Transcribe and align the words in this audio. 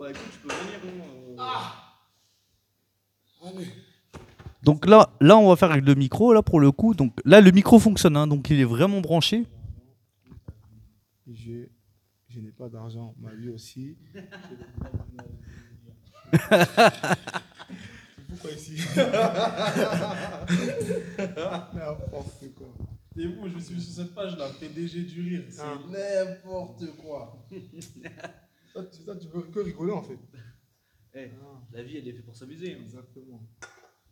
Bah 0.00 0.10
écoute, 0.10 0.22
tu 0.32 0.38
peux 0.38 0.48
venir. 0.54 0.80
hein, 1.38 1.60
euh. 3.44 3.64
Donc 4.62 4.86
là, 4.86 5.10
là, 5.20 5.36
on 5.36 5.48
va 5.48 5.56
faire 5.56 5.70
avec 5.72 5.84
le 5.84 5.94
micro, 5.94 6.32
là, 6.32 6.42
pour 6.42 6.58
le 6.58 6.72
coup. 6.72 6.94
Donc 6.94 7.20
là, 7.26 7.40
le 7.42 7.50
micro 7.50 7.78
fonctionne, 7.78 8.16
hein, 8.16 8.26
donc 8.26 8.48
il 8.50 8.58
est 8.60 8.64
vraiment 8.64 9.00
branché. 9.02 9.44
Je, 11.30 11.66
je 12.28 12.40
n'ai 12.40 12.50
pas 12.52 12.68
d'argent, 12.70 13.14
ma 13.20 13.34
vie 13.34 13.50
aussi. 13.50 13.96
Pourquoi 18.28 18.50
ici? 18.52 18.76
N'importe 21.74 22.54
quoi. 22.56 22.68
Et 23.16 23.26
vous, 23.26 23.48
je 23.48 23.58
suis 23.58 23.80
sur 23.80 23.92
cette 24.04 24.14
page 24.14 24.36
là, 24.38 24.48
PDG 24.58 25.02
du 25.02 25.20
rire. 25.22 25.42
C'est 25.50 25.62
Ah. 25.62 25.78
n'importe 25.90 26.84
quoi. 26.96 27.44
Toi, 28.72 28.84
tu, 28.86 29.02
toi, 29.04 29.16
tu 29.16 29.28
veux 29.28 29.42
que 29.42 29.60
rigoler 29.60 29.92
en 29.92 30.02
fait. 30.02 30.18
Eh, 31.12 31.28
Ah, 31.42 31.60
la 31.72 31.82
vie, 31.82 31.96
elle 31.96 32.06
est 32.06 32.12
faite 32.12 32.24
pour 32.24 32.36
s'amuser. 32.36 32.72
hein. 32.74 32.78
exactement. 32.82 33.42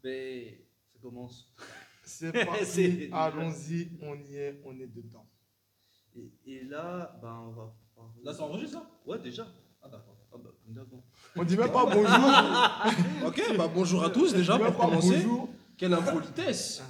Mais 0.02 0.66
ça 0.92 0.98
commence. 1.01 1.55
C'est 2.05 2.32
parti, 2.45 3.09
allons-y, 3.12 3.91
on 4.02 4.16
y 4.16 4.34
est, 4.37 4.60
on 4.65 4.77
est 4.80 4.88
dedans. 4.88 5.29
Et, 6.16 6.32
et 6.46 6.65
là, 6.65 7.16
ben 7.23 7.34
on 7.46 7.51
va. 7.52 7.74
Là, 8.24 8.32
ça 8.34 8.42
enregistre 8.42 8.79
ça? 8.80 8.91
Ouais, 9.06 9.18
déjà. 9.20 9.46
Ah, 9.80 9.88
d'accord. 9.88 10.16
Ah 10.32 10.37
bah, 10.38 10.51
d'accord. 10.66 11.04
On 11.37 11.45
dit 11.45 11.56
même 11.56 11.70
pas 11.70 11.84
bonjour. 11.87 13.27
Ok, 13.29 13.56
bah 13.56 13.70
bonjour 13.73 14.02
à 14.04 14.10
tous 14.10 14.32
déjà 14.34 14.59
pour 14.59 14.77
commencer. 14.77 15.18
Bonjour. 15.23 15.48
Quelle 15.77 15.95
impolitesse 15.95 16.82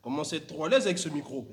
Commencez 0.00 0.36
à 0.36 0.38
être 0.38 0.46
trop 0.46 0.64
à 0.64 0.68
l'aise 0.70 0.86
avec 0.86 0.96
ce 0.98 1.10
micro? 1.10 1.46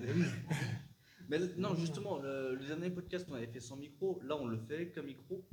Mais 1.29 1.39
non, 1.57 1.75
justement, 1.75 2.17
le, 2.17 2.55
le 2.55 2.65
dernier 2.65 2.89
podcast, 2.89 3.25
on 3.29 3.35
avait 3.35 3.47
fait 3.47 3.59
sans 3.59 3.75
micro. 3.77 4.19
Là, 4.25 4.35
on 4.37 4.47
le 4.47 4.57
fait 4.57 4.75
avec 4.75 4.97
un 4.97 5.03
micro. 5.03 5.43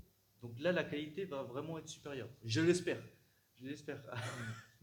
Donc 0.42 0.58
là, 0.58 0.72
la 0.72 0.84
qualité 0.84 1.24
va 1.26 1.42
vraiment 1.42 1.78
être 1.78 1.88
supérieure. 1.88 2.28
Je 2.44 2.60
l'espère. 2.60 3.02
Je 3.60 3.66
l'espère. 3.68 4.02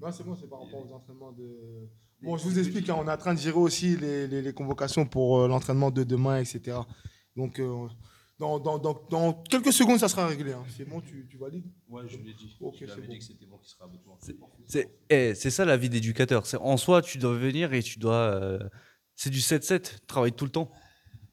Non, 0.00 0.10
c'est 0.10 0.24
bon, 0.24 0.34
c'est 0.34 0.48
par 0.48 0.60
rapport 0.62 0.84
aux 0.84 0.92
entraînements 0.92 1.32
de. 1.32 1.88
Bon, 2.22 2.36
je 2.36 2.44
vous 2.44 2.58
explique, 2.58 2.88
hein, 2.88 2.96
on 2.98 3.06
est 3.06 3.12
en 3.12 3.16
train 3.16 3.34
de 3.34 3.38
gérer 3.38 3.56
aussi 3.56 3.96
les, 3.96 4.26
les- 4.26 4.42
les 4.42 4.52
convocations 4.52 5.06
pour 5.06 5.40
euh, 5.40 5.48
l'entraînement 5.48 5.90
de 5.90 6.02
demain, 6.02 6.38
etc. 6.40 6.78
Donc, 7.36 7.60
euh, 7.60 7.86
dans, 8.38 8.58
dans- 8.58 8.78
dans- 8.78 9.06
dans 9.10 9.32
quelques 9.44 9.72
secondes, 9.72 9.98
ça 10.00 10.08
sera 10.08 10.26
réglé. 10.26 10.52
hein. 10.52 10.64
C'est 10.76 10.84
bon, 10.88 11.00
tu, 11.00 11.26
tu 11.30 11.36
valides? 11.36 11.66
Ouais, 11.88 12.02
je 12.08 12.16
l'ai 12.18 12.32
dit. 12.34 12.56
Ok, 12.60 12.76
c'est 12.80 12.86
bon. 13.00 13.12
dit 13.12 13.18
que 13.18 13.24
c'était 13.24 13.46
bon 13.46 13.58
qu'il 13.58 13.68
sera 13.68 13.84
avec 13.84 14.04
moi. 14.04 14.18
C'est 14.66 14.90
eh, 15.08 15.34
c'est 15.36 15.50
ça 15.50 15.64
la 15.64 15.76
vie 15.76 15.88
d'éducateur. 15.88 16.42
En 16.60 16.76
soi, 16.76 17.00
tu 17.02 17.18
dois 17.18 17.34
venir 17.36 17.72
et 17.72 17.82
tu 17.82 17.98
dois. 18.00 18.14
euh, 18.42 18.58
c'est 19.16 19.30
du 19.30 19.38
7-7, 19.40 19.98
travaille 20.06 20.32
tout 20.32 20.44
le 20.44 20.50
temps. 20.50 20.70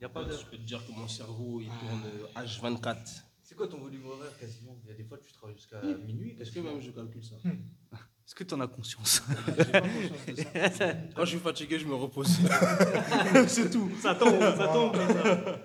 Y 0.01 0.05
a 0.05 0.09
pas 0.09 0.23
de... 0.23 0.31
Je 0.31 0.45
peux 0.45 0.57
te 0.57 0.61
dire 0.63 0.85
que 0.85 0.91
mon 0.91 1.07
cerveau 1.07 1.59
il 1.61 1.67
tourne 1.67 2.03
euh, 2.37 2.41
H24. 2.43 2.97
C'est 3.43 3.55
quoi 3.55 3.67
ton 3.67 3.79
volume 3.79 4.05
horaire 4.05 4.31
quasiment? 4.39 4.77
Il 4.85 4.89
y 4.89 4.93
a 4.93 4.95
des 4.95 5.03
fois, 5.03 5.17
tu 5.17 5.31
travailles 5.33 5.55
jusqu'à 5.57 5.81
minuit. 5.81 6.37
Est-ce 6.39 6.51
que 6.51 6.59
même 6.59 6.79
je 6.81 6.91
calcule 6.91 7.23
ça? 7.23 7.35
Est-ce 7.45 8.35
que 8.35 8.43
tu 8.43 8.53
en 8.53 8.61
as 8.61 8.67
conscience? 8.67 9.23
J'ai 9.57 9.65
pas 9.65 9.81
conscience 9.81 10.25
de 10.27 10.71
ça. 10.77 10.93
Quand 11.15 11.25
je 11.25 11.29
suis 11.31 11.39
fatigué, 11.39 11.79
je 11.79 11.85
me 11.87 11.95
repose. 11.95 12.27
C'est 13.47 13.71
tout. 13.71 13.89
Ça 13.99 14.13
tombe, 14.15 14.39
ça 14.39 14.67
tombe 14.67 14.91
comme 14.95 15.07
ça. 15.23 15.59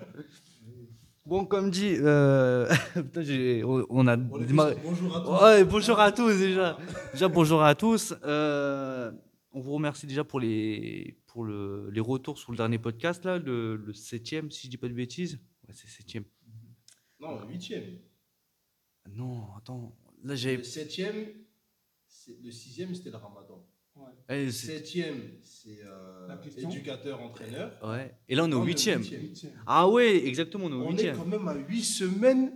Bon, 1.27 1.45
comme 1.45 1.71
dit, 1.71 1.95
euh, 2.01 2.67
putain, 2.93 3.21
j'ai- 3.23 3.63
on 3.63 4.07
a 4.07 4.15
On 4.15 4.37
démarré- 4.39 4.77
Bonjour 4.83 5.15
à 5.17 5.21
tous. 5.21 5.43
Ouais, 5.43 5.63
bonjour 5.63 5.99
à 5.99 6.11
tous 6.11 6.33
déjà. 6.37 6.77
Déjà 7.13 7.27
bonjour 7.27 7.63
à 7.63 7.73
tous. 7.75 8.13
Euh, 8.23 9.11
on 9.55 9.59
vous 9.61 9.71
remercie 9.73 10.05
déjà 10.05 10.23
pour 10.23 10.39
les 10.39 11.17
pour 11.27 11.43
le, 11.43 11.89
les 11.91 12.01
retours 12.01 12.37
sur 12.37 12.51
le 12.51 12.57
dernier 12.57 12.77
podcast 12.77 13.23
là, 13.25 13.37
le, 13.39 13.75
le 13.77 13.93
septième 13.93 14.51
si 14.51 14.67
je 14.67 14.71
dis 14.71 14.77
pas 14.77 14.87
de 14.89 14.93
bêtises. 14.93 15.39
Ouais, 15.67 15.73
c'est 15.73 15.87
septième. 15.87 16.25
Non, 17.19 17.39
le 17.41 17.47
huitième. 17.47 17.97
Non, 19.11 19.47
attends. 19.57 19.95
Là 20.23 20.35
j'ai. 20.35 20.57
Le 20.57 20.63
septième, 20.63 21.27
c'est- 22.07 22.37
le 22.43 22.51
sixième, 22.51 22.93
c'était 22.95 23.11
le 23.11 23.17
ramadan. 23.17 23.65
Eh, 24.27 24.45
Le 24.45 24.51
septième, 24.51 25.21
c'est 25.41 25.79
euh, 25.85 26.27
éducateur, 26.57 27.21
entraîneur. 27.21 27.71
ouais. 27.81 28.13
Et 28.27 28.35
là 28.35 28.43
on 28.43 28.51
est 28.51 28.53
au 28.53 28.59
le 28.59 28.65
huitième. 28.67 29.01
huitième. 29.01 29.53
Ah 29.65 29.87
ouais, 29.87 30.25
exactement, 30.27 30.65
on 30.65 30.69
est 30.69 30.73
au 30.73 30.81
On 30.81 30.87
est 30.89 30.91
huitième. 30.91 31.15
quand 31.17 31.25
même 31.25 31.47
à 31.47 31.53
huit 31.55 31.83
semaines 31.83 32.51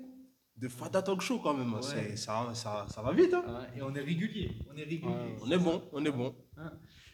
de 0.58 0.68
Fada 0.68 1.02
Talk 1.02 1.22
Show 1.22 1.40
quand 1.40 1.54
même. 1.56 1.74
hein. 1.74 1.80
Ouais. 1.80 2.10
C'est- 2.10 2.18
Ça, 2.18 2.52
ça, 2.54 2.86
ça 2.94 3.02
va 3.02 3.14
vite. 3.14 3.34
hein. 3.34 3.44
Ah, 3.48 3.68
Et 3.78 3.82
on 3.82 3.96
est 3.96 4.02
régulier. 4.02 4.52
On 4.70 4.76
est 4.76 4.84
régulier. 4.84 5.08
Ouais. 5.08 5.36
On 5.42 5.50
est 5.52 5.58
bon, 5.58 5.82
on 5.94 6.04
est 6.04 6.12
bon. 6.12 6.36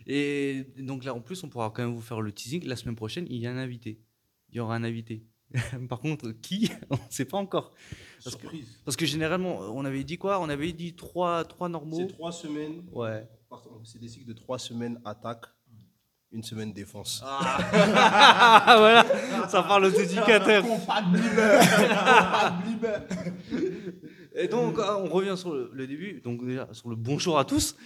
Et 0.07 0.65
donc 0.77 1.03
là 1.03 1.13
en 1.13 1.21
plus 1.21 1.43
on 1.43 1.49
pourra 1.49 1.71
quand 1.71 1.83
même 1.83 1.93
vous 1.93 2.01
faire 2.01 2.21
le 2.21 2.31
teasing. 2.31 2.65
La 2.65 2.75
semaine 2.75 2.95
prochaine 2.95 3.25
il 3.29 3.37
y 3.37 3.47
a 3.47 3.51
un 3.51 3.57
invité. 3.57 3.99
Il 4.49 4.57
y 4.57 4.59
aura 4.59 4.75
un 4.75 4.83
invité. 4.83 5.23
Par 5.89 5.99
contre 5.99 6.31
qui 6.31 6.69
On 6.89 6.95
ne 6.95 6.99
sait 7.09 7.25
pas 7.25 7.37
encore. 7.37 7.73
Parce 8.23 8.35
que-. 8.35 8.47
Parce 8.83 8.97
que 8.97 9.05
généralement 9.05 9.59
on 9.73 9.85
avait 9.85 10.03
dit 10.03 10.17
quoi? 10.17 10.39
On 10.39 10.49
avait 10.49 10.73
dit 10.73 10.95
trois 10.95 11.43
trois 11.45 11.69
normaux. 11.69 11.97
C'est 11.97 12.07
trois 12.07 12.31
semaines. 12.31 12.83
Ouais. 12.91 13.27
C'est 13.83 13.99
des 13.99 14.07
cycles 14.07 14.27
de 14.27 14.33
trois 14.33 14.59
semaines 14.59 14.99
attaque, 15.05 15.45
une 16.31 16.43
semaine 16.43 16.73
défense. 16.73 17.23
Ah 17.25 18.75
voilà, 18.77 19.47
ça 19.47 19.63
parle 19.63 19.85
aux 19.85 19.89
éducateurs. 19.89 20.65
Et 24.35 24.47
donc, 24.49 24.75
ah, 24.79 24.97
on 24.97 25.07
revient 25.07 25.35
sur 25.37 25.53
le, 25.53 25.69
le 25.71 25.87
début, 25.87 26.19
donc 26.19 26.45
déjà 26.45 26.67
sur 26.73 26.89
le 26.89 26.95
bonjour 26.97 27.39
à 27.39 27.45
tous. 27.45 27.77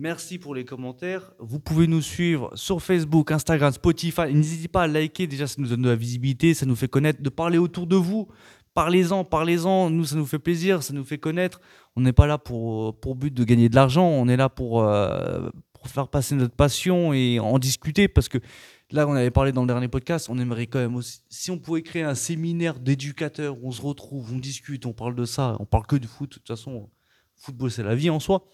Merci 0.00 0.38
pour 0.38 0.54
les 0.54 0.64
commentaires. 0.64 1.34
Vous 1.38 1.60
pouvez 1.60 1.86
nous 1.86 2.00
suivre 2.00 2.50
sur 2.54 2.80
Facebook, 2.80 3.30
Instagram, 3.32 3.70
Spotify. 3.70 4.32
N'hésitez 4.32 4.66
pas 4.66 4.84
à 4.84 4.86
liker, 4.86 5.26
déjà 5.26 5.46
ça 5.46 5.56
nous 5.58 5.68
donne 5.68 5.82
de 5.82 5.90
la 5.90 5.94
visibilité, 5.94 6.54
ça 6.54 6.64
nous 6.64 6.74
fait 6.74 6.88
connaître, 6.88 7.20
de 7.20 7.28
parler 7.28 7.58
autour 7.58 7.86
de 7.86 7.96
vous. 7.96 8.26
Parlez-en, 8.72 9.24
parlez-en, 9.24 9.90
nous 9.90 10.06
ça 10.06 10.16
nous 10.16 10.24
fait 10.24 10.38
plaisir, 10.38 10.82
ça 10.82 10.94
nous 10.94 11.04
fait 11.04 11.18
connaître. 11.18 11.60
On 11.96 12.00
n'est 12.00 12.14
pas 12.14 12.26
là 12.26 12.38
pour, 12.38 12.98
pour 12.98 13.14
but 13.14 13.34
de 13.34 13.44
gagner 13.44 13.68
de 13.68 13.74
l'argent, 13.74 14.06
on 14.06 14.26
est 14.26 14.38
là 14.38 14.48
pour, 14.48 14.82
euh, 14.82 15.50
pour 15.74 15.88
faire 15.88 16.08
passer 16.08 16.34
notre 16.34 16.54
passion 16.54 17.12
et 17.12 17.38
en 17.38 17.58
discuter 17.58 18.08
parce 18.08 18.30
que 18.30 18.38
Là, 18.92 19.06
on 19.06 19.12
avait 19.12 19.30
parlé 19.30 19.52
dans 19.52 19.60
le 19.60 19.68
dernier 19.68 19.86
podcast, 19.86 20.28
on 20.30 20.38
aimerait 20.40 20.66
quand 20.66 20.80
même 20.80 20.96
aussi, 20.96 21.20
si 21.28 21.52
on 21.52 21.58
pouvait 21.58 21.82
créer 21.82 22.02
un 22.02 22.16
séminaire 22.16 22.80
d'éducateurs 22.80 23.56
où 23.62 23.68
on 23.68 23.70
se 23.70 23.80
retrouve, 23.80 24.32
on 24.34 24.38
discute, 24.40 24.84
on 24.84 24.92
parle 24.92 25.14
de 25.14 25.24
ça, 25.24 25.56
on 25.60 25.64
parle 25.64 25.86
que 25.86 25.94
de 25.94 26.08
foot, 26.08 26.28
de 26.28 26.34
toute 26.38 26.48
façon, 26.48 26.90
football 27.36 27.70
c'est 27.70 27.84
la 27.84 27.94
vie 27.94 28.10
en 28.10 28.18
soi. 28.18 28.48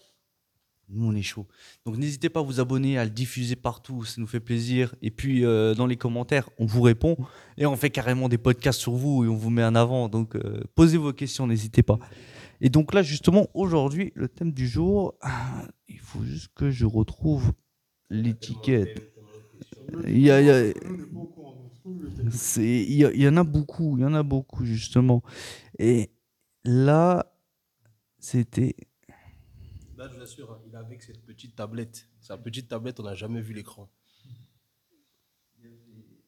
Nous, 0.89 1.05
on 1.05 1.13
est 1.15 1.21
chaud. 1.21 1.45
Donc 1.85 1.97
n'hésitez 1.97 2.29
pas 2.29 2.39
à 2.39 2.43
vous 2.43 2.61
abonner, 2.61 2.97
à 2.97 3.03
le 3.03 3.09
diffuser 3.11 3.57
partout, 3.57 4.05
ça 4.05 4.21
nous 4.21 4.27
fait 4.27 4.39
plaisir. 4.39 4.95
Et 5.01 5.11
puis 5.11 5.43
euh, 5.43 5.73
dans 5.75 5.85
les 5.85 5.97
commentaires, 5.97 6.49
on 6.59 6.65
vous 6.65 6.81
répond 6.81 7.17
et 7.57 7.65
on 7.65 7.75
fait 7.75 7.89
carrément 7.89 8.29
des 8.29 8.37
podcasts 8.37 8.79
sur 8.79 8.93
vous 8.93 9.25
et 9.25 9.27
on 9.27 9.35
vous 9.35 9.49
met 9.49 9.65
en 9.65 9.75
avant. 9.75 10.07
Donc 10.07 10.35
euh, 10.35 10.61
posez 10.75 10.97
vos 10.97 11.11
questions, 11.11 11.45
n'hésitez 11.45 11.83
pas. 11.83 11.99
Et 12.61 12.69
donc 12.69 12.93
là, 12.93 13.03
justement, 13.03 13.47
aujourd'hui, 13.53 14.13
le 14.15 14.29
thème 14.29 14.51
du 14.53 14.65
jour, 14.67 15.13
ah, 15.21 15.67
il 15.89 15.99
faut 15.99 16.23
juste 16.23 16.49
que 16.55 16.71
je 16.71 16.85
retrouve 16.85 17.51
l'étiquette. 18.09 19.13
Il 20.05 20.19
y 20.19 20.31
a- 20.31 20.41
y 20.41 20.49
a- 20.49 20.67
il 22.57 22.93
y, 22.93 23.25
a- 23.25 23.29
en 23.29 23.37
a 23.37 23.43
beaucoup, 23.43 23.97
il 23.97 24.01
y 24.01 24.05
en 24.05 24.13
a 24.13 24.23
beaucoup 24.23 24.65
justement. 24.65 25.21
Et 25.79 26.09
là, 26.63 27.31
c'était. 28.19 28.75
Là, 29.97 30.07
je 30.13 30.17
avec 30.77 31.03
cette 31.03 31.25
petite 31.25 31.55
tablette. 31.55 32.07
Sa 32.19 32.37
petite 32.37 32.67
tablette, 32.67 32.99
on 32.99 33.03
n'a 33.03 33.15
jamais 33.15 33.41
vu 33.41 33.53
l'écran. 33.53 33.89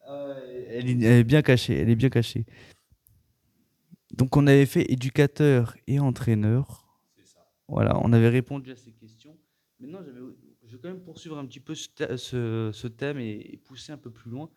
Elle 0.06 0.90
est, 0.90 1.04
elle 1.04 1.20
est 1.20 1.24
bien 1.24 1.42
cachée, 1.42 1.76
elle 1.76 1.90
est 1.90 1.96
bien 1.96 2.10
cachée. 2.10 2.46
Donc 4.12 4.36
on 4.36 4.48
avait 4.48 4.66
fait 4.66 4.92
éducateur 4.92 5.76
et 5.88 6.00
entraîneur. 6.00 7.00
Voilà, 7.68 8.00
on 8.04 8.12
avait 8.12 8.30
répondu 8.30 8.72
à 8.72 8.76
ces 8.76 8.92
questions. 8.92 9.38
Maintenant, 9.80 10.00
je 10.64 10.76
vais 10.76 10.82
quand 10.82 10.90
même 10.90 11.04
poursuivre 11.04 11.38
un 11.38 11.46
petit 11.46 11.60
peu 11.60 11.76
ce, 11.76 11.88
thè- 11.90 12.18
ce- 12.18 12.72
ce 12.74 12.88
thème 12.88 13.20
et, 13.20 13.54
et 13.54 13.58
pousser 13.58 13.92
un 13.92 13.98
peu 13.98 14.12
plus 14.12 14.32
loin. 14.32 14.50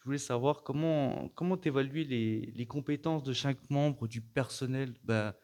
Je 0.00 0.04
voulais 0.04 0.18
savoir 0.18 0.62
comment 0.64 1.28
comment 1.34 1.60
évaluer 1.60 2.04
les, 2.04 2.52
les 2.54 2.66
compétences 2.66 3.22
de 3.22 3.32
chaque 3.32 3.70
membre 3.70 4.08
du 4.08 4.20
personnel? 4.20 4.94
Ben, 5.04 5.34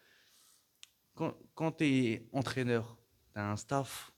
quand 1.15 1.33
quand 1.55 1.71
tu 1.71 1.85
es 1.85 2.27
entraîneur, 2.33 2.97
tu 3.33 3.39
as 3.39 3.51
un 3.51 3.55
staff, 3.55 4.13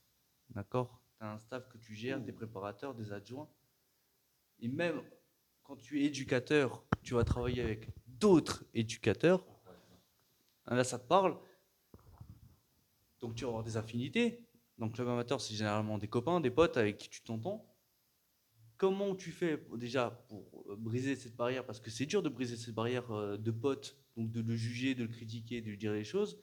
d'accord? 0.49 1.01
Tu 1.17 1.25
as 1.25 1.31
un 1.31 1.39
staff 1.39 1.67
que 1.69 1.77
tu 1.77 1.95
gères, 1.95 2.19
des 2.19 2.33
préparateurs, 2.33 2.93
des 2.93 3.11
adjoints. 3.11 3.49
Et 4.59 4.67
même 4.67 5.01
quand 5.63 5.75
tu 5.75 6.01
es 6.01 6.05
éducateur, 6.05 6.85
tu 7.01 7.13
vas 7.13 7.23
travailler 7.23 7.61
avec 7.61 7.89
d'autres 8.05 8.65
éducateurs. 8.73 9.45
Là, 10.67 10.83
ça 10.83 10.99
te 10.99 11.07
parle. 11.07 11.37
Donc, 13.19 13.35
tu 13.35 13.43
vas 13.43 13.49
avoir 13.49 13.63
des 13.63 13.77
affinités. 13.77 14.45
Donc, 14.77 14.95
club 14.95 15.07
amateur, 15.07 15.39
c'est 15.39 15.55
généralement 15.55 15.97
des 15.97 16.07
copains, 16.07 16.41
des 16.41 16.51
potes 16.51 16.77
avec 16.77 16.97
qui 16.97 17.09
tu 17.09 17.21
t'entends. 17.21 17.65
Comment 18.77 19.15
tu 19.15 19.31
fais 19.31 19.63
déjà 19.77 20.11
pour 20.27 20.65
euh, 20.69 20.75
briser 20.75 21.15
cette 21.15 21.35
barrière? 21.35 21.65
Parce 21.65 21.79
que 21.79 21.89
c'est 21.89 22.05
dur 22.05 22.21
de 22.21 22.27
briser 22.27 22.57
cette 22.57 22.75
barrière 22.75 23.09
euh, 23.11 23.37
de 23.37 23.51
potes, 23.51 23.97
donc 24.17 24.31
de 24.31 24.41
le 24.41 24.55
juger, 24.55 24.95
de 24.95 25.03
le 25.03 25.09
critiquer, 25.09 25.61
de 25.61 25.69
lui 25.69 25.77
dire 25.77 25.93
les 25.93 26.03
choses. 26.03 26.37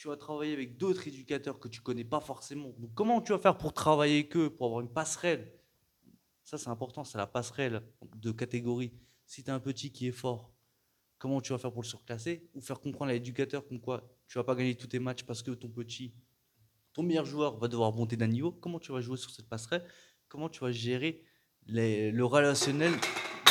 Tu 0.00 0.08
vas 0.08 0.16
travailler 0.16 0.54
avec 0.54 0.78
d'autres 0.78 1.06
éducateurs 1.08 1.58
que 1.58 1.68
tu 1.68 1.82
connais 1.82 2.06
pas 2.06 2.20
forcément. 2.20 2.74
Comment 2.94 3.20
tu 3.20 3.32
vas 3.32 3.38
faire 3.38 3.58
pour 3.58 3.74
travailler 3.74 4.20
avec 4.20 4.34
eux, 4.34 4.48
pour 4.48 4.68
avoir 4.68 4.80
une 4.80 4.90
passerelle? 4.90 5.52
Ça, 6.42 6.56
c'est 6.56 6.70
important, 6.70 7.04
c'est 7.04 7.18
la 7.18 7.26
passerelle 7.26 7.82
de 8.16 8.32
catégorie. 8.32 8.94
Si 9.26 9.44
tu 9.44 9.50
as 9.50 9.54
un 9.54 9.60
petit 9.60 9.92
qui 9.92 10.08
est 10.08 10.12
fort, 10.12 10.54
comment 11.18 11.42
tu 11.42 11.52
vas 11.52 11.58
faire 11.58 11.70
pour 11.70 11.82
le 11.82 11.86
surclasser, 11.86 12.48
ou 12.54 12.62
faire 12.62 12.80
comprendre 12.80 13.10
à 13.10 13.12
l'éducateur 13.12 13.68
comme 13.68 13.78
quoi 13.78 14.10
tu 14.26 14.38
vas 14.38 14.44
pas 14.44 14.54
gagner 14.54 14.74
tous 14.74 14.86
tes 14.86 14.98
matchs 14.98 15.24
parce 15.24 15.42
que 15.42 15.50
ton 15.50 15.68
petit, 15.68 16.14
ton 16.94 17.02
meilleur 17.02 17.26
joueur 17.26 17.58
va 17.58 17.68
devoir 17.68 17.92
monter 17.92 18.16
d'un 18.16 18.28
niveau, 18.28 18.52
comment 18.52 18.78
tu 18.78 18.92
vas 18.92 19.02
jouer 19.02 19.18
sur 19.18 19.30
cette 19.30 19.50
passerelle, 19.50 19.84
comment 20.28 20.48
tu 20.48 20.60
vas 20.60 20.72
gérer 20.72 21.22
le 21.66 22.22
relationnel 22.22 22.92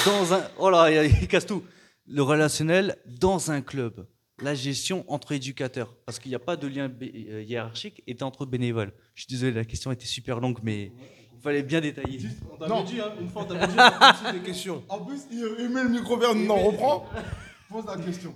dans 0.04 0.34
un... 0.34 0.50
Oh 0.58 0.72
là, 0.72 1.06
il 1.06 1.28
casse 1.28 1.46
tout. 1.46 1.64
Le 2.08 2.24
relationnel 2.24 2.98
dans 3.06 3.52
un 3.52 3.62
club, 3.62 4.08
la 4.42 4.56
gestion 4.56 5.06
entre 5.08 5.32
éducateurs, 5.32 5.96
parce 6.06 6.20
qu'il 6.20 6.30
n'y 6.30 6.36
a 6.36 6.40
pas 6.40 6.56
de 6.56 6.68
lien 6.68 6.92
euh, 7.02 7.44
hiérarchique 7.44 8.04
et 8.08 8.16
entre 8.24 8.46
bénévoles. 8.46 8.94
Je 9.16 9.22
suis 9.24 9.30
désolé, 9.30 9.54
la 9.54 9.66
question 9.66 9.92
était 9.92 10.06
super 10.06 10.40
longue, 10.40 10.60
mais 10.64 10.92
il 11.36 11.42
fallait 11.42 11.64
bien 11.64 11.82
détailler. 11.82 12.20
On 12.52 12.58
t'avait 12.58 12.84
dit, 12.84 13.00
hein, 13.00 13.12
une 13.20 13.30
fois, 13.30 13.44
on 13.44 13.46
t'avait 13.46 13.68
dit, 13.68 13.74
on 14.28 14.32
des 14.34 14.40
questions. 14.40 14.84
En 14.90 15.00
plus, 15.00 15.22
il, 15.32 15.38
il 15.60 15.70
met 15.70 15.84
le 15.84 15.90
micro 15.90 16.18
vers 16.18 16.36
nous. 16.36 16.46
Non, 16.46 16.58
reprend. 16.58 17.06
Pose 17.70 17.86
la 17.86 17.98
question. 17.98 18.34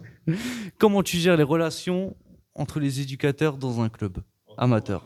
Comment 0.77 1.01
tu 1.01 1.17
gères 1.17 1.37
les 1.37 1.43
relations 1.43 2.15
entre 2.53 2.79
les 2.79 3.01
éducateurs 3.01 3.57
dans 3.57 3.81
un 3.81 3.89
club 3.89 4.19
amateur? 4.57 5.03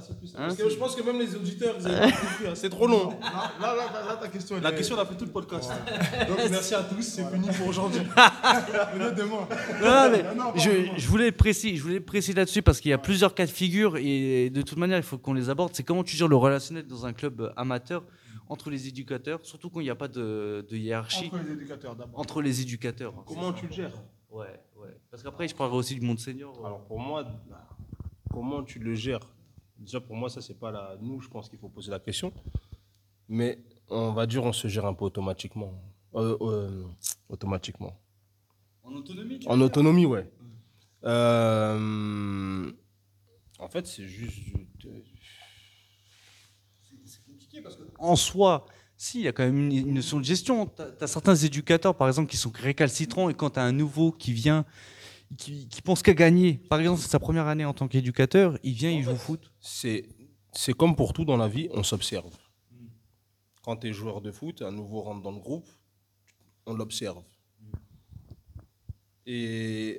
C'est 0.00 0.18
plus. 0.18 0.32
Hein 0.34 0.46
Parce 0.48 0.56
que 0.56 0.68
je 0.68 0.76
pense 0.76 0.94
que 0.96 1.02
même 1.02 1.18
les 1.18 1.34
auditeurs, 1.34 1.76
ils 1.78 1.86
avaient 1.86 2.00
pas 2.00 2.16
compris, 2.20 2.46
hein, 2.48 2.54
c'est 2.54 2.70
trop 2.70 2.86
long. 2.86 3.10
Là, 3.10 3.50
là, 3.60 3.74
là, 3.76 4.06
là, 4.08 4.16
ta 4.20 4.28
question. 4.28 4.56
elle 4.56 4.62
La 4.62 4.72
est- 4.72 4.76
question, 4.76 4.96
on 4.96 5.00
a 5.00 5.06
fait 5.06 5.14
tout 5.16 5.24
le 5.24 5.30
podcast. 5.30 5.70
Donc, 6.28 6.38
merci 6.50 6.74
à 6.74 6.82
tous, 6.82 7.02
c'est 7.02 7.24
fini 7.30 7.48
pour 7.56 7.68
aujourd'hui. 7.68 8.00
Venez 8.94 9.12
demain. 9.12 9.46
Non, 9.82 10.10
mais 10.10 10.22
Non, 10.34 10.44
non, 10.44 10.52
je, 10.56 11.06
voulais 11.08 11.28
être 11.28 11.36
précis, 11.36 11.76
je 11.76 11.82
voulais 11.82 11.96
être 11.96 12.06
précis 12.06 12.32
là-dessus 12.32 12.62
parce 12.62 12.80
qu'il 12.80 12.90
y 12.90 12.94
a 12.94 12.98
plusieurs 12.98 13.34
cas 13.34 13.46
de 13.46 13.50
figure 13.50 13.96
et 13.96 14.50
de 14.50 14.62
toute 14.62 14.78
manière, 14.78 14.96
il 14.98 15.02
faut 15.04 15.18
qu'on 15.18 15.34
les 15.34 15.48
aborde. 15.50 15.70
C'est 15.74 15.82
comment 15.82 16.04
tu 16.04 16.16
gères 16.16 16.28
le 16.28 16.36
relationnel 16.36 16.86
dans 16.86 17.06
un 17.06 17.12
club 17.12 17.52
amateur 17.56 18.02
entre 18.48 18.68
les 18.70 18.88
éducateurs, 18.88 19.38
surtout 19.44 19.70
quand 19.70 19.78
il 19.80 19.84
n'y 19.84 19.90
a 19.90 19.94
pas 19.94 20.08
de, 20.08 20.66
de 20.68 20.76
hiérarchie 20.76 21.26
Entre 21.32 21.44
les 21.44 21.52
éducateurs 21.52 21.94
d'abord. 21.94 22.18
entre 22.20 22.42
les 22.42 22.60
éducateurs. 22.60 23.14
Comment 23.24 23.52
tu 23.52 23.66
le 23.66 23.72
gères 23.72 23.92
Ouais, 24.30 24.46
ouais. 24.76 24.96
Parce 25.10 25.22
qu'après, 25.22 25.46
je 25.46 25.54
parlerai 25.54 25.76
aussi 25.76 25.94
du 25.94 26.00
monde 26.00 26.18
senior. 26.18 26.52
Alors 26.64 26.80
pour 26.84 26.98
moi, 26.98 27.24
comment 28.32 28.62
tu 28.62 28.78
le 28.78 28.94
gères 28.94 29.20
Déjà 29.80 30.00
pour 30.00 30.14
moi, 30.14 30.28
ça 30.28 30.40
c'est 30.42 30.58
pas 30.58 30.70
la. 30.70 30.96
Nous, 31.00 31.20
je 31.20 31.28
pense 31.28 31.48
qu'il 31.48 31.58
faut 31.58 31.68
poser 31.70 31.90
la 31.90 31.98
question. 31.98 32.32
Mais 33.28 33.58
on 33.88 34.12
va 34.12 34.26
dire, 34.26 34.44
on 34.44 34.52
se 34.52 34.68
gère 34.68 34.84
un 34.86 34.92
peu 34.94 35.04
automatiquement. 35.06 35.72
Euh, 36.14 36.36
euh, 36.40 36.84
automatiquement. 37.28 37.98
En 38.82 38.92
autonomie, 38.94 39.40
En 39.46 39.60
autonomie, 39.60 40.06
ouais. 40.06 40.30
Euh, 41.04 42.70
en 43.58 43.68
fait, 43.68 43.86
c'est 43.86 44.06
juste. 44.06 44.38
euh, 44.84 45.00
en 47.98 48.16
soi, 48.16 48.66
si, 48.96 49.20
il 49.20 49.24
y 49.24 49.28
a 49.28 49.32
quand 49.32 49.44
même 49.44 49.58
une, 49.58 49.72
une 49.72 49.94
notion 49.94 50.18
de 50.18 50.24
gestion. 50.24 50.66
Tu 50.66 50.82
as, 51.00 51.06
certains 51.06 51.36
éducateurs, 51.36 51.94
par 51.94 52.08
exemple, 52.08 52.28
qui 52.30 52.36
sont 52.36 52.52
récalcitrants, 52.54 53.30
et 53.30 53.34
quand 53.34 53.50
tu 53.50 53.58
as 53.60 53.62
un 53.64 53.72
nouveau 53.72 54.12
qui 54.12 54.32
vient, 54.32 54.64
qui, 55.38 55.68
pense 55.84 56.02
qu'à 56.02 56.14
gagner, 56.14 56.54
par 56.68 56.80
exemple, 56.80 57.00
c'est 57.00 57.08
sa 57.08 57.18
première 57.20 57.46
année 57.46 57.64
en 57.64 57.72
tant 57.72 57.88
qu'éducateur, 57.88 58.58
il 58.62 58.72
vient, 58.74 58.90
il 58.90 59.02
joue 59.02 59.12
au 59.12 59.16
foot. 59.16 59.50
C'est, 59.60 60.08
c'est 60.52 60.72
comme 60.74 60.96
pour 60.96 61.12
tout 61.12 61.24
dans 61.24 61.36
la 61.36 61.48
vie, 61.48 61.68
on 61.72 61.82
s'observe. 61.82 62.32
Quand 63.62 63.76
tu 63.76 63.88
es 63.88 63.92
joueur 63.92 64.20
de 64.20 64.32
foot, 64.32 64.62
un 64.62 64.72
nouveau 64.72 65.02
rentre 65.02 65.22
dans 65.22 65.30
le 65.32 65.38
groupe, 65.40 65.68
on 66.66 66.74
l'observe. 66.74 67.22
Et 69.26 69.98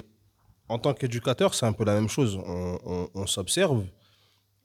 en 0.67 0.79
tant 0.79 0.93
qu'éducateur, 0.93 1.53
c'est 1.53 1.65
un 1.65 1.73
peu 1.73 1.85
la 1.85 1.93
même 1.95 2.09
chose. 2.09 2.35
On, 2.45 2.77
on- 2.85 3.09
on 3.13 3.27
s'observe. 3.27 3.85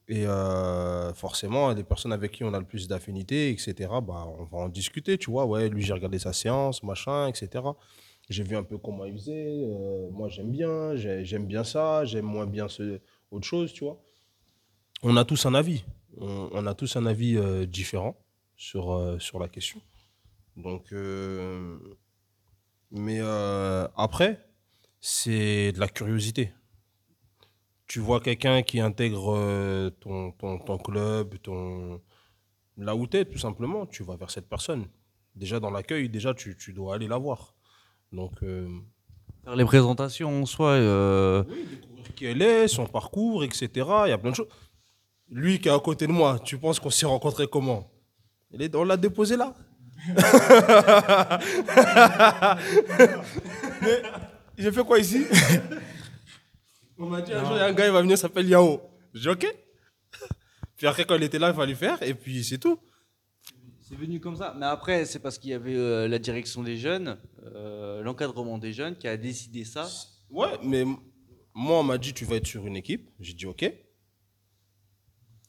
Et 0.09 0.25
euh, 0.25 1.13
forcément, 1.13 1.71
les 1.73 1.83
personnes 1.83 2.13
avec 2.13 2.31
qui 2.31 2.43
on 2.43 2.53
a 2.53 2.59
le 2.59 2.65
plus 2.65 2.87
d'affinité, 2.87 3.49
etc., 3.49 3.73
bah, 4.01 4.25
on 4.39 4.45
va 4.45 4.57
en 4.59 4.69
discuter, 4.69 5.17
tu 5.17 5.29
vois. 5.31 5.45
Ouais, 5.45 5.67
lui, 5.69 5.81
j'ai 5.83 5.93
regardé 5.93 6.17
sa 6.17 6.31
séance, 6.33 6.81
machin, 6.83 7.27
etc. 7.27 7.63
J'ai 8.29 8.43
vu 8.43 8.55
un 8.57 8.63
peu 8.63 8.77
comment 8.77 9.05
il 9.05 9.13
faisait. 9.13 9.61
euh, 9.63 10.09
moi, 10.11 10.27
j'aime 10.29 10.51
bien, 10.51 10.95
j'ai- 10.95 11.23
j'aime 11.23 11.45
bien 11.47 11.63
ça, 11.63 12.03
j'aime 12.05 12.25
moins 12.25 12.45
bien 12.45 12.67
autre 13.31 13.47
chose, 13.47 13.73
tu 13.73 13.83
vois 13.85 14.01
on 15.03 15.15
a 15.15 15.23
tous 15.25 15.45
un 15.45 15.53
avis. 15.53 15.83
On, 16.17 16.65
a 16.65 16.73
tous 16.73 16.95
un 16.95 17.05
avis 17.05 17.37
euh, 17.37 17.67
différent 17.67 18.17
sur, 18.55 18.91
euh, 18.93 19.19
sur 19.19 19.37
la 19.37 19.47
question. 19.47 19.79
Donc, 20.55 20.91
mais 22.89 23.19
après, 23.95 24.43
c'est 24.99 25.71
de 25.71 25.79
la 25.79 25.87
curiosité. 25.87 26.51
Tu 27.87 27.99
vois 27.99 28.19
quelqu'un 28.19 28.63
qui 28.63 28.79
intègre 28.79 29.89
ton, 29.99 30.31
ton, 30.31 30.57
ton 30.57 30.77
club, 30.79 31.37
ton, 31.43 32.01
là 32.77 32.95
où 32.95 33.05
tu 33.07 33.17
es, 33.17 33.25
tout 33.25 33.37
simplement, 33.37 33.85
tu 33.85 34.03
vas 34.03 34.15
vers 34.15 34.31
cette 34.31 34.49
personne. 34.49 34.87
Déjà 35.35 35.59
dans 35.59 35.69
l'accueil, 35.69 36.09
déjà 36.09 36.33
tu, 36.33 36.57
tu 36.57 36.73
dois 36.73 36.95
aller 36.95 37.07
la 37.07 37.17
voir. 37.17 37.56
Donc, 38.11 38.31
euh, 38.43 38.67
Faire 39.43 39.55
les 39.55 39.65
présentations 39.65 40.41
en 40.41 40.45
soi. 40.45 40.69
euh, 40.71 41.43
découvrir 41.43 42.13
qui 42.15 42.25
elle 42.25 42.41
est, 42.41 42.67
son 42.67 42.85
parcours, 42.85 43.43
etc. 43.43 43.69
Il 44.05 44.09
y 44.09 44.11
a 44.11 44.17
plein 44.17 44.31
de 44.31 44.35
choses. 44.35 44.47
Lui 45.29 45.59
qui 45.59 45.67
est 45.67 45.71
à 45.71 45.79
côté 45.79 46.07
de 46.07 46.11
moi, 46.11 46.39
tu 46.43 46.57
penses 46.57 46.79
qu'on 46.79 46.89
s'est 46.89 47.05
rencontrés 47.05 47.47
comment? 47.47 47.89
Il 48.51 48.61
est, 48.61 48.73
On 48.75 48.83
l'a 48.83 48.97
déposé 48.97 49.35
là. 49.35 49.53
Mais 53.81 54.01
j'ai 54.57 54.71
fait 54.71 54.83
quoi 54.83 54.99
ici? 54.99 55.25
On 56.97 57.05
m'a 57.07 57.21
dit 57.21 57.33
un 57.33 57.43
jour, 57.45 57.53
il 57.55 57.59
y 57.59 57.61
a 57.61 57.65
un 57.65 57.73
gars, 57.73 57.85
il 57.85 57.91
va 57.91 58.01
venir, 58.01 58.15
il 58.15 58.19
s'appelle 58.19 58.47
Yao. 58.47 58.81
J'ai 59.13 59.21
dit 59.21 59.29
ok. 59.29 59.55
Puis 60.75 60.87
après, 60.87 61.05
quand 61.05 61.15
il 61.15 61.23
était 61.23 61.39
là, 61.39 61.49
il 61.49 61.55
fallait 61.55 61.75
faire, 61.75 62.01
et 62.01 62.13
puis 62.13 62.43
c'est 62.43 62.57
tout. 62.57 62.79
C'est 63.87 63.95
venu 63.95 64.19
comme 64.19 64.35
ça. 64.35 64.53
Mais 64.57 64.65
après, 64.65 65.05
c'est 65.05 65.19
parce 65.19 65.37
qu'il 65.37 65.51
y 65.51 65.53
avait 65.53 65.75
euh, 65.75 66.07
la 66.07 66.19
direction 66.19 66.61
des 66.63 66.75
jeunes, 66.77 67.17
euh, 67.43 68.01
l'encadrement 68.01 68.57
des 68.57 68.73
jeunes 68.73 68.97
qui 68.97 69.07
a 69.07 69.15
décidé 69.15 69.63
ça. 69.63 69.87
Ouais, 70.29 70.57
mais 70.63 70.83
moi, 71.53 71.79
on 71.79 71.83
m'a 71.83 71.97
dit, 71.97 72.13
tu 72.13 72.25
vas 72.25 72.35
être 72.35 72.47
sur 72.47 72.67
une 72.67 72.75
équipe. 72.75 73.09
J'ai 73.19 73.33
dit, 73.33 73.45
OK. 73.45 73.71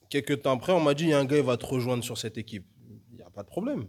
Quelques 0.08 0.42
temps 0.42 0.52
après, 0.52 0.72
on 0.72 0.80
m'a 0.80 0.94
dit, 0.94 1.04
il 1.04 1.10
y 1.10 1.12
a 1.12 1.18
un 1.18 1.24
gars, 1.24 1.36
il 1.38 1.42
va 1.44 1.56
te 1.56 1.66
rejoindre 1.66 2.02
sur 2.04 2.16
cette 2.16 2.38
équipe. 2.38 2.64
Il 3.10 3.16
n'y 3.16 3.22
a 3.22 3.30
pas 3.30 3.42
de 3.42 3.48
problème. 3.48 3.86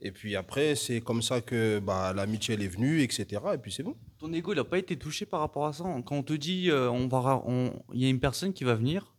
Et 0.00 0.10
puis 0.12 0.36
après, 0.36 0.74
c'est 0.74 1.00
comme 1.00 1.22
ça 1.22 1.40
que 1.40 1.78
bah, 1.78 2.12
l'amitié, 2.14 2.54
est 2.54 2.68
venue, 2.68 3.02
etc. 3.02 3.26
Et 3.54 3.58
puis 3.58 3.72
c'est 3.72 3.82
bon. 3.82 3.94
Ton 4.18 4.32
ego, 4.32 4.52
il 4.52 4.56
n'a 4.56 4.64
pas 4.64 4.78
été 4.78 4.96
touché 4.98 5.24
par 5.26 5.40
rapport 5.40 5.66
à 5.66 5.72
ça? 5.72 5.84
Quand 6.04 6.16
on 6.16 6.22
te 6.22 6.32
dit, 6.32 6.70
euh, 6.70 6.90
on 6.90 7.08
va, 7.08 7.20
ra- 7.20 7.42
on- 7.46 7.72
il 7.94 8.02
y 8.02 8.06
a 8.06 8.08
une 8.08 8.20
personne 8.20 8.52
qui 8.52 8.64
va 8.64 8.74
venir, 8.74 9.14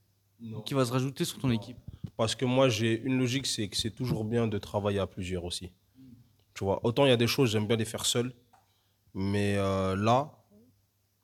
qui 0.65 0.73
va 0.73 0.85
se 0.85 0.91
rajouter 0.91 1.25
sur 1.25 1.39
ton 1.39 1.49
équipe. 1.51 1.77
Parce 2.17 2.33
que 2.33 2.45
moi, 2.45 2.67
j'ai 2.67 2.99
une 2.99 3.19
logique, 3.19 3.45
c'est 3.45 3.69
que 3.69 3.77
c'est 3.77 3.91
toujours 3.91 4.25
bien 4.25 4.47
de 4.47 4.57
travailler 4.57 4.99
à 4.99 5.07
plusieurs 5.07 5.45
aussi. 5.45 5.71
Tu 6.55 6.63
vois, 6.63 6.83
autant 6.83 7.05
il 7.05 7.09
y 7.09 7.11
a 7.11 7.17
des 7.17 7.27
choses, 7.27 7.51
j'aime 7.51 7.67
bien 7.67 7.77
les 7.77 7.85
faire 7.85 8.05
seul. 8.05 8.33
Mais 9.13 9.55
euh, 9.57 9.95
là, 9.95 10.31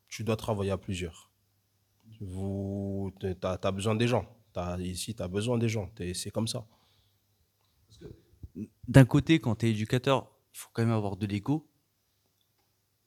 tu 0.07 0.23
dois 0.23 0.35
travailler 0.35 0.69
à 0.69 0.77
plusieurs. 0.77 1.31
Tu 2.19 2.25
as, 3.41 3.71
besoin 3.71 3.95
des 3.95 4.07
gens. 4.07 4.25
Ici, 4.79 5.15
tu 5.15 5.23
as 5.23 5.27
besoin 5.27 5.57
des 5.57 5.67
gens. 5.67 5.91
C'est 6.13 6.29
comme 6.29 6.47
ça. 6.47 6.67
D'un 8.87 9.05
côté, 9.05 9.39
quand 9.39 9.55
tu 9.55 9.65
es 9.65 9.71
éducateur, 9.71 10.29
il 10.53 10.59
faut 10.59 10.69
quand 10.73 10.83
même 10.83 10.93
avoir 10.93 11.17
de 11.17 11.25
l'ego. 11.25 11.67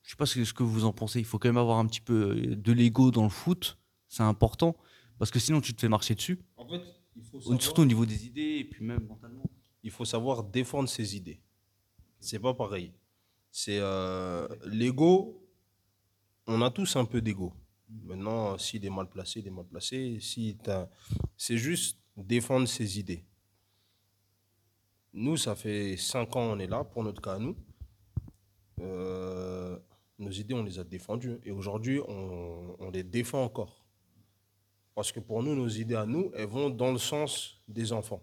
Je 0.03 0.11
sais 0.11 0.17
pas 0.17 0.27
ce 0.27 0.35
que, 0.35 0.45
ce 0.45 0.53
que 0.53 0.65
vous 0.65 0.85
en 0.85 0.93
pensez. 0.93 1.21
Il 1.21 1.25
faut 1.25 1.39
quand 1.39 1.49
même 1.49 1.57
avoir 1.57 1.79
un 1.79 1.87
petit 1.87 2.01
peu 2.01 2.37
euh, 2.37 2.57
de 2.57 2.73
l'ego 2.73 3.13
dans 3.13 3.25
le 3.25 3.29
foot. 3.29 3.79
C'est 4.09 4.23
important. 4.23 4.77
Parce 5.19 5.31
que 5.31 5.39
sinon, 5.39 5.61
tu 5.61 5.75
te 5.75 5.81
fais 5.81 5.89
marcher 5.89 6.15
dessus. 6.15 6.41
En 6.57 6.69
fait, 6.69 6.81
il 7.17 7.25
faut 7.25 7.41
Surtout 7.41 7.83
au 7.83 7.85
niveau 7.87 8.05
des 8.07 8.27
idées 8.27 8.59
et 8.61 8.65
puis 8.65 8.85
même 8.85 9.07
mentalement. 9.07 9.45
il 9.83 9.91
faut 9.91 10.05
savoir 10.05 10.45
défendre 10.45 10.89
ses 10.89 11.17
idées. 11.17 11.41
C'est 12.21 12.39
pas 12.39 12.55
pareil. 12.55 12.93
C'est 13.51 13.79
euh, 13.81 14.47
l'ego. 14.67 15.43
On 16.47 16.61
a 16.63 16.71
tous 16.71 16.97
un 16.97 17.05
peu 17.05 17.21
d'ego. 17.21 17.53
Maintenant, 18.05 18.59
s'il 18.59 18.85
est 18.85 18.91
mal 18.91 19.09
placé, 19.09 19.41
il 19.41 19.47
est 19.47 19.51
mal 19.51 19.65
placé. 19.67 20.19
Si 20.21 20.57
t'as- 20.63 20.89
c'est 21.37 21.57
juste 21.59 21.99
défendre 22.17 22.67
ses 22.69 22.99
idées. 22.99 23.25
Nous, 25.13 25.37
ça 25.37 25.55
fait 25.57 25.97
cinq 25.97 26.37
ans, 26.37 26.43
on 26.53 26.59
est 26.59 26.67
là 26.67 26.85
pour 26.85 27.03
notre 27.03 27.23
cas 27.23 27.35
à 27.35 27.39
nous. 27.39 27.57
Euh, 28.81 29.79
nos 30.19 30.31
idées, 30.31 30.55
on 30.55 30.63
les 30.63 30.79
a 30.79 30.85
défendues. 30.85 31.39
Et 31.45 31.51
aujourd'hui, 31.51 32.01
on, 32.07 32.77
on 32.79 32.91
les 32.91 33.03
défend 33.05 33.43
encore. 33.45 33.83
Parce 34.97 35.13
que 35.13 35.21
pour 35.21 35.43
nous, 35.43 35.55
nos 35.55 35.69
idées 35.69 35.95
à 35.95 36.07
nous, 36.07 36.33
elles 36.35 36.47
vont 36.47 36.71
dans 36.71 36.91
le 36.91 36.97
sens 36.97 37.61
des 37.69 37.93
enfants. 37.93 38.23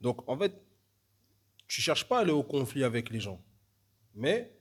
Donc, 0.00 0.26
en 0.28 0.38
fait, 0.38 0.54
tu 1.66 1.82
cherches 1.82 2.04
pas 2.04 2.18
à 2.18 2.20
aller 2.20 2.30
au 2.30 2.44
conflit 2.44 2.84
avec 2.84 3.10
les 3.10 3.18
gens. 3.18 3.42
Mais 4.14 4.56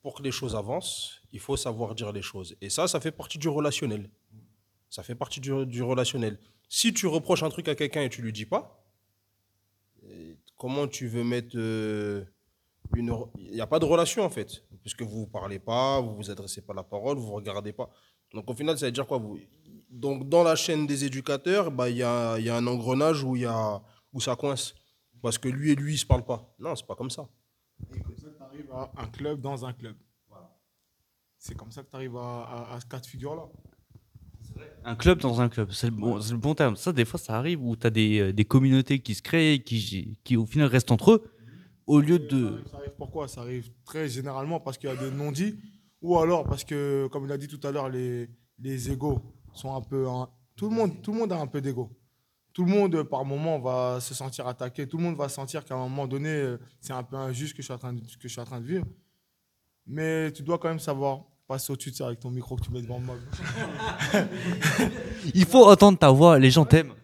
pour 0.00 0.14
que 0.14 0.22
les 0.22 0.30
choses 0.30 0.56
avancent, 0.56 1.20
il 1.30 1.40
faut 1.40 1.58
savoir 1.58 1.94
dire 1.94 2.10
les 2.10 2.22
choses. 2.22 2.56
Et 2.62 2.70
ça, 2.70 2.88
ça 2.88 3.00
fait 3.00 3.12
partie 3.12 3.36
du 3.36 3.48
relationnel. 3.48 4.08
Ça 4.88 5.02
fait 5.02 5.14
partie 5.14 5.40
du, 5.40 5.82
relationnel. 5.82 6.38
Si 6.70 6.94
tu 6.94 7.06
reproches 7.06 7.42
un 7.42 7.50
truc 7.50 7.68
à 7.68 7.74
quelqu'un 7.74 8.00
et 8.00 8.08
tu 8.08 8.22
lui 8.22 8.32
dis 8.32 8.46
pas, 8.46 8.82
comment 10.56 10.88
tu 10.88 11.06
veux 11.06 11.22
mettre 11.22 11.54
euh, 11.56 12.24
une... 12.96 13.14
Il 13.36 13.50
n'y 13.50 13.60
a 13.60 13.66
pas 13.66 13.78
de 13.78 13.84
relation, 13.84 14.22
en 14.22 14.30
fait. 14.30 14.64
Puisque 14.80 15.02
vous 15.02 15.20
ne 15.20 15.26
parlez 15.26 15.58
pas, 15.58 16.00
vous 16.00 16.12
ne 16.12 16.16
vous 16.16 16.30
adressez 16.30 16.62
pas 16.62 16.72
la 16.72 16.82
parole, 16.82 17.18
vous 17.18 17.28
ne 17.28 17.34
regardez 17.34 17.74
pas. 17.74 17.90
Donc, 18.32 18.48
au 18.48 18.54
final, 18.54 18.78
ça 18.78 18.86
veut 18.86 18.92
dire 18.92 19.06
quoi? 19.06 19.18
Vous... 19.18 19.38
Donc, 19.94 20.28
dans 20.28 20.42
la 20.42 20.56
chaîne 20.56 20.86
des 20.86 21.04
éducateurs, 21.04 21.70
bah, 21.70 21.88
il 21.88 21.96
y, 21.98 22.02
a, 22.02 22.38
y 22.40 22.48
a 22.48 22.56
un 22.56 22.66
engrenage 22.66 23.22
où, 23.22 23.36
il 23.36 23.42
y 23.42 23.46
a, 23.46 23.80
où 24.12 24.20
ça 24.20 24.34
coince. 24.36 24.74
Parce 25.22 25.38
que 25.38 25.48
lui 25.48 25.70
et 25.70 25.76
lui, 25.76 25.92
ils 25.92 25.94
ne 25.94 25.98
se 26.00 26.06
parlent 26.06 26.24
pas. 26.24 26.54
Non, 26.58 26.74
c'est 26.74 26.86
pas 26.86 26.96
comme 26.96 27.10
ça. 27.10 27.28
Et 27.94 28.00
comme 28.00 28.16
ça, 28.16 28.26
tu 28.36 28.42
arrives 28.42 28.70
à 28.72 28.90
un 28.96 29.06
club 29.06 29.40
dans 29.40 29.64
un 29.64 29.72
club. 29.72 29.96
c'est 31.38 31.54
comme 31.56 31.70
ça 31.70 31.82
que 31.82 31.90
tu 31.90 31.96
arrives 31.96 32.16
à, 32.16 32.42
à- 32.42 32.74
à 32.74 32.80
ce 32.80 32.86
cas 32.86 32.98
de 32.98 33.06
figure-là. 33.06 33.44
Un 34.84 34.96
club 34.96 35.18
dans 35.20 35.40
un 35.40 35.48
club, 35.48 35.70
c'est 35.72 35.86
le, 35.88 35.92
bon, 35.96 36.20
c'est 36.20 36.32
le 36.32 36.38
bon 36.38 36.54
terme. 36.54 36.76
Ça, 36.76 36.92
des 36.92 37.04
fois, 37.04 37.18
ça 37.18 37.36
arrive 37.38 37.62
où 37.62 37.74
tu 37.76 37.86
as 37.86 37.90
des, 37.90 38.18
euh, 38.20 38.32
des 38.32 38.44
communautés 38.44 38.98
qui 39.00 39.14
se 39.14 39.22
créent, 39.22 39.62
qui, 39.62 40.18
qui 40.24 40.36
au 40.36 40.46
final 40.46 40.68
restent 40.68 40.90
entre 40.92 41.12
eux, 41.12 41.24
au 41.86 42.00
lieu 42.00 42.18
Ça 42.18 42.36
de. 42.36 42.46
arrive, 42.46 42.66
ça 42.70 42.76
arrive 42.78 42.92
pourquoi? 42.98 43.28
Ça 43.28 43.40
arrive 43.42 43.70
très 43.84 44.08
généralement 44.08 44.60
parce 44.60 44.76
qu'il 44.78 44.88
y 44.90 44.92
a 44.92 44.96
des 44.96 45.10
non-dits 45.10 45.58
ou 46.02 46.18
alors 46.18 46.44
parce 46.44 46.64
que, 46.64 47.08
comme 47.10 47.24
il 47.24 47.32
a 47.32 47.38
dit 47.38 47.48
tout 47.48 47.60
à 47.66 47.72
l'heure, 47.72 47.88
les, 47.88 48.28
les 48.58 48.90
égaux 48.90 49.20
sont 49.54 49.74
un 49.74 49.80
peu. 49.80 50.06
Tout, 50.56 50.68
le 50.68 50.74
monde, 50.74 51.02
tout 51.02 51.12
le 51.12 51.18
monde 51.18 51.32
a 51.32 51.38
un 51.38 51.46
peu 51.46 51.60
d'ego. 51.60 51.90
Tout 52.52 52.64
le 52.64 52.70
monde, 52.70 53.02
par 53.02 53.24
moment, 53.24 53.58
va 53.58 53.98
se 54.00 54.14
sentir 54.14 54.46
attaqué. 54.46 54.86
Tout 54.86 54.96
le 54.96 55.02
monde 55.02 55.16
va 55.16 55.28
sentir 55.28 55.64
qu'à 55.64 55.74
un 55.74 55.78
moment 55.78 56.06
donné, 56.06 56.28
euh, 56.28 56.60
c'est 56.80 56.92
un 56.92 57.02
peu 57.02 57.16
injuste 57.16 57.50
ce 57.50 57.54
que 57.54 57.62
je 57.62 57.64
suis 57.64 57.74
en 57.74 57.78
train 57.78 57.92
de, 57.92 58.00
que 58.00 58.06
je 58.22 58.28
suis 58.28 58.40
en 58.40 58.44
train 58.44 58.60
de 58.60 58.66
vivre. 58.66 58.86
Mais 59.86 60.30
tu 60.32 60.42
dois 60.42 60.58
quand 60.58 60.68
même 60.68 60.78
savoir 60.78 61.24
passer 61.48 61.72
au-dessus 61.72 61.90
de 61.90 61.96
ça 61.96 62.06
avec 62.06 62.20
ton 62.20 62.30
micro 62.30 62.54
que 62.56 62.62
tu 62.62 62.70
mets 62.70 62.80
devant 62.80 63.00
moi. 63.00 63.16
Il 65.34 65.44
faut 65.44 65.68
entendre 65.68 65.98
ta 65.98 66.10
voix, 66.10 66.38
les 66.38 66.50
gens 66.50 66.64
t'aiment. 66.64 66.94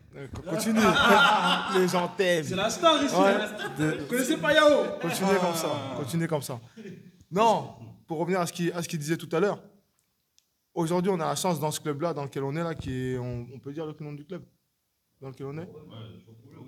Continue. 0.48 0.78
les 1.74 1.88
gens 1.88 2.08
t'aiment. 2.16 2.44
C'est 2.44 2.54
la 2.54 2.70
star 2.70 3.02
ici. 3.02 3.14
Ouais. 3.14 3.34
hein. 3.34 3.94
Vous 3.98 4.06
connaissez 4.06 4.36
pas 4.36 4.54
Yao? 4.54 4.84
Continuez 5.00 5.38
comme 5.40 5.54
ça. 5.54 5.68
Continuez 5.96 6.26
comme 6.28 6.42
ça. 6.42 6.60
Non, 7.30 7.70
pour 8.06 8.18
revenir 8.18 8.40
à 8.40 8.46
ce 8.46 8.52
qu'il 8.52 8.72
à 8.72 8.82
ce 8.82 8.88
qu'il 8.88 8.98
disait 8.98 9.16
tout 9.16 9.28
à 9.34 9.40
l'heure. 9.40 9.58
Aujourd'hui, 10.74 11.10
on 11.10 11.18
a 11.18 11.26
la 11.26 11.34
chance 11.34 11.58
dans 11.58 11.70
ce 11.70 11.80
club-là, 11.80 12.14
dans 12.14 12.24
lequel 12.24 12.44
on 12.44 12.54
est 12.54 12.62
là, 12.62 12.74
qui 12.74 13.16
on, 13.18 13.58
peut 13.58 13.72
dire 13.72 13.86
le 13.86 13.94
nom 14.00 14.12
du 14.12 14.24
club 14.24 14.44
dans 15.20 15.28
lequel 15.28 15.46
on 15.46 15.58
est. 15.58 15.68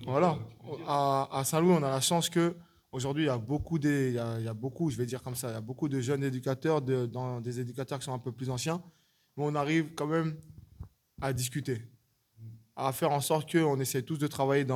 Voilà. 0.05 0.39
À, 0.87 1.43
Saint-Louis, 1.45 1.73
on 1.73 1.83
a 1.83 1.91
la 1.91 2.01
chance 2.01 2.29
que 2.29 2.57
aujourd'hui, 2.91 3.25
il 3.25 3.27
y 3.27 3.31
a 3.31 3.39
beaucoup 3.39 3.79
des, 3.79 4.09
il 4.11 4.45
y 4.45 4.49
a, 4.49 4.55
beaucoup, 4.55 4.91
je 4.91 4.97
vais 4.97 5.07
dire 5.07 5.23
comme 5.23 5.37
ça, 5.37 5.51
il 5.51 5.55
y 5.55 5.57
a 5.57 5.61
beaucoup 5.61 5.89
de 5.89 6.01
jeunes 6.01 6.25
éducateurs, 6.25 6.83
des 6.83 7.61
éducateurs 7.61 7.99
qui 8.01 8.05
sont 8.05 8.13
un 8.13 8.19
peu 8.19 8.33
plus 8.33 8.51
anciens, 8.51 8.83
mais 9.37 9.45
on 9.45 9.55
arrive 9.55 9.95
quand 9.95 10.09
même 10.09 10.37
à 11.21 11.33
discuter, 11.33 11.81
à 12.75 12.93
faire 12.93 13.13
en 13.13 13.21
sorte 13.21 13.51
qu'on 13.53 13.79
essaie 13.79 14.03
tous 14.03 14.19
de 14.19 14.27
travailler 14.27 14.67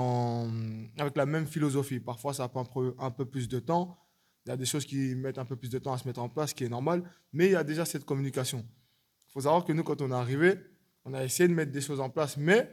avec 0.98 1.16
la 1.16 1.26
même 1.26 1.46
philosophie. 1.46 1.98
Parfois, 1.98 2.32
ça 2.32 2.48
prend 2.48 2.64
un 3.00 3.10
peu 3.10 3.24
plus 3.24 3.48
de 3.48 3.58
temps. 3.58 3.98
Il 4.46 4.50
y 4.50 4.52
a 4.52 4.56
des 4.56 4.66
choses 4.66 4.84
qui 4.84 5.16
mettent 5.16 5.38
un 5.38 5.44
peu 5.44 5.56
plus 5.56 5.70
de 5.70 5.80
temps 5.80 5.92
à 5.92 5.98
se 5.98 6.06
mettre 6.06 6.20
en 6.20 6.28
place, 6.28 6.50
ce 6.50 6.54
qui 6.54 6.62
est 6.62 6.68
normal, 6.68 7.02
mais 7.32 7.46
il 7.46 7.52
y 7.52 7.56
a 7.56 7.64
déjà 7.64 7.84
cette 7.84 8.04
communication. 8.04 8.64
Faut 9.36 9.42
savoir 9.42 9.66
que 9.66 9.72
nous, 9.74 9.82
quand 9.82 10.00
on 10.00 10.10
est 10.10 10.14
arrivé, 10.14 10.54
on 11.04 11.12
a 11.12 11.22
essayé 11.22 11.46
de 11.46 11.52
mettre 11.52 11.70
des 11.70 11.82
choses 11.82 12.00
en 12.00 12.08
place, 12.08 12.38
mais 12.38 12.70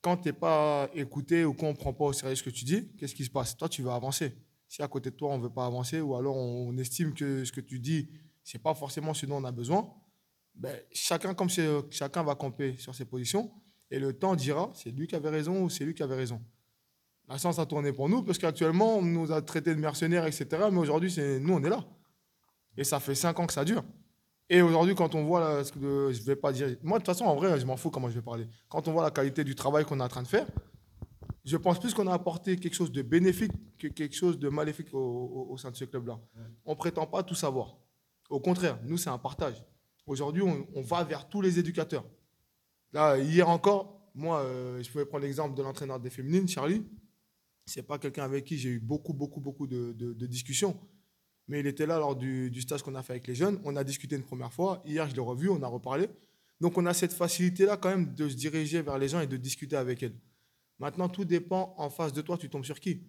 quand 0.00 0.16
tu 0.16 0.28
n'es 0.28 0.32
pas 0.32 0.88
écouté 0.94 1.44
ou 1.44 1.52
qu'on 1.52 1.72
ne 1.72 1.76
prend 1.76 1.92
pas 1.92 2.06
au 2.06 2.14
sérieux 2.14 2.34
ce 2.34 2.42
que 2.42 2.48
tu 2.48 2.64
dis, 2.64 2.88
qu'est-ce 2.96 3.14
qui 3.14 3.26
se 3.26 3.30
passe? 3.30 3.54
Toi, 3.54 3.68
tu 3.68 3.82
vas 3.82 3.94
avancer. 3.94 4.34
Si 4.68 4.80
à 4.80 4.88
côté 4.88 5.10
de 5.10 5.16
toi, 5.16 5.28
on 5.28 5.36
ne 5.36 5.42
veut 5.42 5.52
pas 5.52 5.66
avancer, 5.66 6.00
ou 6.00 6.16
alors 6.16 6.34
on, 6.34 6.74
estime 6.78 7.12
que 7.12 7.44
ce 7.44 7.52
que 7.52 7.60
tu 7.60 7.78
dis, 7.78 8.08
ce 8.42 8.56
n'est 8.56 8.62
pas 8.62 8.72
forcément 8.72 9.12
ce 9.12 9.26
dont 9.26 9.36
on 9.36 9.44
a 9.44 9.52
besoin, 9.52 9.92
ben, 10.54 10.80
chacun, 10.92 11.34
comme 11.34 11.50
chacun 11.90 12.22
va 12.22 12.36
camper 12.36 12.78
sur 12.78 12.94
ses 12.94 13.04
positions, 13.04 13.52
et 13.90 13.98
le 13.98 14.14
temps 14.14 14.36
dira, 14.36 14.72
c'est 14.74 14.92
lui 14.92 15.06
qui 15.06 15.14
avait 15.14 15.28
raison 15.28 15.64
ou 15.64 15.68
c'est 15.68 15.84
lui 15.84 15.92
qui 15.92 16.02
avait 16.02 16.16
raison. 16.16 16.40
La 17.28 17.36
chance 17.36 17.58
a 17.58 17.66
tourné 17.66 17.92
pour 17.92 18.08
nous, 18.08 18.22
parce 18.22 18.38
qu'actuellement, 18.38 18.96
on 18.96 19.02
nous 19.02 19.30
a 19.30 19.42
traités 19.42 19.74
de 19.74 19.80
mercenaires, 19.80 20.24
etc. 20.24 20.46
Mais 20.72 20.78
aujourd'hui, 20.78 21.14
nous, 21.38 21.52
on 21.52 21.62
est 21.62 21.68
là. 21.68 21.84
Et 22.78 22.84
ça 22.84 22.98
fait 22.98 23.14
cinq 23.14 23.38
ans 23.38 23.46
que 23.46 23.52
ça 23.52 23.66
dure. 23.66 23.84
Et 24.50 24.60
aujourd'hui, 24.60 24.94
quand 24.94 25.14
on 25.14 25.24
voit, 25.24 25.40
là, 25.40 25.64
ce 25.64 25.72
que 25.72 25.78
de- 25.78 26.12
je 26.12 26.22
vais 26.22 26.36
pas 26.36 26.52
dire, 26.52 26.76
moi 26.82 26.98
de 26.98 27.04
toute 27.04 27.14
façon, 27.14 27.24
en 27.24 27.34
vrai, 27.34 27.58
je 27.58 27.64
m'en 27.66 27.76
fous 27.76 27.90
comment 27.90 28.08
je 28.10 28.14
vais 28.14 28.22
parler. 28.22 28.46
Quand 28.68 28.86
on 28.88 28.92
voit 28.92 29.02
la 29.02 29.10
qualité 29.10 29.42
du 29.42 29.54
travail 29.54 29.84
qu'on 29.84 29.98
est 30.00 30.02
en 30.02 30.08
train 30.08 30.22
de 30.22 30.28
faire, 30.28 30.46
je 31.44 31.56
pense 31.56 31.78
plus 31.78 31.94
qu'on 31.94 32.06
a 32.06 32.12
apporté 32.12 32.56
quelque 32.56 32.74
chose 32.74 32.92
de 32.92 33.02
bénéfique 33.02 33.52
que 33.78 33.88
quelque 33.88 34.14
chose 34.14 34.38
de 34.38 34.48
maléfique 34.48 34.92
au, 34.92 34.98
au- 34.98 35.46
au 35.52 35.56
sein 35.56 35.70
de 35.70 35.76
ce 35.76 35.84
club-là. 35.84 36.18
On 36.64 36.76
prétend 36.76 37.06
pas 37.06 37.22
tout 37.22 37.34
savoir. 37.34 37.76
Au 38.30 38.40
contraire, 38.40 38.78
nous, 38.84 38.96
c'est 38.98 39.10
un 39.10 39.18
partage. 39.18 39.62
Aujourd'hui, 40.06 40.42
on, 40.42 40.66
on 40.74 40.82
va 40.82 41.04
vers 41.04 41.28
tous 41.28 41.40
les 41.40 41.58
éducateurs. 41.58 42.04
Là, 42.92 43.18
hier 43.18 43.48
encore, 43.48 44.00
moi, 44.14 44.40
euh, 44.40 44.82
je 44.82 44.90
pouvais 44.90 45.06
prendre 45.06 45.24
l'exemple 45.24 45.54
de 45.56 45.62
l'entraîneur 45.62 45.98
des 46.00 46.10
féminines, 46.10 46.46
Charlie. 46.48 46.84
C'est 47.66 47.82
pas 47.82 47.98
quelqu'un 47.98 48.24
avec 48.24 48.44
qui 48.44 48.58
j'ai 48.58 48.68
eu 48.70 48.78
beaucoup, 48.80 49.14
beaucoup, 49.14 49.40
beaucoup 49.40 49.66
de, 49.66 49.92
de- 49.94 50.12
de 50.12 50.26
discussions. 50.26 50.78
Mais 51.46 51.60
il 51.60 51.66
était 51.66 51.86
là 51.86 51.98
lors 51.98 52.16
du, 52.16 52.50
du 52.50 52.62
stage 52.62 52.82
qu'on 52.82 52.94
a 52.94 53.02
fait 53.02 53.12
avec 53.14 53.26
les 53.26 53.34
jeunes. 53.34 53.60
On 53.64 53.76
a 53.76 53.84
discuté 53.84 54.16
une 54.16 54.22
première 54.22 54.52
fois. 54.52 54.82
Hier, 54.86 55.08
je 55.08 55.14
l'ai 55.14 55.20
revu, 55.20 55.48
on 55.48 55.62
a 55.62 55.66
reparlé. 55.66 56.08
Donc, 56.60 56.78
on 56.78 56.86
a 56.86 56.94
cette 56.94 57.12
facilité-là 57.12 57.76
quand 57.76 57.90
même 57.90 58.14
de 58.14 58.28
se 58.28 58.34
diriger 58.34 58.80
vers 58.80 58.98
les 58.98 59.08
gens 59.08 59.20
et 59.20 59.26
de 59.26 59.36
discuter 59.36 59.76
avec 59.76 60.02
elles. 60.02 60.16
Maintenant, 60.78 61.08
tout 61.08 61.24
dépend 61.24 61.74
en 61.76 61.90
face 61.90 62.12
de 62.12 62.22
toi, 62.22 62.38
tu 62.38 62.48
tombes 62.48 62.64
sur 62.64 62.80
qui. 62.80 63.02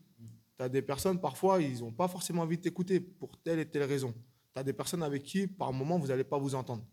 Tu 0.57 0.63
as 0.63 0.69
des 0.69 0.81
personnes, 0.81 1.19
parfois, 1.19 1.61
ils 1.61 1.79
n'ont 1.79 1.91
pas 1.91 2.07
forcément 2.07 2.41
envie 2.41 2.57
de 2.57 2.61
t'écouter 2.61 2.99
pour 2.99 3.37
telle 3.41 3.59
et 3.59 3.69
telle 3.69 3.83
raison. 3.83 4.13
Tu 4.53 4.59
as 4.59 4.63
des 4.63 4.73
personnes 4.73 5.03
avec 5.03 5.23
qui, 5.23 5.47
par 5.47 5.71
moment, 5.71 5.97
vous 5.97 6.07
n'allez 6.07 6.23
pas 6.23 6.37
vous 6.37 6.55
entendre. 6.55 6.85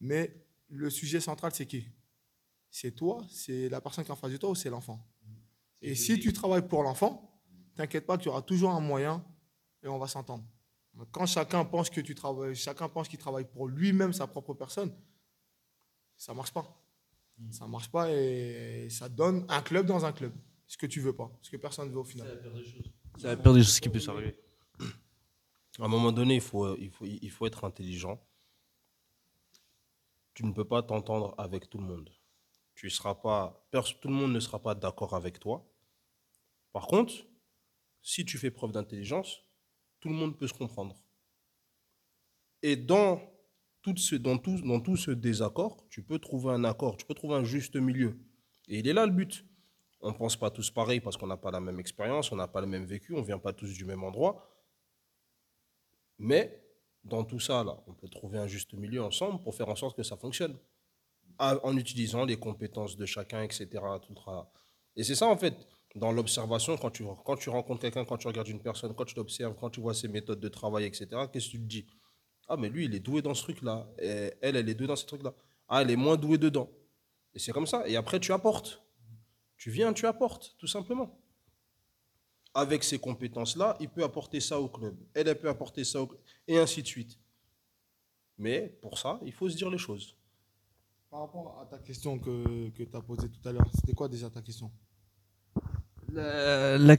Mais 0.00 0.44
le 0.68 0.90
sujet 0.90 1.20
central, 1.20 1.52
c'est 1.54 1.66
qui? 1.66 1.86
C'est 2.70 2.92
toi, 2.92 3.24
c'est 3.30 3.68
la 3.68 3.80
personne 3.80 4.04
qui 4.04 4.10
est 4.10 4.12
en 4.12 4.16
face 4.16 4.32
de 4.32 4.36
toi 4.36 4.50
ou 4.50 4.54
c'est 4.54 4.70
l'enfant? 4.70 5.04
Et 5.80 5.94
si 5.94 6.18
tu 6.18 6.32
travailles 6.32 6.66
pour 6.66 6.82
l'enfant, 6.82 7.40
t'inquiète 7.76 8.06
pas, 8.06 8.18
tu 8.18 8.28
auras 8.28 8.42
toujours 8.42 8.70
un 8.70 8.80
moyen 8.80 9.24
et 9.82 9.88
on 9.88 9.98
va 9.98 10.06
s'entendre. 10.06 10.44
Mais 10.94 11.04
Quand 11.10 11.26
chacun 11.26 11.64
pense 11.64 11.90
que 11.90 12.00
tu 12.00 12.14
travailles, 12.14 12.54
chacun 12.54 12.88
pense 12.88 13.08
qu'il 13.08 13.18
travaille 13.18 13.44
pour 13.44 13.68
lui-même, 13.68 14.12
sa 14.12 14.26
propre 14.26 14.54
personne, 14.54 14.92
ça 16.16 16.34
marche 16.34 16.52
pas. 16.52 16.66
Ça 17.50 17.68
marche 17.68 17.88
pas 17.88 18.10
et 18.12 18.88
ça 18.90 19.08
donne 19.08 19.46
un 19.48 19.62
club 19.62 19.86
dans 19.86 20.04
un 20.04 20.12
club. 20.12 20.32
Ce 20.66 20.76
que 20.76 20.86
tu 20.86 21.00
veux 21.00 21.14
pas, 21.14 21.30
ce 21.40 21.50
que 21.50 21.56
personne 21.56 21.88
veut 21.90 21.98
au 21.98 22.04
final. 22.04 22.26
C'est 23.16 23.28
la 23.28 23.36
pire 23.36 23.54
des 23.54 23.62
choses 23.62 23.80
qui 23.80 23.88
peut 23.88 24.00
s'arriver. 24.00 24.36
À 25.78 25.84
un 25.84 25.88
moment 25.88 26.10
donné, 26.10 26.34
il 26.34 26.40
faut, 26.40 26.76
il 26.76 26.90
faut, 26.90 27.04
il 27.06 27.30
faut 27.30 27.46
être 27.46 27.64
intelligent. 27.64 28.20
Tu 30.34 30.44
ne 30.44 30.52
peux 30.52 30.64
pas 30.64 30.82
t'entendre 30.82 31.34
avec 31.38 31.70
tout 31.70 31.78
le 31.78 31.84
monde. 31.84 32.10
Tu 32.74 32.90
seras 32.90 33.14
pas, 33.14 33.64
tout 33.72 34.08
le 34.08 34.14
monde 34.14 34.32
ne 34.32 34.40
sera 34.40 34.60
pas 34.60 34.74
d'accord 34.74 35.14
avec 35.14 35.38
toi. 35.38 35.64
Par 36.72 36.86
contre, 36.86 37.14
si 38.02 38.24
tu 38.24 38.38
fais 38.38 38.50
preuve 38.50 38.72
d'intelligence, 38.72 39.40
tout 40.00 40.08
le 40.08 40.14
monde 40.14 40.36
peut 40.36 40.46
se 40.46 40.54
comprendre. 40.54 40.96
Et 42.62 42.76
dans 42.76 43.20
tout, 43.82 43.96
ce, 43.96 44.16
dans, 44.16 44.38
tout, 44.38 44.60
dans 44.62 44.80
tout 44.80 44.96
ce 44.96 45.10
désaccord, 45.10 45.86
tu 45.88 46.02
peux 46.02 46.18
trouver 46.18 46.52
un 46.52 46.64
accord, 46.64 46.96
tu 46.96 47.06
peux 47.06 47.14
trouver 47.14 47.34
un 47.36 47.44
juste 47.44 47.76
milieu. 47.76 48.18
Et 48.68 48.78
il 48.80 48.88
est 48.88 48.92
là 48.92 49.06
le 49.06 49.12
but. 49.12 49.44
On 50.00 50.10
ne 50.12 50.16
pense 50.16 50.36
pas 50.36 50.50
tous 50.50 50.70
pareil 50.70 51.00
parce 51.00 51.16
qu'on 51.16 51.26
n'a 51.26 51.36
pas 51.36 51.50
la 51.50 51.60
même 51.60 51.80
expérience, 51.80 52.30
on 52.30 52.36
n'a 52.36 52.46
pas 52.48 52.60
le 52.60 52.66
même 52.68 52.84
vécu, 52.84 53.14
on 53.14 53.20
ne 53.20 53.26
vient 53.26 53.38
pas 53.38 53.52
tous 53.52 53.72
du 53.74 53.84
même 53.84 54.04
endroit. 54.04 54.48
Mais 56.18 56.62
dans 57.04 57.24
tout 57.24 57.40
ça, 57.40 57.64
là, 57.64 57.82
on 57.86 57.94
peut 57.94 58.08
trouver 58.08 58.38
un 58.38 58.46
juste 58.46 58.74
milieu 58.74 59.02
ensemble 59.02 59.42
pour 59.42 59.54
faire 59.54 59.68
en 59.68 59.76
sorte 59.76 59.96
que 59.96 60.02
ça 60.02 60.16
fonctionne. 60.16 60.56
À- 61.38 61.64
En 61.64 61.76
utilisant 61.76 62.24
les 62.24 62.36
compétences 62.36 62.96
de 62.96 63.06
chacun, 63.06 63.42
etc. 63.42 63.68
Et 64.96 65.04
c'est 65.04 65.14
ça, 65.14 65.26
en 65.26 65.36
fait, 65.36 65.54
dans 65.94 66.12
l'observation, 66.12 66.76
quand 66.76 66.90
tu, 66.90 67.04
quand 67.24 67.36
tu 67.36 67.50
rencontres 67.50 67.80
quelqu'un, 67.80 68.04
quand 68.04 68.18
tu 68.18 68.26
regardes 68.26 68.48
une 68.48 68.60
personne, 68.60 68.94
quand 68.94 69.04
tu 69.04 69.16
l'observes, 69.16 69.54
quand 69.58 69.70
tu 69.70 69.80
vois 69.80 69.94
ses 69.94 70.08
méthodes 70.08 70.40
de 70.40 70.48
travail, 70.48 70.84
etc., 70.84 71.06
qu'est-ce 71.32 71.46
que 71.46 71.52
tu 71.52 71.58
te 71.58 71.66
dis? 71.66 71.86
Ah, 72.48 72.56
mais 72.56 72.68
lui, 72.68 72.86
il 72.86 72.94
est 72.94 73.00
doué 73.00 73.20
dans 73.22 73.34
ce 73.34 73.42
truc-là. 73.42 73.88
Elle, 73.98 74.56
elle 74.56 74.68
est 74.68 74.74
douée 74.74 74.86
dans 74.86 74.96
ce 74.96 75.06
truc-là. 75.06 75.34
Ah, 75.68 75.82
elle 75.82 75.90
est 75.90 75.96
moins 75.96 76.16
douée 76.16 76.38
dedans. 76.38 76.70
Et 77.34 77.38
c'est 77.38 77.52
comme 77.52 77.66
ça. 77.66 77.86
Et 77.86 77.96
après, 77.96 78.20
tu 78.20 78.32
apportes. 78.32 78.82
Tu 79.56 79.70
viens, 79.70 79.92
tu 79.92 80.06
apportes, 80.06 80.54
tout 80.58 80.66
simplement 80.66 81.18
avec 82.54 82.82
ces 82.82 82.98
compétences-là, 82.98 83.76
il 83.78 83.88
peut 83.88 84.02
apporter 84.02 84.40
ça 84.40 84.60
au 84.60 84.68
club. 84.68 84.96
Elle, 85.14 85.28
elle 85.28 85.38
peut 85.38 85.48
apporter 85.48 85.84
ça 85.84 86.02
au 86.02 86.06
club. 86.06 86.20
Et 86.46 86.58
ainsi 86.58 86.82
de 86.82 86.86
suite. 86.88 87.18
Mais 88.36 88.68
pour 88.80 88.98
ça, 88.98 89.20
il 89.24 89.32
faut 89.32 89.48
se 89.48 89.56
dire 89.56 89.70
les 89.70 89.78
choses. 89.78 90.16
Par 91.10 91.20
rapport 91.20 91.60
à 91.60 91.66
ta 91.66 91.78
question 91.78 92.18
que, 92.18 92.68
que 92.70 92.82
tu 92.82 92.96
as 92.96 93.00
posée 93.00 93.28
tout 93.30 93.48
à 93.48 93.52
l'heure, 93.52 93.68
c'était 93.74 93.94
quoi 93.94 94.08
déjà 94.08 94.28
ta 94.28 94.42
question? 94.42 94.70
La- 96.12 96.96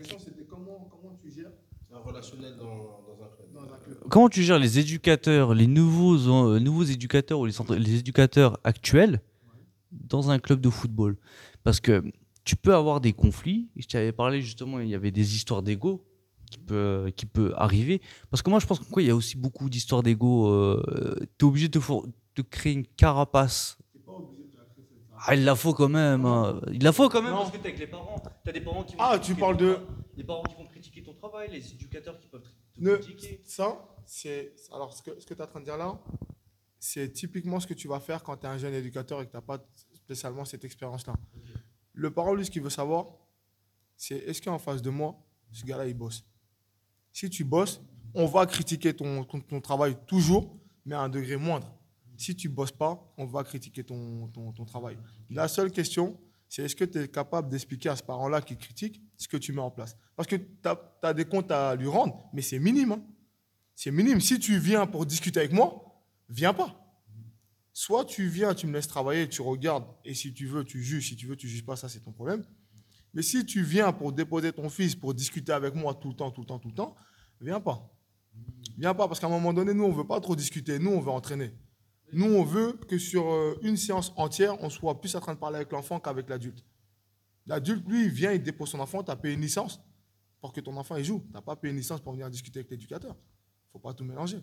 comment, 0.49 0.87
comment 0.91 1.17
tu 1.21 1.31
gères 1.31 1.51
C'est 1.87 1.95
un 1.95 1.99
relationnel 1.99 2.53
dans, 2.57 2.65
dans 2.65 3.23
un 3.23 3.27
club? 3.35 3.53
dans 3.53 3.73
un 3.73 3.77
club 3.77 3.97
Comment 4.09 4.29
tu 4.29 4.43
gères 4.43 4.59
les 4.59 4.79
éducateurs, 4.79 5.53
les 5.53 5.67
nouveaux, 5.67 6.15
euh, 6.17 6.59
nouveaux 6.59 6.83
éducateurs 6.83 7.39
ou 7.39 7.45
les, 7.45 7.51
centres- 7.51 7.75
les 7.75 7.95
éducateurs 7.95 8.59
actuels 8.63 9.21
dans 9.91 10.29
un 10.29 10.39
club 10.39 10.61
de 10.61 10.69
football? 10.69 11.17
Parce 11.63 11.79
que 11.79 12.03
tu 12.43 12.55
peux 12.55 12.73
avoir 12.75 13.01
des 13.01 13.13
conflits. 13.13 13.69
Je 13.75 13.87
t'avais 13.87 14.11
parlé 14.11 14.41
justement, 14.41 14.79
il 14.79 14.87
y 14.89 14.95
avait 14.95 15.11
des 15.11 15.35
histoires 15.35 15.61
d'ego 15.63 16.05
qui 16.51 16.57
peut, 16.59 17.11
qui 17.15 17.25
peut 17.25 17.53
arriver. 17.55 18.01
Parce 18.31 18.41
que 18.41 18.49
moi, 18.49 18.59
je 18.59 18.65
pense 18.65 18.79
qu'il 18.79 19.05
y 19.05 19.09
a 19.11 19.15
aussi 19.15 19.37
beaucoup 19.37 19.69
d'histoires 19.69 20.03
d'ego. 20.03 20.79
tu 21.37 21.45
es 21.45 21.47
obligé 21.47 21.67
de 21.67 21.79
créer 22.49 22.73
une 22.73 22.85
carapace. 22.85 23.77
Ah, 25.25 25.35
il 25.35 25.43
la 25.43 25.55
faut 25.55 25.73
quand 25.73 25.89
même. 25.89 26.25
hein. 26.25 26.61
Il 26.71 26.83
la 26.83 26.91
faut 26.91 27.09
quand 27.09 27.21
même. 27.21 27.31
Non, 27.31 27.39
parce 27.39 27.51
que 27.51 27.57
t'es 27.57 27.67
avec 27.69 27.79
les 27.79 27.87
parents. 27.87 28.21
T'as 28.43 28.51
des 28.51 28.61
parents 28.61 28.83
qui 28.83 28.95
vont 28.95 29.01
Ah, 29.03 29.11
critiquer 29.17 29.33
tu 29.33 29.39
parles 29.39 29.57
ton 29.57 29.63
de- 29.65 29.73
tra- 29.75 29.81
Les 30.15 30.23
parents 30.23 30.43
qui 30.43 30.55
vont 30.55 30.65
critiquer 30.67 31.03
ton 31.03 31.13
travail, 31.13 31.49
les 31.51 31.71
éducateurs 31.73 32.17
qui 32.19 32.27
peuvent 32.27 32.43
te 32.43 32.81
Ne- 32.81 32.95
critiquer. 32.97 33.41
Ça, 33.45 33.85
c'est. 34.05 34.53
Alors, 34.71 34.93
ce 34.93 35.01
que, 35.03 35.19
ce 35.19 35.25
que 35.25 35.33
tu 35.33 35.39
es 35.39 35.43
en 35.43 35.47
train 35.47 35.59
de 35.59 35.65
dire 35.65 35.77
là, 35.77 35.99
c'est 36.79 37.11
typiquement 37.11 37.59
ce 37.59 37.67
que 37.67 37.73
tu 37.73 37.87
vas 37.87 37.99
faire 37.99 38.23
quand 38.23 38.37
tu 38.37 38.45
es 38.45 38.49
un 38.49 38.57
jeune 38.57 38.73
éducateur 38.73 39.21
et 39.21 39.25
que 39.25 39.31
tu 39.31 39.37
n'as 39.37 39.41
pas 39.41 39.59
spécialement 39.93 40.45
cette 40.45 40.63
expérience-là. 40.63 41.13
Le 41.93 42.11
parent, 42.11 42.33
lui, 42.33 42.45
ce 42.45 42.51
qu'il 42.51 42.61
veut 42.61 42.69
savoir, 42.69 43.07
c'est 43.97 44.15
est-ce 44.17 44.41
qu'en 44.41 44.57
face 44.59 44.81
de 44.81 44.89
moi, 44.89 45.15
ce 45.51 45.65
gars-là, 45.65 45.85
il 45.87 45.93
bosse? 45.93 46.23
Si 47.11 47.29
tu 47.29 47.43
bosses, 47.43 47.81
on 48.13 48.25
va 48.25 48.45
critiquer 48.45 48.93
ton, 48.95 49.23
ton, 49.25 49.41
ton 49.41 49.59
travail 49.59 49.97
toujours, 50.07 50.57
mais 50.85 50.95
à 50.95 51.01
un 51.01 51.09
degré 51.09 51.35
moindre. 51.35 51.75
Si 52.19 52.35
tu 52.35 52.49
bosses 52.49 52.73
pas, 52.73 53.13
on 53.17 53.25
va 53.25 53.45
critiquer 53.45 53.81
ton, 53.81 54.29
travail. 54.67 54.97
La 55.29 55.47
seule 55.47 55.71
question, 55.71 56.19
c'est 56.49 56.63
est-ce 56.63 56.75
que 56.75 56.83
tu 56.83 56.99
es 56.99 57.07
capable 57.07 57.47
d'expliquer 57.47 57.87
à 57.87 57.95
ce 57.95 58.03
parent-là 58.03 58.41
qui 58.41 58.57
critique 58.57 59.01
ce 59.15 59.29
que 59.29 59.37
tu 59.37 59.53
mets 59.53 59.61
en 59.61 59.71
place? 59.71 59.95
Parce 60.17 60.27
que 60.27 60.35
tu 60.35 60.69
as, 61.01 61.13
des 61.13 61.23
comptes 61.23 61.49
à 61.49 61.75
lui 61.75 61.87
rendre, 61.87 62.29
mais 62.33 62.41
c'est 62.41 62.59
minime. 62.59 62.91
hein. 62.91 63.03
C'est 63.73 63.91
minime. 63.91 64.19
Si 64.19 64.37
tu 64.37 64.59
viens 64.59 64.85
pour 64.85 65.05
discuter 65.05 65.39
avec 65.39 65.53
moi, 65.53 66.03
viens 66.27 66.53
pas. 66.53 66.75
Soit 67.71 68.03
tu 68.03 68.27
viens, 68.27 68.53
tu 68.53 68.67
me 68.67 68.73
laisses 68.73 68.89
travailler, 68.89 69.29
tu 69.29 69.41
regardes, 69.41 69.85
et 70.03 70.13
si 70.13 70.33
tu 70.33 70.45
veux, 70.45 70.65
tu 70.65 70.83
juges. 70.83 71.07
Si 71.07 71.15
tu 71.15 71.25
veux, 71.25 71.37
tu 71.37 71.47
juges 71.47 71.65
pas, 71.65 71.77
ça 71.77 71.87
c'est 71.87 72.01
ton 72.01 72.11
problème. 72.11 72.43
Mais 73.13 73.21
si 73.21 73.45
tu 73.45 73.63
viens 73.63 73.93
pour 73.93 74.11
déposer 74.11 74.51
ton 74.51 74.67
fils, 74.67 74.93
pour 74.93 75.13
discuter 75.13 75.53
avec 75.53 75.73
moi 75.73 75.93
tout 75.93 76.09
le 76.09 76.15
temps, 76.15 76.31
tout 76.31 76.41
le 76.41 76.47
temps, 76.47 76.59
tout 76.59 76.67
le 76.67 76.75
temps, 76.75 76.97
viens 77.39 77.61
pas. 77.61 77.89
Viens 78.77 78.93
pas, 78.93 79.07
parce 79.07 79.21
qu'à 79.21 79.27
un 79.27 79.29
moment 79.29 79.53
donné, 79.53 79.73
nous, 79.73 79.85
on 79.85 79.93
veut 79.93 80.05
pas 80.05 80.19
trop 80.19 80.35
discuter. 80.35 80.79
Nous, 80.79 80.91
on 80.91 80.99
veut 80.99 81.11
entraîner. 81.11 81.53
Nous, 82.11 82.25
on 82.25 82.43
veut 82.43 82.73
que 82.87 82.97
sur 82.97 83.29
euh, 83.29 83.57
une 83.61 83.77
séance 83.77 84.13
entière, 84.15 84.61
on 84.61 84.69
soit 84.69 84.99
plus 84.99 85.15
en 85.15 85.19
train 85.19 85.33
de 85.33 85.39
parler 85.39 85.57
avec 85.57 85.71
l'enfant 85.71 85.99
qu'avec 85.99 86.29
l'adulte. 86.29 86.65
L'adulte, 87.45 87.87
lui, 87.87 88.05
il 88.05 88.09
vient, 88.09 88.31
il 88.31 88.41
dépose 88.41 88.69
son 88.69 88.79
enfant, 88.79 89.03
tu 89.03 89.11
as 89.11 89.15
payé 89.15 89.33
une 89.33 89.41
licence 89.41 89.81
pour 90.41 90.53
que 90.53 90.61
ton 90.61 90.75
enfant 90.77 91.01
joue. 91.01 91.23
Tu 91.27 91.33
n'as 91.33 91.41
pas 91.41 91.55
payé 91.55 91.71
une 91.71 91.77
licence 91.77 91.99
pour 92.01 92.13
venir 92.13 92.29
discuter 92.29 92.59
avec 92.59 92.71
l'éducateur. 92.71 93.15
Il 93.15 93.71
faut 93.73 93.79
pas 93.79 93.93
tout 93.93 94.03
mélanger. 94.03 94.39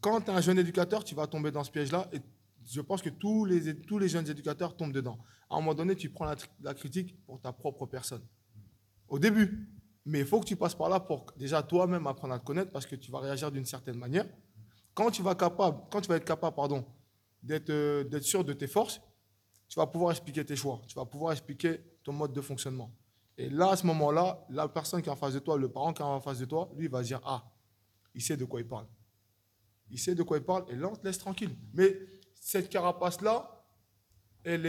Quand 0.00 0.20
tu 0.20 0.30
es 0.30 0.34
un 0.34 0.40
jeune 0.40 0.58
éducateur, 0.58 1.04
tu 1.04 1.14
vas 1.14 1.26
tomber 1.26 1.50
dans 1.50 1.64
ce 1.64 1.70
piège-là. 1.70 2.08
Et 2.12 2.20
je 2.64 2.80
pense 2.80 3.02
que 3.02 3.10
tous 3.10 3.44
les, 3.44 3.76
tous 3.80 3.98
les 3.98 4.08
jeunes 4.08 4.28
éducateurs 4.28 4.76
tombent 4.76 4.92
dedans. 4.92 5.18
À 5.50 5.56
un 5.56 5.58
moment 5.58 5.74
donné, 5.74 5.96
tu 5.96 6.10
prends 6.10 6.24
la, 6.24 6.36
la 6.60 6.74
critique 6.74 7.16
pour 7.26 7.40
ta 7.40 7.52
propre 7.52 7.86
personne. 7.86 8.22
Au 9.08 9.18
début. 9.18 9.68
Mais 10.04 10.20
il 10.20 10.26
faut 10.26 10.40
que 10.40 10.46
tu 10.46 10.56
passes 10.56 10.74
par 10.74 10.88
là 10.88 10.98
pour 10.98 11.26
déjà 11.36 11.62
toi-même 11.62 12.06
apprendre 12.06 12.34
à 12.34 12.38
te 12.38 12.44
connaître 12.44 12.72
parce 12.72 12.86
que 12.86 12.96
tu 12.96 13.10
vas 13.10 13.20
réagir 13.20 13.52
d'une 13.52 13.64
certaine 13.64 13.96
manière. 13.96 14.26
Quand 14.94 15.10
tu 15.10 15.22
vas, 15.22 15.32
être 15.32 16.24
capable 16.24 16.54
pardon, 16.54 16.84
d'être 17.42 17.70
euh, 17.70 18.04
d'être 18.04 18.24
sûr 18.24 18.44
de 18.44 18.52
tes 18.52 18.66
forces, 18.66 19.00
tu 19.68 19.78
vas 19.78 19.86
pouvoir 19.86 20.12
expliquer 20.12 20.44
tes 20.44 20.56
choix. 20.56 20.82
Tu 20.86 20.94
vas 20.94 21.06
pouvoir 21.06 21.32
expliquer 21.32 21.80
ton 22.02 22.12
mode 22.12 22.32
de 22.32 22.40
fonctionnement. 22.40 22.94
Et 23.38 23.48
là, 23.48 23.70
à 23.70 23.76
ce 23.76 23.86
moment-là, 23.86 24.44
la 24.50 24.68
personne 24.68 25.00
qui 25.00 25.08
est 25.08 25.12
en 25.12 25.16
face 25.16 25.34
de 25.34 25.38
toi, 25.38 25.56
le 25.56 25.70
parent 25.70 25.92
qui 25.94 26.02
est 26.02 26.04
en 26.04 26.20
face 26.20 26.38
de 26.38 26.44
toi, 26.44 26.70
lui, 26.76 26.84
il 26.84 26.90
va 26.90 27.02
dire 27.02 27.20
Ah, 27.24 27.50
il 28.14 28.20
sait 28.20 28.36
de 28.36 28.44
quoi 28.44 28.60
il 28.60 28.68
parle. 28.68 28.86
Il 29.90 29.98
sait 29.98 30.14
de 30.14 30.22
quoi 30.22 30.38
il 30.38 30.44
parle 30.44 30.64
et 30.70 30.76
là, 30.76 30.88
on 30.90 30.96
te 30.96 31.06
laisse 31.06 31.18
tranquille. 31.18 31.56
Mais 31.72 31.98
cette 32.34 32.68
carapace-là, 32.68 33.64
elle 34.44 34.62
n'est 34.62 34.68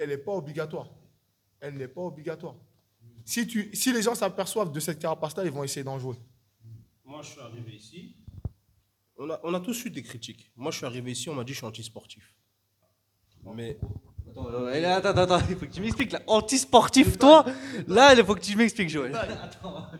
elle 0.00 0.10
est 0.10 0.18
pas 0.18 0.32
obligatoire. 0.32 0.90
Elle 1.60 1.76
n'est 1.76 1.88
pas 1.88 2.02
obligatoire. 2.02 2.56
Si, 3.24 3.46
tu, 3.46 3.74
si 3.74 3.92
les 3.92 4.02
gens 4.02 4.14
s'aperçoivent 4.14 4.72
de 4.72 4.80
cette 4.80 4.98
carapace-là, 4.98 5.44
ils 5.44 5.52
vont 5.52 5.62
essayer 5.62 5.84
d'en 5.84 5.98
jouer. 5.98 6.16
Moi, 7.04 7.22
je 7.22 7.30
suis 7.30 7.40
arrivé 7.40 7.72
ici. 7.76 8.16
On 9.24 9.30
a, 9.30 9.40
on 9.44 9.54
a 9.54 9.60
tous 9.60 9.84
eu 9.84 9.90
des 9.90 10.02
critiques. 10.02 10.50
Moi, 10.56 10.70
je 10.72 10.78
suis 10.78 10.86
arrivé 10.86 11.12
ici, 11.12 11.28
on 11.28 11.34
m'a 11.34 11.44
dit 11.44 11.48
que 11.52 11.54
je 11.54 11.58
suis 11.58 11.66
anti-sportif. 11.66 12.34
Mais 13.54 13.78
Attends, 14.30 15.08
attends, 15.10 15.34
attends, 15.34 15.46
il 15.50 15.56
faut 15.56 15.66
que 15.66 15.70
tu 15.72 15.80
m'expliques 15.80 16.12
là. 16.12 16.22
Anti-sportif, 16.26 17.18
toi 17.18 17.44
Là, 17.86 18.14
il 18.14 18.24
faut 18.24 18.34
que 18.34 18.40
tu 18.40 18.56
m'expliques, 18.56 18.88
Joël. 18.88 19.12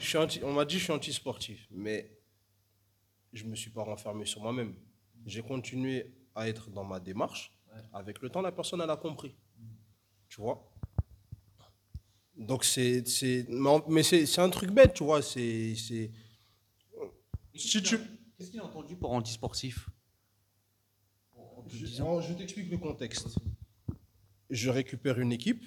je 0.00 0.06
suis 0.06 0.18
anti- 0.18 0.40
on 0.42 0.52
m'a 0.54 0.64
dit 0.64 0.74
que 0.74 0.78
je 0.80 0.84
suis 0.84 0.92
anti-sportif. 0.92 1.66
Mais 1.70 2.10
je 3.32 3.44
ne 3.44 3.50
me 3.50 3.54
suis 3.56 3.70
pas 3.70 3.82
renfermé 3.84 4.24
sur 4.26 4.40
moi-même. 4.42 4.74
J'ai 5.26 5.42
continué 5.42 6.12
à 6.34 6.48
être 6.48 6.70
dans 6.70 6.84
ma 6.84 6.98
démarche. 6.98 7.52
Avec 7.92 8.20
le 8.22 8.28
temps, 8.28 8.42
la 8.42 8.52
personne, 8.52 8.80
elle 8.80 8.90
a 8.90 8.96
compris. 8.96 9.34
Tu 10.28 10.40
vois? 10.40 10.68
Donc, 12.36 12.64
c'est. 12.64 13.04
Mais, 13.88 14.02
c'est 14.02 14.38
un 14.40 14.50
truc 14.50 14.70
bête, 14.70 14.94
tu 14.94 15.04
vois. 15.04 15.22
C'est. 15.22 15.74
c'est- 15.76 16.10
Si 17.54 17.82
tu. 17.82 17.98
Qu'est-ce 18.36 18.50
qu'il 18.50 18.60
a 18.60 18.64
entendu 18.64 18.96
pour 18.96 19.12
anti-sportif 19.12 19.88
Je, 21.66 21.86
je 21.86 22.32
t'explique 22.32 22.70
le 22.70 22.78
contexte. 22.78 23.38
Je 24.50 24.70
récupère 24.70 25.18
une 25.20 25.32
équipe 25.32 25.64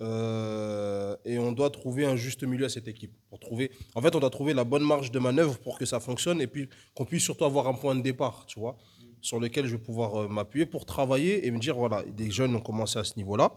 euh, 0.00 1.16
et 1.24 1.38
on 1.38 1.52
doit 1.52 1.70
trouver 1.70 2.04
un 2.04 2.16
juste 2.16 2.42
milieu 2.42 2.66
à 2.66 2.68
cette 2.68 2.88
équipe. 2.88 3.12
Pour 3.28 3.40
trouver, 3.40 3.70
en 3.94 4.02
fait, 4.02 4.14
on 4.14 4.20
doit 4.20 4.30
trouver 4.30 4.52
la 4.52 4.64
bonne 4.64 4.84
marge 4.84 5.10
de 5.10 5.18
manœuvre 5.18 5.58
pour 5.58 5.78
que 5.78 5.86
ça 5.86 6.00
fonctionne 6.00 6.40
et 6.40 6.46
puis 6.46 6.68
qu'on 6.94 7.04
puisse 7.04 7.24
surtout 7.24 7.44
avoir 7.44 7.66
un 7.66 7.74
point 7.74 7.94
de 7.94 8.02
départ, 8.02 8.44
tu 8.46 8.60
vois, 8.60 8.76
sur 9.20 9.40
lequel 9.40 9.66
je 9.66 9.76
vais 9.76 9.82
pouvoir 9.82 10.22
euh, 10.22 10.28
m'appuyer 10.28 10.66
pour 10.66 10.84
travailler 10.84 11.46
et 11.46 11.50
me 11.50 11.58
dire 11.58 11.76
voilà, 11.76 12.02
des 12.02 12.30
jeunes 12.30 12.54
ont 12.54 12.60
commencé 12.60 12.98
à 12.98 13.04
ce 13.04 13.16
niveau-là. 13.16 13.54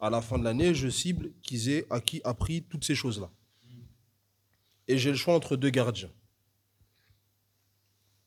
À 0.00 0.10
la 0.10 0.20
fin 0.20 0.38
de 0.38 0.44
l'année, 0.44 0.74
je 0.74 0.88
cible 0.88 1.32
qu'ils 1.42 1.70
aient 1.70 1.86
acquis, 1.90 2.20
appris 2.24 2.62
toutes 2.62 2.84
ces 2.84 2.94
choses-là. 2.94 3.30
Et 4.86 4.96
j'ai 4.96 5.10
le 5.10 5.16
choix 5.16 5.34
entre 5.34 5.56
deux 5.56 5.70
gardiens. 5.70 6.10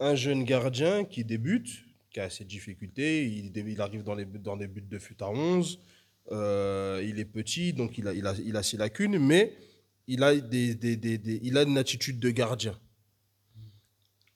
Un 0.01 0.15
jeune 0.15 0.43
gardien 0.45 1.05
qui 1.05 1.23
débute, 1.23 1.69
qui 2.09 2.19
a 2.19 2.31
ses 2.31 2.43
difficultés, 2.43 3.23
il, 3.23 3.79
arrive 3.79 4.01
dans, 4.01 4.57
des 4.57 4.67
buts 4.67 4.81
de 4.81 4.97
fut 4.97 5.21
à 5.21 5.29
11, 5.29 5.79
euh, 6.31 7.05
il 7.05 7.19
est 7.19 7.25
petit, 7.25 7.71
donc 7.71 7.99
il 7.99 8.07
a, 8.57 8.63
ses 8.63 8.77
lacunes, 8.77 9.19
mais 9.19 9.55
il 10.07 10.23
a, 10.23 10.33
une 10.33 11.77
attitude 11.77 12.19
de 12.19 12.31
gardien. 12.31 12.79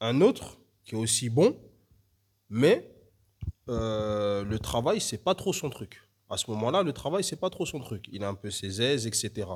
Un 0.02 0.22
autre 0.22 0.60
qui 0.84 0.94
est 0.94 1.00
aussi 1.00 1.32
bon, 1.32 1.60
mais 2.52 2.88
euh, 3.68 4.44
le 4.44 4.60
travail, 4.60 5.02
c'est 5.02 5.24
pas 5.24 5.34
trop 5.34 5.52
son 5.52 5.72
truc. 5.72 6.00
À 6.30 6.38
ce 6.38 6.52
moment-là, 6.52 6.84
le 6.84 6.94
travail, 6.94 7.24
c'est 7.24 7.40
pas 7.40 7.50
trop 7.50 7.66
son 7.66 7.80
truc. 7.80 8.06
Il 8.12 8.24
a 8.24 8.30
un 8.30 8.36
peu 8.36 8.52
ses 8.52 8.84
aises, 8.84 9.08
etc. 9.08 9.48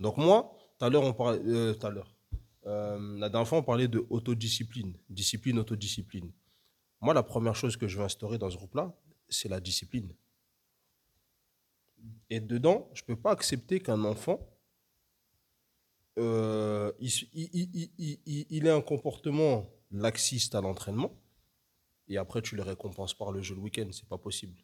Donc 0.00 0.16
moi, 0.16 0.56
tout 0.80 0.86
à 0.86 0.90
l'heure, 0.90 1.04
on 1.04 1.12
parlait, 1.12 1.40
euh, 1.46 1.72
euh, 2.66 3.18
la 3.18 3.28
dernière 3.28 3.48
fois, 3.48 3.58
on 3.58 3.62
parlait 3.62 3.88
de 3.88 4.04
autodiscipline, 4.10 4.94
discipline, 5.08 5.58
autodiscipline. 5.58 6.30
Moi, 7.00 7.14
la 7.14 7.22
première 7.22 7.56
chose 7.56 7.76
que 7.76 7.88
je 7.88 7.98
veux 7.98 8.04
instaurer 8.04 8.38
dans 8.38 8.50
ce 8.50 8.56
groupe-là, 8.56 8.96
c'est 9.28 9.48
la 9.48 9.60
discipline. 9.60 10.14
Et 12.30 12.40
dedans, 12.40 12.88
je 12.94 13.02
ne 13.02 13.06
peux 13.06 13.20
pas 13.20 13.32
accepter 13.32 13.80
qu'un 13.80 14.04
enfant, 14.04 14.48
euh, 16.18 16.92
il, 17.00 18.66
ait 18.66 18.70
un 18.70 18.80
comportement 18.80 19.66
laxiste 19.90 20.54
à 20.54 20.60
l'entraînement, 20.60 21.18
et 22.08 22.18
après 22.18 22.42
tu 22.42 22.54
le 22.54 22.62
récompenses 22.62 23.14
par 23.14 23.32
le 23.32 23.40
jeu 23.40 23.54
le 23.54 23.60
week-end. 23.60 23.88
C'est 23.92 24.08
pas 24.08 24.18
possible. 24.18 24.54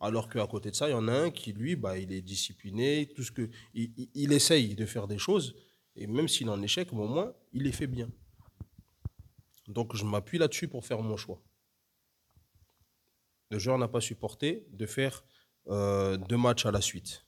Alors 0.00 0.28
qu'à 0.28 0.46
côté 0.46 0.70
de 0.70 0.76
ça, 0.76 0.88
il 0.88 0.92
y 0.92 0.94
en 0.94 1.08
a 1.08 1.12
un 1.12 1.30
qui, 1.30 1.52
lui, 1.52 1.76
bah, 1.76 1.96
il 1.96 2.12
est 2.12 2.22
discipliné, 2.22 3.08
tout 3.14 3.22
ce 3.22 3.30
que, 3.30 3.48
il 3.74 4.32
essaye 4.32 4.74
de 4.74 4.84
faire 4.84 5.06
des 5.06 5.18
choses, 5.18 5.54
et 5.96 6.06
même 6.06 6.28
s'il 6.28 6.48
est 6.48 6.50
en 6.50 6.62
échec, 6.62 6.92
au 6.92 7.06
moins, 7.06 7.34
il 7.52 7.64
les 7.64 7.72
fait 7.72 7.86
bien. 7.86 8.08
Donc, 9.68 9.94
je 9.94 10.04
m'appuie 10.04 10.38
là-dessus 10.38 10.68
pour 10.68 10.84
faire 10.84 11.00
mon 11.00 11.16
choix. 11.16 11.40
Le 13.50 13.58
joueur 13.58 13.78
n'a 13.78 13.88
pas 13.88 14.00
supporté 14.00 14.66
de 14.70 14.86
faire 14.86 15.24
euh, 15.68 16.16
deux 16.16 16.38
matchs 16.38 16.66
à 16.66 16.70
la 16.70 16.80
suite. 16.80 17.24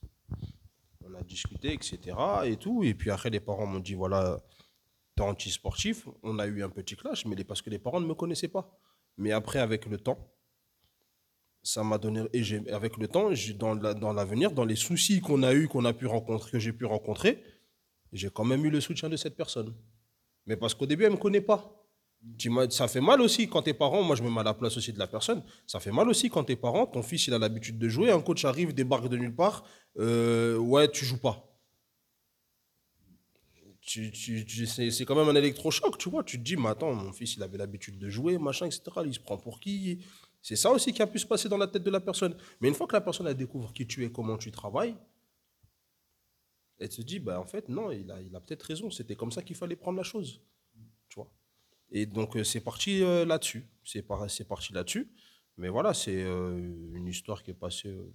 On 1.03 1.13
a 1.13 1.21
discuté, 1.21 1.73
etc. 1.73 2.17
Et 2.45 2.57
tout. 2.57 2.83
Et 2.83 2.93
puis 2.95 3.11
après, 3.11 3.29
les 3.29 3.39
parents 3.39 3.67
m'ont 3.67 3.79
dit 3.79 3.93
voilà, 3.93 4.39
t'es 5.15 5.21
anti-sportif. 5.21 6.07
On 6.23 6.39
a 6.39 6.47
eu 6.47 6.63
un 6.63 6.69
petit 6.69 6.95
clash, 6.95 7.25
mais 7.25 7.35
parce 7.43 7.61
que 7.61 7.69
les 7.69 7.79
parents 7.79 8.01
ne 8.01 8.07
me 8.07 8.15
connaissaient 8.15 8.47
pas. 8.47 8.75
Mais 9.17 9.31
après, 9.31 9.59
avec 9.59 9.85
le 9.85 9.97
temps, 9.97 10.35
ça 11.61 11.83
m'a 11.83 11.99
donné. 11.99 12.23
Et 12.33 12.43
avec 12.71 12.97
le 12.97 13.07
temps, 13.07 13.29
dans 13.59 14.13
l'avenir, 14.13 14.51
dans 14.51 14.65
les 14.65 14.75
soucis 14.75 15.21
qu'on 15.21 15.43
a 15.43 15.53
eu, 15.53 15.67
qu'on 15.67 15.85
a 15.85 15.93
pu 15.93 16.07
rencontrer, 16.07 16.51
que 16.51 16.59
j'ai 16.59 16.73
pu 16.73 16.85
rencontrer, 16.85 17.43
j'ai 18.15 18.29
quand 18.29 18.45
même 18.45 18.65
eu 18.65 18.69
le 18.69 18.81
soutien 18.81 19.09
de 19.09 19.17
cette 19.17 19.35
personne. 19.35 19.73
Mais 20.45 20.55
parce 20.55 20.73
qu'au 20.73 20.85
début, 20.85 21.03
elle 21.03 21.11
ne 21.11 21.15
me 21.15 21.21
connaît 21.21 21.41
pas. 21.41 21.85
Ça 22.69 22.87
fait 22.87 23.01
mal 23.01 23.21
aussi 23.21 23.47
quand 23.47 23.61
tes 23.61 23.73
parents, 23.73 24.01
moi 24.01 24.15
je 24.15 24.23
me 24.23 24.31
mets 24.31 24.39
à 24.39 24.43
la 24.43 24.55
place 24.55 24.75
aussi 24.77 24.91
de 24.91 24.97
la 24.97 25.05
personne, 25.05 25.43
ça 25.67 25.79
fait 25.79 25.91
mal 25.91 26.09
aussi 26.09 26.27
quand 26.27 26.43
tes 26.43 26.55
parents, 26.55 26.87
ton 26.87 27.03
fils 27.03 27.27
il 27.27 27.35
a 27.35 27.37
l'habitude 27.37 27.77
de 27.77 27.87
jouer, 27.87 28.09
un 28.09 28.19
coach 28.19 28.45
arrive, 28.45 28.73
débarque 28.73 29.09
de 29.09 29.17
nulle 29.17 29.35
part, 29.35 29.63
euh, 29.99 30.57
ouais, 30.57 30.89
tu 30.89 31.05
joues 31.05 31.19
pas. 31.19 31.55
C'est 33.85 35.05
quand 35.05 35.15
même 35.15 35.29
un 35.29 35.35
électrochoc, 35.35 35.99
tu 35.99 36.09
vois. 36.09 36.23
Tu 36.23 36.39
te 36.39 36.43
dis, 36.43 36.57
mais 36.57 36.69
attends, 36.69 36.93
mon 36.95 37.13
fils 37.13 37.35
il 37.35 37.43
avait 37.43 37.57
l'habitude 37.57 37.99
de 37.99 38.09
jouer, 38.09 38.39
machin, 38.39 38.65
etc. 38.65 38.81
Il 39.05 39.13
se 39.13 39.19
prend 39.19 39.37
pour 39.37 39.59
qui? 39.59 40.03
C'est 40.41 40.55
ça 40.55 40.71
aussi 40.71 40.91
qui 40.91 41.03
a 41.03 41.07
pu 41.07 41.19
se 41.19 41.25
passer 41.27 41.49
dans 41.49 41.57
la 41.57 41.67
tête 41.67 41.83
de 41.83 41.91
la 41.91 41.99
personne. 41.99 42.35
Mais 42.61 42.67
une 42.67 42.73
fois 42.73 42.87
que 42.87 42.93
la 42.93 43.01
personne 43.01 43.27
elle 43.27 43.35
découvre 43.35 43.71
qui 43.73 43.85
tu 43.85 44.03
es, 44.03 44.11
comment 44.11 44.37
tu 44.37 44.51
travailles, 44.51 44.95
elle 46.79 46.91
se 46.91 47.01
dit, 47.01 47.19
bah 47.19 47.39
en 47.39 47.45
fait, 47.45 47.69
non, 47.69 47.91
il 47.91 48.09
a, 48.11 48.21
il 48.21 48.35
a 48.35 48.39
peut-être 48.39 48.63
raison, 48.63 48.89
c'était 48.91 49.15
comme 49.15 49.31
ça 49.31 49.41
qu'il 49.41 49.55
fallait 49.55 49.75
prendre 49.75 49.97
la 49.97 50.03
chose. 50.03 50.41
Tu 51.09 51.15
vois 51.15 51.31
et 51.91 52.05
donc, 52.07 52.35
euh, 52.35 52.43
c'est 52.43 52.61
parti 52.61 53.03
euh, 53.03 53.25
là-dessus. 53.25 53.63
C'est 53.83 54.01
par- 54.01 54.29
c'est 54.29 54.47
parti 54.47 54.73
là-dessus. 54.73 55.07
Mais 55.57 55.69
voilà, 55.69 55.93
c'est 55.93 56.23
euh, 56.23 56.57
une 56.93 57.07
histoire 57.07 57.43
qui 57.43 57.51
est 57.51 57.53
passée. 57.53 57.89
euh, 57.89 58.11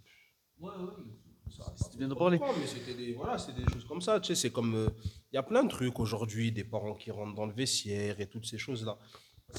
C'était 1.76 1.98
bien 1.98 2.08
de 2.08 2.14
parler. 2.14 2.38
pourquoi, 2.38 2.56
mais 2.58 2.66
c'était 2.66 2.94
des, 2.94 3.12
voilà, 3.14 3.38
c'est 3.38 3.54
des 3.54 3.64
choses 3.72 3.84
comme 3.86 4.00
ça. 4.00 4.20
Tu 4.20 4.28
sais, 4.28 4.34
c'est 4.34 4.50
comme. 4.50 4.90
Il 5.32 5.36
y 5.36 5.38
a 5.38 5.42
plein 5.42 5.62
de 5.64 5.68
trucs 5.68 5.98
aujourd'hui, 6.00 6.52
des 6.52 6.64
parents 6.64 6.94
qui 6.94 7.10
rentrent 7.10 7.34
dans 7.34 7.46
le 7.46 7.52
vestiaire 7.52 8.20
et 8.20 8.28
toutes 8.28 8.46
ces 8.46 8.58
choses-là. 8.58 8.98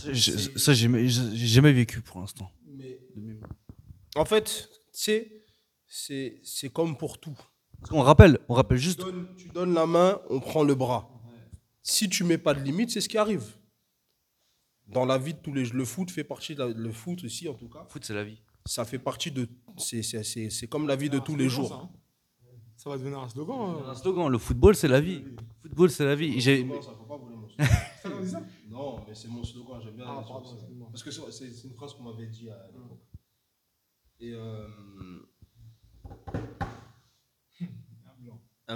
Je- 0.06 0.32
Ça, 0.58 0.74
j'ai 0.74 0.84
jamais- 0.84 1.08
j'ai 1.08 1.48
jamais 1.48 1.74
vécu 1.74 2.02
pour 2.02 2.20
l'instant. 2.22 2.50
Mais 2.66 3.00
en 4.16 4.26
fait, 4.26 4.70
tu 4.94 5.00
sais, 5.00 5.44
c'est 5.88 6.40
c'est 6.44 6.70
comme 6.72 6.98
pour 6.98 7.20
tout. 7.20 7.38
Parce 7.82 7.90
qu'on 7.90 8.02
rappelle, 8.02 8.40
on 8.48 8.54
rappelle 8.54 8.78
Tu 8.78 8.84
juste. 8.86 9.00
donnes, 9.00 9.28
tu 9.36 9.50
donnes 9.50 9.74
la 9.74 9.86
main, 9.86 10.20
on 10.30 10.40
prend 10.40 10.64
le 10.64 10.76
bras. 10.76 11.10
Si 11.84 12.08
tu 12.08 12.24
mets 12.24 12.38
pas 12.38 12.54
de 12.54 12.62
limite, 12.62 12.92
c'est 12.92 13.02
ce 13.02 13.10
qui 13.10 13.18
arrive. 13.18 13.56
Dans 14.88 15.06
la 15.06 15.18
vie 15.18 15.34
de 15.34 15.40
tous 15.40 15.54
les 15.54 15.66
le 15.66 15.86
foot 15.86 16.12
fait 16.12 16.24
partie 16.24 16.54
de 16.54 16.60
la- 16.64 16.68
le 16.70 16.92
foot 16.92 17.24
aussi 17.24 17.48
en 17.50 17.54
tout 17.56 17.70
cas. 17.70 17.86
Foot, 17.90 18.04
c'est 18.06 18.14
la 18.14 18.24
vie. 18.24 18.42
Ça 18.66 18.86
fait 18.86 19.00
partie 19.00 19.32
de 19.32 19.48
c'est 19.78 20.04
c'est- 20.04 20.24
c'est 20.24 20.50
c'est 20.50 20.68
comme 20.68 20.88
la 20.88 20.96
vie 20.96 21.10
de 21.10 21.18
tous 21.18 21.36
les 21.36 21.50
Ça, 21.50 21.56
jours. 21.56 21.74
hein. 21.74 21.90
Ça 22.76 22.90
va 22.90 22.98
devenir 22.98 23.20
un 23.20 23.30
slogan. 23.30 23.84
Un 23.88 23.96
slogan, 23.96 24.28
le 24.30 24.38
football, 24.38 24.76
c'est 24.76 24.88
la 24.88 25.00
vie. 25.02 25.24
Football, 25.62 25.90
c'est 25.92 26.06
la 26.06 26.16
vie. 26.16 26.40
J'ai- 26.42 26.64
Non, 28.70 29.04
mais 29.08 29.14
c'est 29.16 29.28
mon 29.28 29.44
slogan, 29.44 29.80
j'aime 29.84 29.96
bien. 29.96 30.06
Ah, 30.08 30.24
pardon. 30.28 30.58
Parce 30.92 31.04
que 31.04 31.12
c'est 31.12 31.32
c'est 31.32 31.68
une 31.68 31.74
phrase 31.76 31.94
qu'on 31.94 32.04
m'avait 32.04 32.28
dit 32.28 32.50
à 32.50 32.68
l'époque. 32.74 33.00
Et 34.20 34.34
euh, 34.34 34.68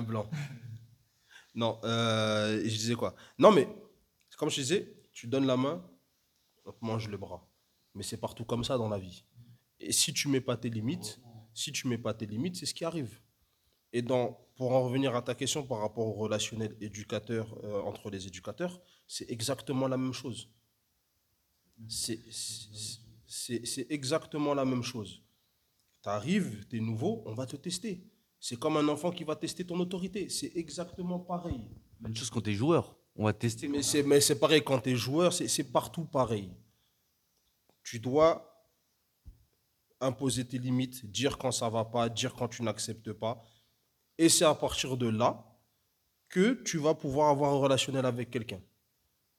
blanc. 0.02 0.30
non, 1.56 1.80
euh, 1.84 2.62
je 2.64 2.76
disais 2.76 2.96
quoi? 2.96 3.16
Non, 3.38 3.52
mais 3.52 3.68
comme 4.38 4.50
je 4.50 4.56
disais, 4.56 4.94
tu 5.12 5.28
donnes 5.28 5.46
la 5.46 5.58
main, 5.58 5.84
on 6.66 6.74
mange 6.82 7.08
le 7.10 7.18
bras. 7.18 7.48
Mais 7.94 8.04
c'est 8.04 8.18
partout 8.18 8.46
comme 8.46 8.64
ça 8.64 8.78
dans 8.78 8.90
la 8.90 9.00
vie. 9.00 9.24
Et 9.80 9.92
si 9.92 10.14
tu 10.14 10.28
mets 10.28 10.42
pas 10.42 10.58
tes 10.58 10.70
limites, 10.70 11.20
si 11.54 11.72
tu 11.72 11.88
mets 11.88 11.98
pas 11.98 12.14
tes 12.14 12.26
limites, 12.26 12.58
c'est 12.58 12.66
ce 12.66 12.74
qui 12.74 12.84
arrive. 12.84 13.22
Et 13.94 14.02
dans, 14.02 14.38
pour 14.56 14.74
en 14.74 14.84
revenir 14.84 15.16
à 15.16 15.22
ta 15.22 15.36
question 15.36 15.66
par 15.66 15.80
rapport 15.80 16.08
au 16.08 16.14
relationnel 16.14 16.76
éducateur 16.82 17.58
euh, 17.64 17.82
entre 17.82 18.10
les 18.10 18.28
éducateurs, 18.28 18.82
c'est 19.08 19.30
exactement 19.32 19.88
la 19.88 19.98
même 19.98 20.14
chose. 20.14 20.50
C'est 21.88 22.20
exactement 23.90 24.54
la 24.54 24.66
même 24.66 24.84
chose. 24.84 25.22
Tu 26.04 26.10
arrives, 26.10 26.66
tu 26.68 26.78
es 26.78 26.80
nouveau, 26.80 27.24
on 27.26 27.34
va 27.34 27.46
te 27.46 27.56
tester. 27.56 28.04
C'est 28.48 28.58
comme 28.58 28.78
un 28.78 28.88
enfant 28.90 29.10
qui 29.10 29.24
va 29.24 29.36
tester 29.36 29.66
ton 29.66 29.80
autorité. 29.80 30.30
C'est 30.30 30.52
exactement 30.54 31.18
pareil. 31.18 31.68
Même 32.00 32.16
chose 32.16 32.30
quand 32.30 32.42
t'es 32.42 32.54
joueur. 32.54 32.96
On 33.16 33.24
va 33.24 33.34
tester. 33.34 33.68
Mais 33.68 33.82
c'est, 33.82 34.04
mais 34.04 34.22
c'est 34.22 34.40
pareil 34.40 34.62
quand 34.64 34.82
tu 34.82 34.92
es 34.92 34.96
joueur, 34.96 35.34
c'est, 35.34 35.48
c'est 35.48 35.64
partout 35.64 36.06
pareil. 36.06 36.52
Tu 37.82 38.00
dois 38.00 38.64
imposer 40.00 40.46
tes 40.46 40.60
limites, 40.60 41.08
dire 41.08 41.40
quand 41.40 41.52
ça 41.52 41.70
va 41.70 41.86
pas, 41.86 42.08
dire 42.08 42.36
quand 42.36 42.48
tu 42.48 42.62
n'acceptes 42.62 43.14
pas. 43.14 43.42
Et 44.20 44.30
c'est 44.30 44.46
à 44.46 44.54
partir 44.54 44.96
de 44.96 45.08
là 45.08 45.44
que 46.30 46.62
tu 46.62 46.78
vas 46.78 46.94
pouvoir 46.94 47.32
avoir 47.32 47.52
un 47.52 47.58
relationnel 47.58 48.06
avec 48.06 48.30
quelqu'un. 48.30 48.62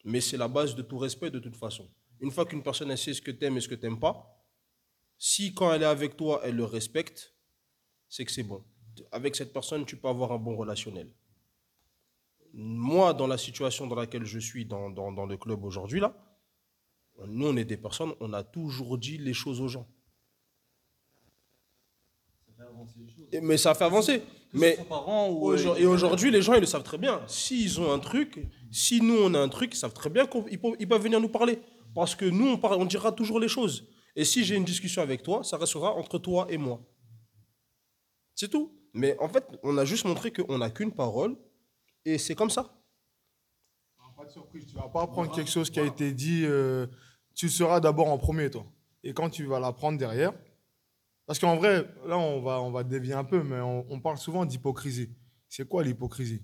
Mais 0.04 0.20
c'est 0.20 0.36
la 0.36 0.48
base 0.48 0.74
de 0.74 0.82
tout 0.82 0.98
respect 0.98 1.30
de 1.30 1.38
toute 1.38 1.56
façon. 1.56 1.88
Une 2.18 2.32
fois 2.32 2.44
qu'une 2.44 2.64
personne 2.64 2.90
elle 2.90 2.98
sait 2.98 3.14
ce 3.14 3.22
que 3.22 3.30
tu 3.30 3.44
aimes 3.44 3.56
et 3.56 3.60
ce 3.60 3.68
que 3.68 3.76
tu 3.76 3.86
n'aimes 3.86 4.00
pas, 4.00 4.44
si 5.16 5.54
quand 5.54 5.72
elle 5.72 5.82
est 5.82 5.94
avec 5.94 6.16
toi, 6.16 6.40
elle 6.42 6.56
le 6.56 6.64
respecte, 6.64 7.36
c'est 8.08 8.24
que 8.24 8.32
c'est 8.32 8.42
bon. 8.42 8.64
Avec 9.12 9.36
cette 9.36 9.52
personne, 9.52 9.84
tu 9.86 9.96
peux 9.96 10.08
avoir 10.08 10.32
un 10.32 10.38
bon 10.38 10.56
relationnel 10.56 11.10
moi, 12.58 13.12
dans 13.12 13.26
la 13.26 13.36
situation 13.36 13.86
dans 13.86 13.96
laquelle 13.96 14.24
je 14.24 14.38
suis 14.38 14.64
dans, 14.64 14.88
dans, 14.88 15.12
dans 15.12 15.26
le 15.26 15.36
club 15.36 15.62
aujourd'hui, 15.62 16.00
là, 16.00 16.16
nous, 17.26 17.48
on 17.48 17.56
est 17.58 17.66
des 17.66 17.76
personnes, 17.76 18.14
on 18.20 18.32
a 18.32 18.42
toujours 18.42 18.96
dit 18.96 19.18
les 19.18 19.34
choses 19.34 19.60
aux 19.60 19.68
gens. 19.68 19.86
Et- 23.32 23.40
Mais 23.42 23.58
ça 23.58 23.74
fait 23.74 23.84
avancer. 23.84 24.22
Mais 24.54 24.76
aujourd- 25.52 25.76
et 25.76 25.84
aujourd'hui, 25.86 26.30
les 26.30 26.40
gens, 26.40 26.54
ils 26.54 26.60
le 26.60 26.66
savent 26.66 26.82
très 26.82 26.96
bien. 26.96 27.20
S'ils 27.26 27.78
ont 27.80 27.92
un 27.92 27.98
truc, 27.98 28.40
si 28.70 29.02
nous, 29.02 29.18
on 29.18 29.34
a 29.34 29.38
un 29.38 29.48
truc, 29.50 29.74
ils 29.74 29.78
savent 29.78 29.92
très 29.92 30.08
bien 30.08 30.26
qu'ils 30.26 30.58
peuvent, 30.58 30.76
ils 30.78 30.88
peuvent 30.88 31.02
venir 31.02 31.20
nous 31.20 31.28
parler. 31.28 31.58
Parce 31.94 32.14
que 32.14 32.24
nous, 32.24 32.48
on, 32.48 32.56
par- 32.58 32.78
on 32.78 32.86
dira 32.86 33.12
toujours 33.12 33.38
les 33.40 33.48
choses. 33.48 33.86
Et 34.14 34.24
si 34.24 34.44
j'ai 34.44 34.56
une 34.56 34.64
discussion 34.64 35.02
avec 35.02 35.22
toi, 35.22 35.44
ça 35.44 35.58
restera 35.58 35.92
entre 35.94 36.18
toi 36.18 36.46
et 36.48 36.56
moi. 36.56 36.80
C'est 38.34 38.48
tout. 38.48 38.72
Mais 38.96 39.16
en 39.20 39.28
fait, 39.28 39.46
on 39.62 39.76
a 39.78 39.84
juste 39.84 40.04
montré 40.04 40.32
qu'on 40.32 40.58
n'a 40.58 40.70
qu'une 40.70 40.92
parole. 40.92 41.36
Et 42.04 42.18
c'est 42.18 42.34
comme 42.34 42.50
ça. 42.50 42.72
Pas 44.16 44.24
de 44.24 44.30
surprise, 44.30 44.64
tu 44.66 44.74
vas 44.74 44.88
pas 44.88 45.06
prendre 45.06 45.30
quelque 45.34 45.50
chose 45.50 45.68
qui 45.68 45.78
a 45.78 45.84
été 45.84 46.12
dit. 46.12 46.44
euh, 46.46 46.86
tu 47.34 47.50
seras 47.50 47.80
d'abord 47.80 48.08
en 48.08 48.16
premier, 48.16 48.50
toi. 48.50 48.64
Et 49.02 49.12
quand 49.12 49.28
tu 49.28 49.44
vas 49.44 49.60
l'apprendre 49.60 49.98
derrière. 49.98 50.32
Parce 51.26 51.38
qu'en 51.38 51.56
vrai, 51.56 51.86
là, 52.06 52.16
on 52.16 52.40
va, 52.40 52.62
on 52.62 52.70
va 52.70 52.82
dévier 52.82 53.12
un 53.12 53.24
peu, 53.24 53.42
mais 53.42 53.60
on, 53.60 53.84
on 53.90 54.00
parle 54.00 54.16
souvent 54.16 54.46
d'hypocrisie. 54.46 55.10
C'est 55.48 55.68
quoi 55.68 55.82
l'hypocrisie? 55.82 56.42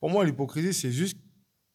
Pour 0.00 0.10
moi, 0.10 0.24
l'hypocrisie, 0.24 0.74
c'est 0.74 0.90
juste 0.90 1.16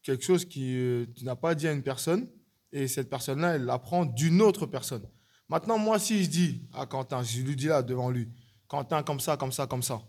quelque 0.04 0.24
chose 0.24 0.44
qui 0.44 0.76
euh, 0.76 1.06
tu 1.16 1.24
n'as 1.24 1.36
pas 1.36 1.56
dit 1.56 1.68
à 1.68 1.72
une 1.72 1.84
personne 1.84 2.28
et 2.72 2.88
cette 2.88 3.10
personne-là, 3.10 3.56
elle 3.56 3.66
l'apprend 3.66 4.06
d'une 4.06 4.42
autre 4.42 4.66
personne. 4.66 5.08
Maintenant, 5.48 5.78
moi, 5.78 6.00
si 6.00 6.24
je 6.24 6.30
dis 6.30 6.68
à 6.74 6.86
Quentin, 6.86 7.24
je 7.24 7.42
lui 7.42 7.56
dis 7.56 7.68
là 7.68 7.84
devant 7.84 8.10
lui, 8.10 8.28
Quentin, 8.72 9.04
comme 9.04 9.20
ça, 9.20 9.36
comme 9.36 9.52
ça, 9.52 9.68
comme 9.68 9.84
ça. 9.84 10.02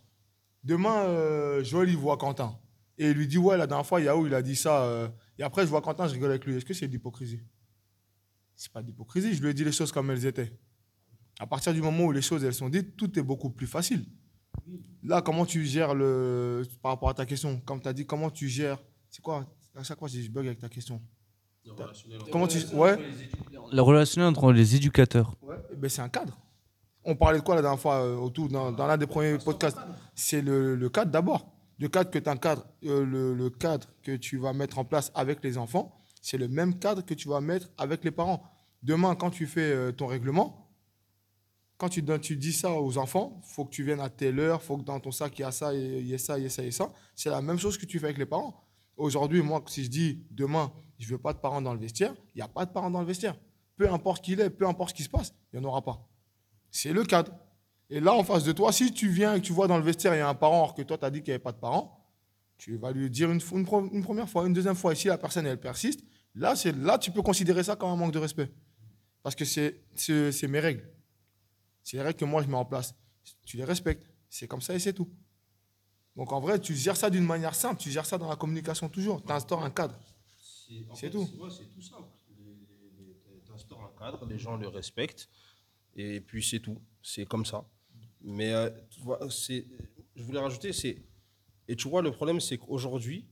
Demain, 0.63 1.03
euh, 1.07 1.65
Joël, 1.65 1.89
il 1.89 1.97
voit 1.97 2.17
Quentin. 2.17 2.57
Et 2.97 3.11
il 3.11 3.17
lui 3.17 3.27
dit, 3.27 3.37
ouais, 3.37 3.57
la 3.57 3.67
dernière 3.67 3.85
fois, 3.85 4.01
Yahoo, 4.01 4.25
il 4.29 4.35
a 4.35 4.41
dit 4.41 4.55
ça. 4.55 4.85
euh, 4.85 5.09
et 5.37 5.43
après, 5.43 5.63
je 5.63 5.67
vois 5.67 5.81
Quentin, 5.83 6.07
je 6.07 6.13
rigole 6.13 6.31
avec 6.31 6.45
lui. 6.45 6.55
Est-ce 6.55 6.65
que 6.65 6.73
c'est 6.73 6.87
de 6.87 6.93
l'hypocrisie? 6.93 7.41
C'est 8.55 8.71
pas 8.71 8.81
de 8.81 8.87
l'hypocrisie. 8.87 9.35
Je 9.35 9.43
lui 9.43 9.51
ai 9.51 9.55
dit 9.55 9.65
les 9.65 9.73
choses 9.73 9.91
comme 9.91 10.13
elles 10.13 10.27
étaient. 10.27 10.57
À 11.41 11.47
partir 11.49 11.75
du 11.75 11.83
moment 11.83 12.05
où 12.05 12.13
les 12.13 12.23
choses, 12.23 12.45
elles 12.45 12.55
sont 12.55 12.69
dites, 12.69 12.97
tout 12.97 13.19
est 13.19 13.23
beaucoup 13.23 13.51
plus 13.51 13.67
facile. 13.67 14.05
Là, 15.03 15.23
comment 15.23 15.45
tu 15.45 15.65
gères 15.65 15.93
le. 15.97 16.63
Par 16.83 16.93
rapport 16.93 17.09
à 17.09 17.15
ta 17.15 17.27
question, 17.27 17.59
comme 17.65 17.83
tu 17.83 17.89
as 17.89 17.93
dit, 17.93 18.07
comment 18.07 18.31
tu 18.31 18.49
gères? 18.49 18.79
C'est 19.11 19.23
quoi? 19.23 19.45
À 19.75 19.83
chaque 19.83 19.99
fois, 19.99 20.07
je 20.07 20.29
bug 20.29 20.47
avec 20.47 20.61
ta 20.61 20.69
question. 20.69 21.03
Comment 22.31 22.47
tu. 22.47 22.59
Ouais, 22.75 22.97
Le 23.73 23.83
relationnel 23.83 24.29
entre 24.29 24.53
les 24.53 24.77
éducateurs. 24.77 25.35
eh 25.73 25.75
ben, 25.75 25.89
c'est 25.91 26.03
un 26.03 26.09
cadre. 26.09 26.39
On 27.05 27.17
parlait 27.17 27.39
de 27.39 27.45
quoi 27.45 27.57
la 27.57 27.63
dernière 27.63 27.81
fois 27.81 27.97
euh, 27.97 28.17
autour, 28.17 28.49
dans, 28.49 28.71
l'un 28.71 28.97
des 28.97 29.07
premiers 29.07 29.39
podcasts? 29.39 29.79
C'est 30.15 30.41
le, 30.41 30.89
cadre 30.89 31.11
d'abord. 31.11 31.49
Le 31.79 31.89
cadre 31.89 32.11
que 32.11 32.19
tu 32.19 32.31
euh, 32.89 33.35
le, 33.35 33.51
cadre 33.51 33.89
que 34.03 34.17
tu 34.17 34.37
vas 34.39 34.53
mettre 34.53 34.79
en 34.79 34.85
place 34.85 35.11
avec 35.15 35.43
les 35.43 35.59
enfants, 35.59 36.01
c'est 36.21 36.39
le 36.39 36.47
même 36.47 36.79
cadre 36.79 37.03
que 37.05 37.15
tu 37.15 37.29
vas 37.29 37.41
mettre 37.41 37.69
avec 37.77 38.05
les 38.05 38.13
parents. 38.13 38.45
Demain, 38.83 39.17
quand 39.17 39.31
tu 39.31 39.47
fais 39.47 39.73
euh, 39.73 39.93
ton 39.93 40.07
règlement, 40.07 40.71
quand 41.79 41.89
tu, 41.89 42.05
tu 42.21 42.37
dis 42.37 42.53
ça 42.53 42.73
aux 42.73 42.99
enfants, 42.99 43.41
faut 43.43 43.65
que 43.65 43.71
tu 43.71 43.83
viennes 43.83 44.01
à 44.01 44.09
telle 44.09 44.39
heure, 44.39 44.63
faut 44.63 44.77
que 44.77 44.85
dans 44.85 45.01
ton 45.01 45.11
sac, 45.11 45.37
il 45.37 45.43
y 45.43 45.45
a 45.45 45.51
ça, 45.51 45.75
il 45.75 46.07
y 46.07 46.15
a 46.15 46.19
ça, 46.19 46.39
il 46.39 46.45
y 46.45 46.47
a 46.47 46.51
ça, 46.51 46.63
a 46.63 46.71
ça. 46.71 46.93
C'est 47.17 47.31
la 47.31 47.43
même 47.43 47.59
chose 47.59 47.77
que 47.77 47.87
tu 47.87 47.99
fais 47.99 48.07
avec 48.07 48.19
les 48.19 48.27
parents. 48.27 48.63
Aujourd'hui, 48.97 49.43
moi, 49.43 49.61
si 49.67 49.83
je 49.83 49.91
dis 49.91 50.25
demain, 50.31 50.73
je 51.01 51.09
veux 51.09 51.19
pas 51.19 51.33
de 51.33 51.39
parents 51.39 51.61
dans 51.61 51.75
le 51.75 51.81
vestiaire, 51.81 52.15
il 52.35 52.39
n'y 52.39 52.43
a 52.43 52.49
pas 52.49 52.65
de 52.65 52.71
parents 52.71 52.91
dans 52.91 53.01
le 53.01 53.07
vestiaire. 53.07 53.37
Peu 53.77 53.91
importe 53.91 54.25
qui 54.25 54.33
il 54.33 54.41
est, 54.41 54.51
peu 54.51 54.69
importe 54.69 54.91
ce 54.91 54.95
qui 54.95 55.03
se 55.03 55.09
passe, 55.09 55.35
il 55.53 55.59
n'y 55.59 55.67
en 55.67 55.69
aura 55.69 55.83
pas. 55.83 56.09
C'est 56.73 56.93
le 56.93 57.05
cadre. 57.05 57.33
Et 57.91 58.01
là, 58.01 58.15
en 58.15 58.25
face 58.25 58.43
de 58.43 58.53
toi, 58.53 58.73
si 58.73 58.93
tu 58.93 59.11
viens 59.11 59.35
et 59.35 59.41
que 59.41 59.47
tu 59.47 59.53
vois 59.53 59.69
dans 59.69 59.77
le 59.77 59.85
vestiaire, 59.85 60.15
il 60.15 60.19
y 60.19 60.21
a 60.21 60.29
un 60.29 60.35
parent, 60.35 60.65
alors 60.65 60.75
que 60.75 60.83
toi, 60.83 60.97
tu 60.97 61.05
as 61.05 61.11
dit 61.11 61.19
qu'il 61.21 61.29
n'y 61.29 61.35
avait 61.35 61.43
pas 61.43 61.53
de 61.53 61.59
parents, 61.59 62.03
tu 62.57 62.77
vas 62.79 62.91
lui 62.91 63.11
dire 63.11 63.31
une, 63.31 63.41
première 63.65 64.29
fois, 64.29 64.47
une 64.47 64.55
deuxième 64.55 64.75
fois, 64.75 64.93
et 64.93 64.97
si 64.97 65.09
la 65.09 65.19
personne, 65.19 65.47
elle 65.47 65.61
persiste, 65.61 66.03
là, 66.35 66.57
c'est, 66.57 66.73
là, 66.73 66.97
tu 66.99 67.11
peux 67.11 67.21
considérer 67.21 67.63
ça 67.63 67.77
comme 67.77 67.91
un 67.91 67.97
manque 67.97 68.13
de 68.13 68.19
respect. 68.19 68.51
Parce 69.23 69.35
que 69.35 69.45
c'est 69.45 70.49
mes 70.49 70.61
règles. 70.61 70.89
C'est 71.85 71.99
les 71.99 72.03
règles 72.03 72.19
que 72.19 72.25
moi, 72.25 72.43
je 72.43 72.49
mets 72.49 72.57
en 72.57 72.65
place. 72.65 72.95
Tu 73.45 73.59
les 73.59 73.65
respectes. 73.65 74.11
C'est 74.31 74.49
comme 74.49 74.63
ça 74.63 74.75
et 74.75 74.79
c'est 74.79 74.95
tout. 74.95 75.11
Donc, 76.17 76.33
en 76.33 76.41
vrai, 76.41 76.59
tu 76.59 76.75
gères 76.75 76.97
ça 76.97 77.11
d'une 77.11 77.25
manière 77.25 77.55
simple. 77.55 77.81
Tu 77.81 77.91
gères 77.91 78.07
ça 78.07 78.17
dans 78.17 78.29
la 78.29 78.37
communication 78.37 78.89
toujours. 78.89 79.23
Tu 79.23 79.33
instaures 79.33 79.63
un 79.63 79.71
cadre. 79.71 79.99
C'est 80.95 81.11
tout. 81.11 81.29
Ouais, 81.39 81.51
c'est 81.51 81.69
tout 81.69 81.83
simple. 81.83 82.09
Tu 83.45 83.53
instaures 83.53 83.83
un 83.83 83.99
cadre, 83.99 84.25
les 84.27 84.39
gens 84.39 84.57
le 84.57 84.69
respectent, 84.69 85.29
et 85.97 86.21
puis 86.21 86.43
c'est 86.43 86.61
tout. 86.61 86.81
C'est 87.03 87.27
comme 87.27 87.45
ça. 87.45 87.69
Mais 88.21 88.53
euh, 88.53 88.71
je 90.15 90.23
voulais 90.23 90.41
rajouter, 90.41 90.73
c'est. 90.73 91.03
Et 91.69 91.77
tu 91.77 91.89
vois, 91.89 92.03
le 92.03 92.13
problème, 92.13 92.41
c'est 92.41 92.59
qu'aujourd'hui, 92.59 93.27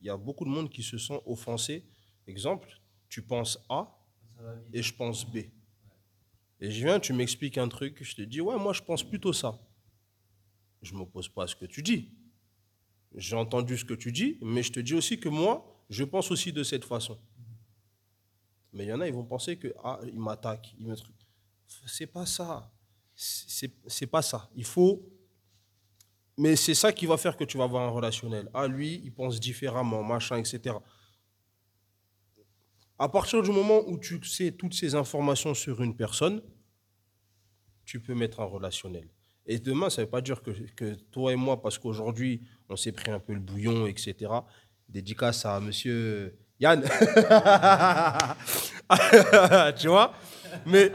il 0.00 0.06
y 0.06 0.10
a 0.10 0.16
beaucoup 0.16 0.44
de 0.44 0.50
monde 0.50 0.70
qui 0.70 0.82
se 0.82 0.98
sent 0.98 1.20
offensés. 1.26 1.84
Exemple, 2.26 2.80
tu 3.08 3.22
penses 3.22 3.58
A 3.68 3.96
et 4.72 4.82
je 4.82 4.94
pense 4.94 5.24
B. 5.24 5.38
Et 6.60 6.70
je 6.70 6.84
viens, 6.84 7.00
tu 7.00 7.12
m'expliques 7.12 7.58
un 7.58 7.68
truc, 7.68 8.02
je 8.02 8.14
te 8.14 8.22
dis, 8.22 8.40
ouais, 8.40 8.58
moi, 8.58 8.72
je 8.72 8.82
pense 8.82 9.02
plutôt 9.02 9.32
ça. 9.32 9.58
Je 10.82 10.92
ne 10.92 10.98
m'oppose 10.98 11.28
pas 11.28 11.44
à 11.44 11.46
ce 11.46 11.56
que 11.56 11.64
tu 11.64 11.82
dis. 11.82 12.10
J'ai 13.14 13.36
entendu 13.36 13.76
ce 13.76 13.84
que 13.84 13.94
tu 13.94 14.12
dis, 14.12 14.38
mais 14.40 14.62
je 14.62 14.72
te 14.72 14.80
dis 14.80 14.94
aussi 14.94 15.18
que 15.18 15.28
moi, 15.28 15.84
je 15.88 16.04
pense 16.04 16.30
aussi 16.30 16.52
de 16.52 16.62
cette 16.62 16.84
façon. 16.84 17.18
Mais 18.72 18.84
il 18.84 18.88
y 18.88 18.92
en 18.92 19.00
a, 19.00 19.08
ils 19.08 19.14
vont 19.14 19.24
penser 19.24 19.56
que 19.56 19.74
ah, 19.82 19.98
il 20.06 20.20
m'attaque, 20.20 20.74
il 20.78 20.86
me 20.86 20.94
truc. 20.94 21.16
C'est 21.86 22.06
pas 22.06 22.26
ça. 22.26 22.70
C'est 23.14 24.06
pas 24.06 24.22
ça. 24.22 24.48
Il 24.54 24.64
faut. 24.64 25.06
Mais 26.36 26.56
c'est 26.56 26.74
ça 26.74 26.92
qui 26.92 27.06
va 27.06 27.16
faire 27.16 27.36
que 27.36 27.44
tu 27.44 27.58
vas 27.58 27.64
avoir 27.64 27.86
un 27.86 27.90
relationnel. 27.90 28.48
Ah, 28.54 28.66
lui, 28.66 29.00
il 29.04 29.12
pense 29.12 29.38
différemment, 29.38 30.02
machin, 30.02 30.36
etc. 30.36 30.76
À 32.98 33.08
partir 33.08 33.42
du 33.42 33.50
moment 33.50 33.82
où 33.86 33.98
tu 33.98 34.22
sais 34.24 34.52
toutes 34.52 34.74
ces 34.74 34.94
informations 34.94 35.54
sur 35.54 35.82
une 35.82 35.94
personne, 35.94 36.42
tu 37.84 38.00
peux 38.00 38.14
mettre 38.14 38.40
un 38.40 38.44
relationnel. 38.44 39.08
Et 39.46 39.58
demain, 39.58 39.90
ça 39.90 40.00
ne 40.00 40.06
veut 40.06 40.10
pas 40.10 40.20
dire 40.20 40.42
que, 40.42 40.50
que 40.50 40.94
toi 41.10 41.32
et 41.32 41.36
moi, 41.36 41.60
parce 41.60 41.78
qu'aujourd'hui, 41.78 42.42
on 42.68 42.76
s'est 42.76 42.92
pris 42.92 43.10
un 43.10 43.18
peu 43.18 43.34
le 43.34 43.40
bouillon, 43.40 43.86
etc. 43.86 44.32
Dédicace 44.88 45.44
à 45.44 45.60
monsieur 45.60 46.38
Yann. 46.58 46.82
tu 49.78 49.88
vois? 49.88 50.14
Mais 50.66 50.92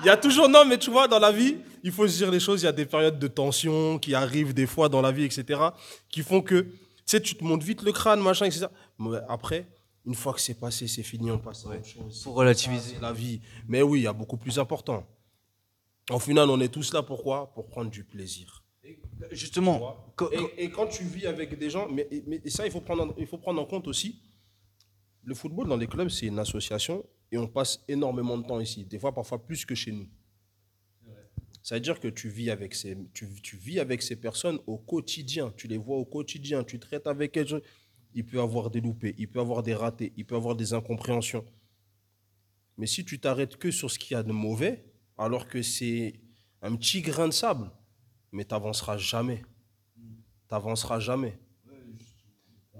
il 0.00 0.06
y 0.06 0.08
a 0.10 0.16
toujours. 0.16 0.48
Non, 0.48 0.64
mais 0.64 0.78
tu 0.78 0.90
vois, 0.90 1.08
dans 1.08 1.18
la 1.18 1.32
vie, 1.32 1.56
il 1.82 1.92
faut 1.92 2.06
se 2.08 2.16
dire 2.16 2.30
les 2.30 2.40
choses. 2.40 2.62
Il 2.62 2.64
y 2.66 2.68
a 2.68 2.72
des 2.72 2.86
périodes 2.86 3.18
de 3.18 3.28
tension 3.28 3.98
qui 3.98 4.14
arrivent 4.14 4.54
des 4.54 4.66
fois 4.66 4.88
dans 4.88 5.00
la 5.00 5.12
vie, 5.12 5.24
etc. 5.24 5.60
qui 6.08 6.22
font 6.22 6.40
que, 6.42 6.60
tu 6.62 6.70
sais, 7.06 7.20
tu 7.20 7.34
te 7.34 7.44
montes 7.44 7.62
vite 7.62 7.82
le 7.82 7.92
crâne, 7.92 8.20
machin, 8.20 8.46
etc. 8.46 8.66
Mais 8.98 9.18
après, 9.28 9.66
Une 10.06 10.14
fois 10.14 10.32
que 10.32 10.40
c'est 10.40 10.58
passé, 10.58 10.86
c'est 10.88 11.02
fini, 11.02 11.30
on 11.30 11.38
passe 11.38 11.66
à 11.66 11.68
autre 11.70 11.84
chose. 11.84 12.22
Faut 12.24 12.32
relativiser. 12.32 12.96
La 13.00 13.12
vie. 13.12 13.40
Mais 13.68 13.82
oui, 13.82 14.00
il 14.00 14.02
y 14.04 14.06
a 14.06 14.12
beaucoup 14.14 14.38
plus 14.38 14.58
important. 14.58 15.04
En 16.10 16.18
final, 16.18 16.48
on 16.48 16.58
est 16.60 16.72
tous 16.72 16.94
là 16.94 17.02
pourquoi 17.02 17.52
Pour 17.52 17.66
prendre 17.68 17.90
du 17.90 18.04
plaisir. 18.04 18.64
Justement, 19.32 19.96
Et, 20.32 20.64
et 20.64 20.70
quand 20.70 20.86
tu 20.86 21.04
vis 21.04 21.26
avec 21.26 21.58
des 21.58 21.68
gens, 21.68 21.88
mais, 21.90 22.08
mais 22.26 22.40
ça, 22.48 22.64
il 22.64 22.72
faut, 22.72 22.80
prendre, 22.80 23.02
en- 23.04 23.14
il 23.18 23.26
faut 23.26 23.36
prendre 23.36 23.60
en 23.60 23.66
compte 23.66 23.86
aussi. 23.88 24.18
Le 25.24 25.34
football 25.34 25.68
dans 25.68 25.76
les 25.76 25.86
clubs, 25.88 26.08
c'est 26.08 26.26
une 26.26 26.38
association 26.38 27.04
et 27.30 27.38
on 27.38 27.46
passe 27.46 27.84
énormément 27.88 28.38
de 28.38 28.46
temps 28.46 28.60
ici. 28.60 28.84
Des 28.84 28.98
fois, 28.98 29.14
parfois 29.14 29.44
plus 29.44 29.64
que 29.64 29.74
chez 29.74 29.92
nous. 29.92 30.08
Ça 31.62 31.74
veut 31.74 31.80
dire 31.80 32.00
que 32.00 32.08
tu 32.08 32.28
vis, 32.30 32.50
avec 32.50 32.74
ces, 32.74 32.96
tu 33.12 33.56
vis 33.56 33.80
avec 33.80 34.02
ces 34.02 34.16
personnes 34.16 34.58
au 34.66 34.78
quotidien. 34.78 35.52
Tu 35.56 35.68
les 35.68 35.76
vois 35.76 35.98
au 35.98 36.04
quotidien. 36.06 36.64
Tu 36.64 36.78
traites 36.78 37.06
avec 37.06 37.36
elles. 37.36 37.60
Il 38.14 38.24
peut 38.24 38.40
avoir 38.40 38.70
des 38.70 38.80
loupés, 38.80 39.14
il 39.18 39.28
peut 39.28 39.40
avoir 39.40 39.62
des 39.62 39.74
ratés, 39.74 40.12
il 40.16 40.24
peut 40.24 40.34
avoir 40.34 40.56
des 40.56 40.72
incompréhensions. 40.72 41.44
Mais 42.78 42.86
si 42.86 43.04
tu 43.04 43.20
t'arrêtes 43.20 43.56
que 43.56 43.70
sur 43.70 43.90
ce 43.90 43.98
qu'il 43.98 44.14
y 44.14 44.18
a 44.18 44.22
de 44.22 44.32
mauvais, 44.32 44.84
alors 45.18 45.46
que 45.46 45.60
c'est 45.62 46.20
un 46.62 46.74
petit 46.76 47.02
grain 47.02 47.28
de 47.28 47.32
sable, 47.32 47.70
mais 48.32 48.44
tu 48.44 48.54
n'avanceras 48.54 48.96
jamais. 48.96 49.42
Tu 49.94 50.54
n'avanceras 50.54 51.00
jamais. 51.00 51.38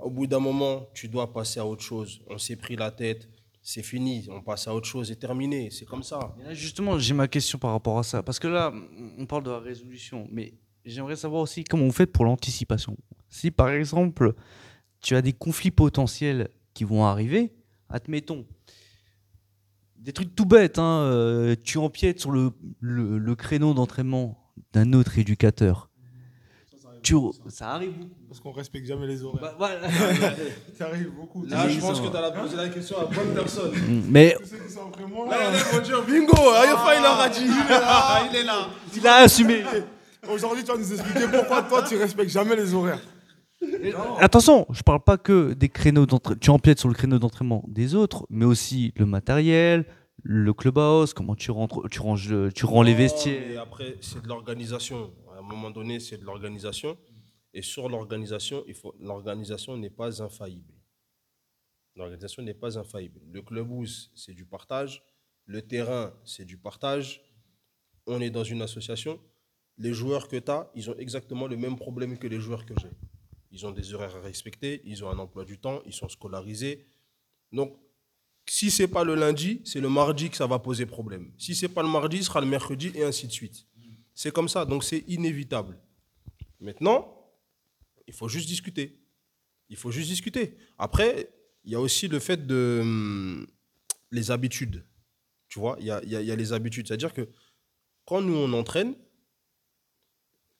Au 0.01 0.11
bout 0.11 0.27
d'un 0.27 0.39
moment, 0.39 0.89
tu 0.95 1.09
dois 1.09 1.33
passer 1.33 1.61
à 1.61 1.67
autre 1.67 1.83
chose. 1.83 2.23
On 2.29 2.39
s'est 2.39 2.57
pris 2.57 2.77
la 2.77 2.91
tête, 2.91 3.29
c'est 3.71 3.83
fini, 3.83 4.27
on 4.31 4.41
passe 4.41 4.67
à 4.67 4.75
autre 4.75 4.87
chose 4.89 5.11
et 5.11 5.17
terminé. 5.17 5.69
C'est 5.71 5.85
comme 5.85 6.03
ça. 6.03 6.35
Justement, 6.53 6.99
j'ai 6.99 7.13
ma 7.13 7.29
question 7.29 7.59
par 7.59 7.73
rapport 7.73 7.99
à 7.99 8.03
ça. 8.03 8.23
Parce 8.23 8.39
que 8.39 8.49
là, 8.49 8.73
on 9.19 9.27
parle 9.27 9.43
de 9.43 9.51
la 9.51 9.59
résolution, 9.59 10.27
mais 10.33 10.55
j'aimerais 10.87 11.17
savoir 11.17 11.43
aussi 11.43 11.65
comment 11.65 11.85
vous 11.85 11.93
faites 11.93 12.11
pour 12.11 12.25
l'anticipation. 12.25 12.97
Si 13.29 13.51
par 13.51 13.69
exemple, 13.69 14.33
tu 15.03 15.15
as 15.17 15.21
des 15.21 15.35
conflits 15.35 15.71
potentiels 15.71 16.49
qui 16.73 16.85
vont 16.85 17.05
arriver, 17.05 17.53
admettons, 17.91 18.47
des 19.97 20.15
trucs 20.15 20.35
tout 20.35 20.47
bêtes, 20.47 20.79
hein, 20.79 21.03
euh, 21.03 21.55
tu 21.63 21.77
empiètes 21.77 22.21
sur 22.21 22.31
le- 22.31 22.55
le 22.81 23.35
créneau 23.35 23.75
d'entraînement 23.75 24.51
d'un 24.73 24.95
autre 24.95 25.19
éducateur. 25.19 25.88
Tu, 27.03 27.15
ça 27.49 27.71
arrive 27.71 27.93
beaucoup. 27.93 28.15
Parce 28.29 28.41
qu'on 28.41 28.53
respecte 28.53 28.87
jamais 28.87 29.07
les 29.07 29.23
horaires. 29.23 29.41
Bah, 29.41 29.55
voilà. 29.59 29.91
ça 30.79 30.87
arrive 30.87 31.11
beaucoup. 31.11 31.45
Là, 31.47 31.65
Mais 31.67 31.73
je 31.73 31.81
pense 31.81 32.01
que 32.01 32.09
tu 32.09 32.17
as 32.17 32.31
posé 32.31 32.57
la 32.57 32.69
question 32.69 32.99
à 32.99 33.03
la 33.03 33.07
bonne 33.07 33.35
personne. 33.35 33.73
mais 34.09 34.35
après 34.35 35.07
moi, 35.07 35.29
Là, 35.29 35.37
qui 35.53 35.77
vont 35.77 35.83
dire 35.83 36.05
bingo, 36.05 36.51
Ayofa, 36.51 36.97
il 36.99 37.07
aura 37.07 37.29
dit. 37.29 37.47
Il 38.31 38.37
est 38.37 38.45
là, 38.45 38.69
il 38.95 39.07
a 39.07 39.15
assumé. 39.17 39.63
aujourd'hui, 40.29 40.65
tu 40.65 40.73
vas 40.73 40.79
nous 40.79 40.93
expliquer 40.93 41.27
pourquoi 41.33 41.63
toi, 41.63 41.83
tu 41.83 41.97
respectes 41.97 42.31
jamais 42.31 42.57
les 42.57 42.75
horaires. 42.75 43.01
Attention, 44.21 44.67
je 44.71 44.83
parle 44.83 45.01
pas 45.01 45.17
que 45.17 45.53
des 45.53 45.69
créneaux 45.69 46.07
d'entraînement. 46.07 46.39
Tu 46.41 46.51
empiètes 46.51 46.79
sur 46.79 46.89
le 46.89 46.95
créneau 46.95 47.19
d'entraînement 47.19 47.65
des 47.67 47.95
autres, 47.95 48.27
mais 48.31 48.45
aussi 48.45 48.93
le 48.97 49.07
matériel, 49.07 49.85
le 50.23 50.53
clubhouse, 50.53 51.13
comment 51.13 51.35
tu 51.35 51.51
rentres, 51.51 51.89
tu 51.91 52.01
ranges, 52.01 52.35
tu 52.55 52.67
rends 52.67 52.83
les 52.83 52.93
mais 52.93 52.99
vestiaires. 52.99 53.63
après, 53.63 53.97
c'est 54.01 54.23
de 54.23 54.29
l'organisation. 54.29 55.11
À 55.39 55.41
un 55.41 55.45
moment 55.45 55.71
donné, 55.71 56.01
c'est 56.01 56.19
de 56.19 56.25
l'organisation. 56.25 56.99
Et 57.55 57.63
sur 57.63 57.89
l'organisation, 57.89 58.65
l'organisation 58.99 59.77
n'est 59.77 59.89
pas 59.89 60.21
infaillible. 60.21 60.75
L'organisation 61.95 62.43
n'est 62.43 62.55
pas 62.55 62.77
infaillible. 62.77 63.21
Le 63.31 63.41
clubhouse, 63.41 64.11
c'est 64.17 64.35
du 64.35 64.45
partage. 64.45 65.01
Le 65.47 65.63
terrain, 65.63 66.13
c'est 66.25 66.45
du 66.45 66.59
partage. 66.59 67.23
On 68.07 68.21
est 68.21 68.31
dans 68.31 68.43
une 68.43 68.63
association. 68.63 69.21
Les 69.77 69.93
joueurs 69.93 70.27
que 70.27 70.37
tu 70.37 70.51
as, 70.51 70.73
ils 70.75 70.91
ont 70.91 70.97
exactement 70.97 71.47
le 71.47 71.57
même 71.57 71.77
problème 71.77 72.19
que 72.19 72.27
les 72.27 72.41
joueurs 72.41 72.67
que 72.67 72.75
j'ai. 72.81 72.91
Ils 73.53 73.65
ont 73.65 73.71
des 73.71 73.95
horaires 73.95 74.17
à 74.17 74.21
respecter, 74.21 74.83
ils 74.85 75.05
ont 75.05 75.09
un 75.09 75.21
emploi 75.21 75.45
du 75.45 75.57
temps, 75.57 75.83
ils 75.87 75.93
sont 75.93 76.09
scolarisés. 76.09 76.85
Donc, 77.53 77.79
si 78.49 78.73
c'est 78.73 78.89
pas 78.89 79.05
le 79.05 79.15
lundi, 79.15 79.63
c'est 79.65 79.81
le 79.81 79.89
mardi 79.89 80.31
que 80.31 80.37
ça 80.37 80.49
va 80.49 80.59
poser 80.59 80.85
problème. 80.85 81.33
Si 81.39 81.55
c'est 81.55 81.69
pas 81.69 81.85
le 81.85 81.89
mardi, 81.89 82.19
ce 82.19 82.25
sera 82.25 82.41
le 82.41 82.49
mercredi 82.49 82.91
et 82.97 83.05
ainsi 83.05 83.29
de 83.29 83.33
suite. 83.33 83.69
C'est 84.19 84.33
comme 84.33 84.49
ça, 84.49 84.65
donc 84.65 84.83
c'est 84.83 85.05
inévitable. 85.07 85.79
Maintenant, 86.59 87.25
il 88.09 88.13
faut 88.13 88.27
juste 88.27 88.49
discuter. 88.49 88.99
Il 89.69 89.77
faut 89.77 89.93
juste 89.93 90.09
discuter. 90.09 90.57
Après, 90.77 91.31
il 91.63 91.71
y 91.71 91.77
a 91.77 91.81
aussi 91.81 92.09
le 92.09 92.19
fait 92.19 92.45
de 92.45 92.79
hum, 92.83 93.47
les 94.11 94.33
habitudes. 94.33 94.85
Tu 95.49 95.61
vois, 95.61 95.77
il 95.79 95.87
y 95.87 95.93
a, 95.93 96.01
les 96.35 96.53
habitudes. 96.53 96.89
C'est-à-dire 96.89 97.15
que 97.15 97.29
quand 98.05 98.21
nous 98.21 98.35
on 98.35 98.53
entraîne, 98.55 98.97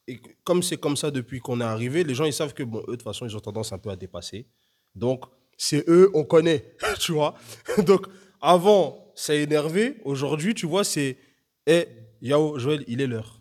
et 0.07 0.21
comme 0.45 0.63
c'est 0.63 0.79
comme 0.79 0.97
ça 0.97 1.11
depuis 1.11 1.41
qu'on 1.41 1.61
est 1.61 1.65
arrivé, 1.65 2.05
les 2.05 2.15
gens 2.15 2.27
ils 2.27 2.33
savent 2.33 2.55
que 2.55 2.63
bon, 2.63 2.79
eux 2.83 2.93
de 2.93 2.93
toute 2.93 3.03
façon 3.03 3.27
ils 3.27 3.37
ont 3.37 3.41
tendance 3.41 3.73
un 3.73 3.79
peu 3.79 3.91
à 3.91 3.97
dépasser. 3.97 4.47
Donc 4.95 5.25
c'est 5.57 5.83
eux, 5.89 6.13
on 6.15 6.23
connaît, 6.23 6.77
tu 7.01 7.11
vois. 7.11 7.35
Donc 7.85 8.07
avant 8.41 9.13
ça 9.17 9.35
énervé, 9.35 9.97
aujourd'hui 10.05 10.55
tu 10.55 10.67
vois 10.67 10.85
c'est, 10.85 11.19
eh 11.67 11.89
Yao 12.23 12.57
Joël 12.61 12.85
il 12.87 13.01
est 13.01 13.09
l'heure, 13.09 13.38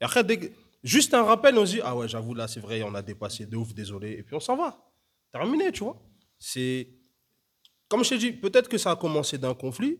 Et 0.00 0.04
après 0.04 0.24
juste 0.84 1.12
un 1.14 1.24
rappel 1.24 1.58
on 1.58 1.66
se 1.66 1.72
dit 1.72 1.80
ah 1.82 1.96
ouais 1.96 2.06
j'avoue 2.08 2.34
là 2.34 2.46
c'est 2.46 2.60
vrai 2.60 2.82
on 2.82 2.94
a 2.94 3.02
dépassé 3.02 3.46
de 3.46 3.56
ouf 3.56 3.74
désolé 3.74 4.12
et 4.12 4.22
puis 4.22 4.34
on 4.36 4.40
s'en 4.40 4.56
va, 4.56 4.78
terminé 5.32 5.72
tu 5.72 5.84
vois. 5.84 6.00
C'est 6.38 6.88
comme 7.88 8.04
je 8.04 8.10
t'ai 8.10 8.18
dit 8.18 8.32
peut-être 8.32 8.68
que 8.68 8.78
ça 8.78 8.92
a 8.92 8.96
commencé 8.96 9.38
d'un 9.38 9.54
conflit, 9.54 9.98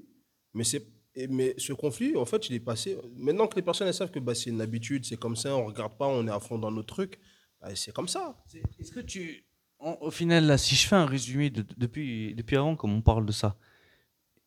mais 0.54 0.64
c'est 0.64 0.86
mais 1.30 1.54
ce 1.58 1.72
conflit, 1.72 2.16
en 2.16 2.24
fait, 2.24 2.48
il 2.48 2.54
est 2.54 2.60
passé. 2.60 2.96
Maintenant 3.16 3.48
que 3.48 3.56
les 3.56 3.62
personnes 3.62 3.92
savent 3.92 4.10
que 4.10 4.20
bah, 4.20 4.36
c'est 4.36 4.50
une 4.50 4.60
habitude, 4.60 5.04
c'est 5.04 5.16
comme 5.16 5.34
ça, 5.34 5.56
on 5.56 5.66
regarde 5.66 5.96
pas, 5.98 6.06
on 6.06 6.26
est 6.28 6.30
à 6.30 6.38
fond 6.38 6.58
dans 6.58 6.70
notre 6.70 6.94
truc, 6.94 7.18
bah, 7.60 7.74
c'est 7.74 7.92
comme 7.92 8.06
ça. 8.06 8.36
Est-ce 8.78 8.92
que 8.92 9.00
tu, 9.00 9.44
au 9.80 10.10
final, 10.12 10.46
là, 10.46 10.58
si 10.58 10.76
je 10.76 10.86
fais 10.86 10.94
un 10.96 11.06
résumé 11.06 11.50
de- 11.50 11.66
depuis, 11.76 12.34
depuis 12.36 12.56
avant, 12.56 12.76
comme 12.76 12.92
on 12.92 13.02
parle 13.02 13.26
de 13.26 13.32
ça, 13.32 13.56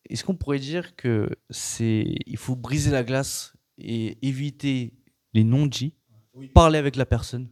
est-ce 0.08 0.24
qu'on 0.24 0.34
pourrait 0.34 0.58
dire 0.58 0.96
que 0.96 1.28
c'est, 1.50 2.04
il 2.26 2.36
faut 2.38 2.56
briser 2.56 2.90
la 2.90 3.04
glace 3.04 3.52
et 3.78 4.18
éviter 4.26 4.92
les 5.34 5.44
non-dits, 5.44 5.94
Oui. 6.34 6.48
parler 6.48 6.78
avec 6.78 6.96
la 6.96 7.06
personne 7.06 7.48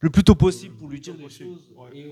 le 0.00 0.10
plus 0.10 0.22
tôt 0.24 0.34
possible 0.34 0.76
pour 0.76 0.88
lui 0.88 1.00
dire 1.00 1.16
les 1.16 1.28
choses. 1.30 1.72
et 1.92 2.10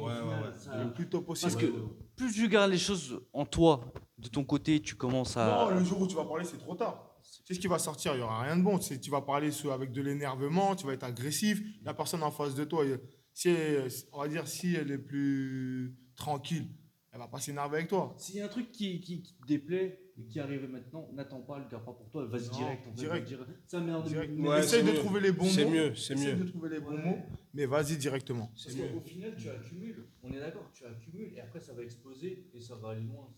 ça- 0.58 0.82
Le 0.84 0.92
plus 0.92 1.08
tôt 1.08 1.20
possible. 1.20 1.52
Parce 1.52 1.62
que 1.62 1.70
plus 2.16 2.32
tu 2.32 2.48
gardes 2.48 2.70
les 2.70 2.78
choses 2.78 3.20
en 3.32 3.44
toi, 3.44 3.92
de 4.18 4.28
ton 4.28 4.42
côté, 4.44 4.80
tu 4.80 4.94
commences 4.94 5.36
à. 5.36 5.68
Non, 5.70 5.78
le 5.78 5.84
jour 5.84 6.00
où 6.00 6.06
tu 6.06 6.14
vas 6.16 6.24
parler, 6.24 6.44
c'est 6.44 6.58
trop 6.58 6.74
tard. 6.74 7.10
C'est 7.22 7.54
ce 7.54 7.60
qui 7.60 7.66
va 7.66 7.78
sortir, 7.78 8.14
il 8.14 8.18
n'y 8.18 8.22
aura 8.22 8.42
rien 8.42 8.56
de 8.56 8.62
bon. 8.62 8.78
Tu 8.78 9.10
vas 9.10 9.20
parler 9.22 9.50
avec 9.72 9.92
de 9.92 10.00
l'énervement, 10.02 10.74
tu 10.76 10.86
vas 10.86 10.92
être 10.94 11.04
agressif. 11.04 11.62
La 11.82 11.94
personne 11.94 12.22
en 12.22 12.30
face 12.30 12.54
de 12.54 12.64
toi, 12.64 12.84
si 13.32 13.48
elle- 13.48 13.88
on 14.12 14.20
va 14.20 14.28
dire, 14.28 14.46
si 14.48 14.74
elle 14.74 14.90
est 14.90 14.98
plus 14.98 15.94
tranquille, 16.16 16.68
elle 17.12 17.18
va 17.18 17.28
pas 17.28 17.38
s'énerver 17.40 17.76
avec 17.78 17.88
toi. 17.88 18.14
S'il 18.18 18.36
y 18.36 18.40
a 18.40 18.46
un 18.46 18.48
truc 18.48 18.70
qui, 18.72 19.00
qui, 19.00 19.22
qui 19.22 19.34
te 19.36 19.46
déplaît 19.46 20.00
qui 20.30 20.38
arrive 20.38 20.68
maintenant, 20.70 21.10
n'attends 21.12 21.40
pas, 21.40 21.58
le 21.58 21.64
garde 21.68 21.84
pas 21.84 21.92
pour 21.92 22.08
toi, 22.10 22.24
vas-y 22.26 22.48
direct. 22.50 22.86
en 22.86 22.90
fait, 22.90 22.96
direct. 22.96 23.24
vas-y 23.28 23.36
direct. 23.36 23.50
Ça 23.66 23.80
merde. 23.80 24.06
Direct. 24.06 24.32
mais- 24.36 24.48
Ouais, 24.48 24.60
Essaye 24.60 24.82
de 24.84 24.90
mieux. 24.90 24.94
trouver 24.98 25.20
les 25.20 25.32
bons 25.32 25.44
mots. 25.44 25.50
C'est 25.50 25.64
mieux, 25.68 25.94
c'est 25.96 26.14
Essaye 26.14 26.34
mieux. 26.36 26.44
de 26.44 26.48
trouver 26.50 26.68
les 26.68 26.80
bons 26.80 26.96
mots, 26.98 27.18
mais 27.52 27.66
vas-y 27.66 27.96
directement. 27.96 28.46
Parce 28.54 28.74
qu'au 28.76 29.00
final, 29.00 29.34
tu 29.36 29.48
accumules. 29.50 30.06
On 30.22 30.32
est 30.32 30.38
d'accord, 30.38 30.70
tu 30.72 30.84
accumules 30.84 31.32
et 31.34 31.40
après, 31.40 31.60
ça 31.60 31.72
va 31.72 31.82
exploser 31.82 32.48
et 32.54 32.60
ça 32.60 32.76
va 32.76 32.90
aller 32.90 33.02
loin. 33.02 33.28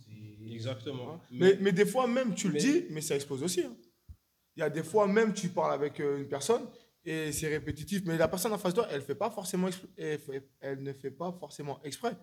Exactement. 0.50 1.20
Mais, 1.30 1.58
mais 1.60 1.72
des 1.72 1.86
fois 1.86 2.06
même, 2.06 2.34
tu 2.34 2.48
le 2.50 2.58
dis, 2.58 2.84
mais 2.90 3.00
ça 3.00 3.14
explose 3.14 3.42
aussi. 3.42 3.62
hein. 3.62 3.74
Il 4.56 4.60
y 4.60 4.62
a 4.62 4.70
des 4.70 4.82
fois 4.82 5.06
même, 5.06 5.34
tu 5.34 5.48
parles 5.48 5.72
avec 5.74 6.00
euh, 6.00 6.18
une 6.18 6.28
personne 6.28 6.62
et 7.04 7.30
c'est 7.32 7.48
répétitif, 7.48 8.02
mais 8.06 8.16
la 8.16 8.26
personne 8.28 8.52
en 8.52 8.58
face 8.58 8.72
de 8.72 8.80
toi, 8.80 8.88
elle, 8.90 9.02
fait 9.02 9.14
pas 9.14 9.30
forcément 9.30 9.68
expl- 9.68 9.86
elle, 9.96 10.18
fait- 10.18 10.48
elle 10.60 10.82
ne 10.82 10.92
fait 10.94 11.10
pas 11.10 11.30
forcément 11.38 11.78
exprès. 11.84 12.16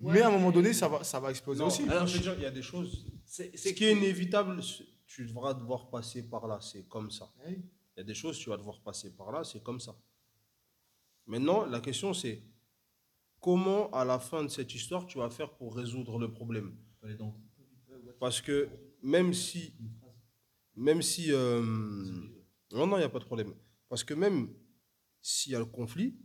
mais 0.00 0.20
à 0.22 0.28
un 0.28 0.30
moment 0.30 0.50
donné, 0.52 0.72
ça 0.72 0.88
va, 0.88 1.02
ça 1.04 1.18
va 1.18 1.30
exploser 1.30 1.60
Non, 1.60 1.66
aussi. 1.66 1.82
alors, 1.88 2.06
je 2.06 2.16
veux 2.16 2.22
dire, 2.22 2.34
il 2.36 2.42
y 2.42 2.46
a 2.46 2.50
des 2.50 2.62
choses. 2.62 3.06
C'est 3.26 3.56
Ce 3.56 3.68
qui 3.70 3.84
est 3.84 3.92
inévitable, 3.92 4.60
tu 5.06 5.26
devras 5.26 5.52
devoir 5.52 5.90
passer 5.90 6.28
par 6.28 6.46
là, 6.46 6.60
c'est 6.60 6.88
comme 6.88 7.10
ça. 7.10 7.30
Oui. 7.44 7.58
Il 7.96 7.98
y 7.98 8.00
a 8.00 8.04
des 8.04 8.14
choses, 8.14 8.38
tu 8.38 8.50
vas 8.50 8.56
devoir 8.56 8.80
passer 8.80 9.14
par 9.14 9.32
là, 9.32 9.42
c'est 9.44 9.62
comme 9.62 9.80
ça. 9.80 9.96
Maintenant, 11.26 11.66
la 11.66 11.80
question 11.80 12.14
c'est 12.14 12.42
comment, 13.40 13.90
à 13.90 14.04
la 14.04 14.18
fin 14.18 14.42
de 14.44 14.48
cette 14.48 14.74
histoire, 14.74 15.06
tu 15.06 15.18
vas 15.18 15.30
faire 15.30 15.52
pour 15.56 15.74
résoudre 15.76 16.18
le 16.18 16.32
problème? 16.32 16.76
Parce 18.18 18.40
que 18.40 18.68
même 19.02 19.34
si. 19.34 19.74
Même 20.74 21.02
si. 21.02 21.32
euh, 21.32 21.62
non, 22.72 22.86
non, 22.86 22.96
il 22.96 23.00
n'y 23.00 23.04
a 23.04 23.08
pas 23.08 23.18
de 23.18 23.24
problème. 23.24 23.54
Parce 23.88 24.04
que 24.04 24.14
même 24.14 24.52
s'il 25.22 25.52
y 25.52 25.54
a 25.54 25.58
le 25.58 25.64
conflit, 25.64 26.16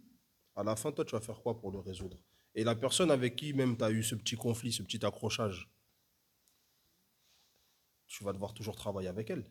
à 0.56 0.64
la 0.64 0.76
fin, 0.76 0.92
toi, 0.92 1.06
tu 1.06 1.12
vas 1.12 1.22
faire 1.22 1.42
quoi 1.42 1.60
pour 1.60 1.72
le 1.72 1.80
résoudre? 1.80 2.18
Et 2.54 2.64
la 2.64 2.76
personne 2.76 3.12
avec 3.12 3.36
qui 3.36 3.54
même 3.54 3.78
tu 3.78 3.84
as 3.84 3.92
eu 3.92 4.04
ce 4.04 4.16
petit 4.16 4.36
conflit, 4.36 4.72
ce 4.72 4.84
petit 4.84 5.04
accrochage, 5.06 5.70
tu 8.12 8.24
vas 8.24 8.34
devoir 8.34 8.54
toujours 8.54 8.76
travailler 8.76 9.08
avec 9.08 9.30
elle. 9.30 9.46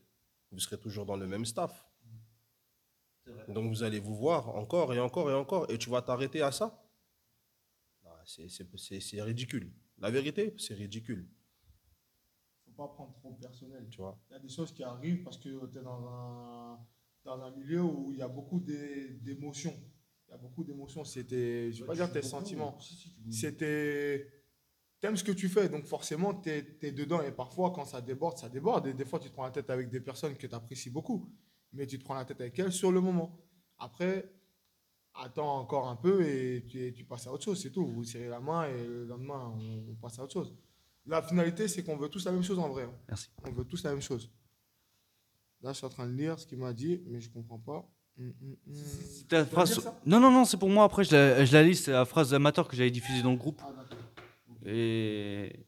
Vous 0.51 0.61
serez 0.61 0.79
toujours 0.79 1.07
dans 1.07 1.17
le 1.17 1.27
même 1.27 1.45
staff. 1.45 1.87
Donc 3.49 3.69
vous 3.69 3.83
allez 3.83 4.01
vous 4.01 4.15
voir 4.17 4.49
encore 4.57 4.93
et 4.93 5.01
encore 5.01 5.31
et 5.31 5.35
encore. 5.35 5.71
Et 5.71 5.79
tu 5.79 5.89
vas 5.91 6.03
t'arrêter 6.03 6.43
à 6.43 6.53
ça 6.53 6.67
Ah, 8.05 8.21
c'est- 8.27 8.49
C'est 8.49 8.67
c'est- 8.77 9.01
c'est 9.01 9.23
ridicule. 9.23 9.73
La 9.99 10.11
vérité, 10.11 10.55
c'est 10.59 10.75
ridicule. 10.75 11.29
faut 12.65 12.73
pas 12.73 12.89
prendre 12.89 13.15
trop 13.15 13.33
personnel. 13.35 13.87
Tu 13.91 13.99
vois 13.99 14.19
Il 14.31 14.33
y 14.33 14.37
a 14.37 14.39
des 14.41 14.49
choses 14.49 14.73
qui 14.73 14.83
arrivent 14.83 15.23
parce 15.23 15.39
que 15.39 15.67
tu 15.67 15.79
es 15.79 15.83
dans 15.83 16.03
un, 16.09 16.79
dans 17.25 17.41
un 17.43 17.51
milieu 17.51 17.83
où 17.83 18.13
il 18.13 18.19
y 18.19 18.23
a 18.23 18.29
beaucoup 18.29 18.59
d'é- 18.61 19.11
d'émotions. 19.27 19.77
Il 20.27 20.31
y 20.31 20.35
a 20.35 20.39
beaucoup 20.39 20.65
d'émotions. 20.65 21.05
C'était, 21.05 21.73
je 21.73 21.79
ne 21.79 21.81
vais 21.83 21.87
pas 21.89 21.95
dire 21.95 22.13
tes 22.13 22.23
sentiments. 22.23 22.79
C'était 23.31 24.40
t'aimes 25.01 25.17
ce 25.17 25.25
que 25.25 25.33
tu 25.33 25.49
fais, 25.49 25.69
donc 25.69 25.85
forcément, 25.87 26.35
tu 26.35 26.51
es, 26.51 26.93
dedans. 26.93 27.23
Et 27.23 27.33
parfois, 27.33 27.73
quand 27.73 27.85
ça 27.85 28.01
déborde, 28.01 28.39
ça 28.39 28.49
déborde. 28.49 28.87
Et 28.87 28.93
des 28.95 29.05
fois, 29.05 29.19
tu 29.19 29.29
te 29.29 29.35
prends 29.35 29.45
la 29.45 29.51
tête 29.51 29.71
avec 29.71 29.89
des 29.91 30.01
personnes 30.01 30.37
que 30.37 30.47
tu 30.47 30.55
apprécies 30.55 30.91
beaucoup, 30.91 31.29
mais 31.73 31.87
tu 31.87 31.99
te 31.99 32.05
prends 32.05 32.15
la 32.15 32.25
tête 32.25 32.41
avec 32.41 32.59
elles 32.59 32.73
sur 32.73 32.93
le 32.93 33.01
moment. 33.01 33.39
Après, 33.79 34.31
attends 35.15 35.59
encore 35.59 35.89
un 35.89 35.97
peu 35.97 36.23
et 36.23 36.65
tu, 36.69 36.93
tu 36.93 37.05
passes 37.05 37.27
à 37.27 37.33
autre 37.33 37.45
chose, 37.45 37.61
c'est 37.61 37.71
tout. 37.71 37.87
Vous 37.87 38.05
serrez 38.05 38.29
la 38.29 38.41
main 38.41 38.67
et 38.69 38.87
le 38.87 39.07
lendemain, 39.07 39.55
on, 39.57 39.91
on 39.91 39.95
passe 39.95 40.19
à 40.19 40.25
autre 40.25 40.35
chose. 40.35 40.55
La 41.07 41.23
finalité, 41.23 41.67
c'est 41.67 41.83
qu'on 41.83 41.97
veut 41.97 42.09
tous 42.09 42.25
la 42.27 42.33
même 42.33 42.43
chose 42.43 42.59
en 42.59 42.69
vrai. 42.69 42.85
hein. 42.85 42.93
Merci. 43.09 43.29
On 43.47 43.51
veut 43.53 43.65
tous 43.65 43.83
la 43.83 43.91
même 43.91 44.03
chose. 44.03 44.31
Là, 45.63 45.73
je 45.73 45.79
suis 45.79 45.87
en 45.87 45.91
train 45.91 46.07
de 46.07 46.13
lire 46.13 46.39
ce 46.39 46.47
qu'il 46.47 46.59
m'a 46.59 46.73
dit, 46.73 47.03
mais 47.07 47.21
je 47.21 47.31
comprends 47.31 47.59
pas. 47.59 47.89
Hum, 48.19 48.33
hum, 48.43 48.57
hum. 48.67 48.75
Vas 49.31 49.45
phrase. 49.47 49.91
Non, 50.05 50.21
non, 50.21 50.31
non, 50.31 50.45
c'est 50.45 50.57
pour 50.59 50.69
moi. 50.69 50.85
Après, 50.85 51.05
je 51.05 51.13
la, 51.13 51.45
je 51.45 51.53
la 51.53 51.63
lis. 51.63 51.77
C'est 51.77 51.93
la 51.93 52.05
phrase 52.05 52.33
amateur 52.35 52.69
que 52.69 52.77
j'avais 52.77 52.91
diffusée 52.91 53.23
dans 53.23 53.31
le 53.33 53.37
groupe. 53.39 53.61
Ah. 53.65 53.73
Et 54.67 55.65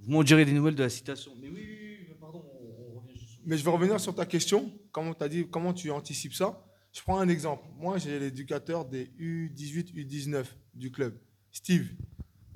vous 0.00 0.10
m'en 0.10 0.22
direz 0.22 0.44
des 0.44 0.52
nouvelles 0.52 0.74
de 0.74 0.82
la 0.82 0.88
citation. 0.88 1.32
Mais 1.40 1.48
oui, 1.48 1.60
oui, 1.60 1.78
oui, 1.80 2.06
mais 2.08 2.14
pardon, 2.14 2.44
on, 2.60 3.00
revient 3.00 3.18
juste. 3.18 3.40
Mais 3.44 3.56
je 3.56 3.64
vais 3.64 3.70
revenir 3.70 4.00
sur 4.00 4.14
ta 4.14 4.26
question. 4.26 4.70
Comment 4.90 5.14
tu 5.14 5.22
as 5.22 5.28
dit, 5.28 5.46
comment 5.50 5.72
tu 5.72 5.90
anticipes 5.90 6.34
ça? 6.34 6.64
Je 6.92 7.00
prends 7.02 7.18
un 7.18 7.28
exemple. 7.28 7.64
Moi, 7.78 7.98
j'ai 7.98 8.18
l'éducateur 8.18 8.84
des 8.84 9.06
U18, 9.18 9.94
U19 9.94 10.44
du 10.74 10.90
club, 10.90 11.14
Steve. 11.50 11.88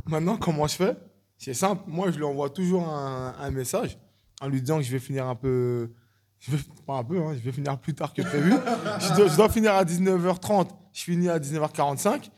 Maintenant, 0.07 0.37
comment 0.37 0.67
je 0.67 0.75
fais? 0.75 0.97
C'est 1.39 1.55
simple. 1.55 1.85
Moi, 1.87 2.11
je 2.11 2.17
lui 2.17 2.25
envoie 2.25 2.51
toujours 2.51 2.89
un, 2.89 3.35
un 3.39 3.51
message 3.51 3.99
en 4.41 4.49
lui 4.49 4.61
disant 4.61 4.79
que 4.79 4.85
je 4.85 4.93
vais 4.93 4.99
finir 4.99 5.27
un 5.27 5.35
peu. 5.35 5.91
Je 6.39 6.51
vais, 6.51 6.59
pas 6.87 6.99
un 6.99 7.05
peu, 7.05 7.19
hein, 7.19 7.35
je 7.35 7.39
vais 7.39 7.53
finir 7.53 7.79
plus 7.79 7.95
tard 7.95 8.13
que 8.13 8.23
prévu. 8.23 8.51
je, 8.51 9.17
dois, 9.17 9.29
je 9.29 9.37
dois 9.37 9.49
finir 9.49 9.73
à 9.73 9.85
19h30. 9.85 10.69
Je 10.93 11.03
finis 11.03 11.29
à 11.29 11.39
19h45. 11.39 12.31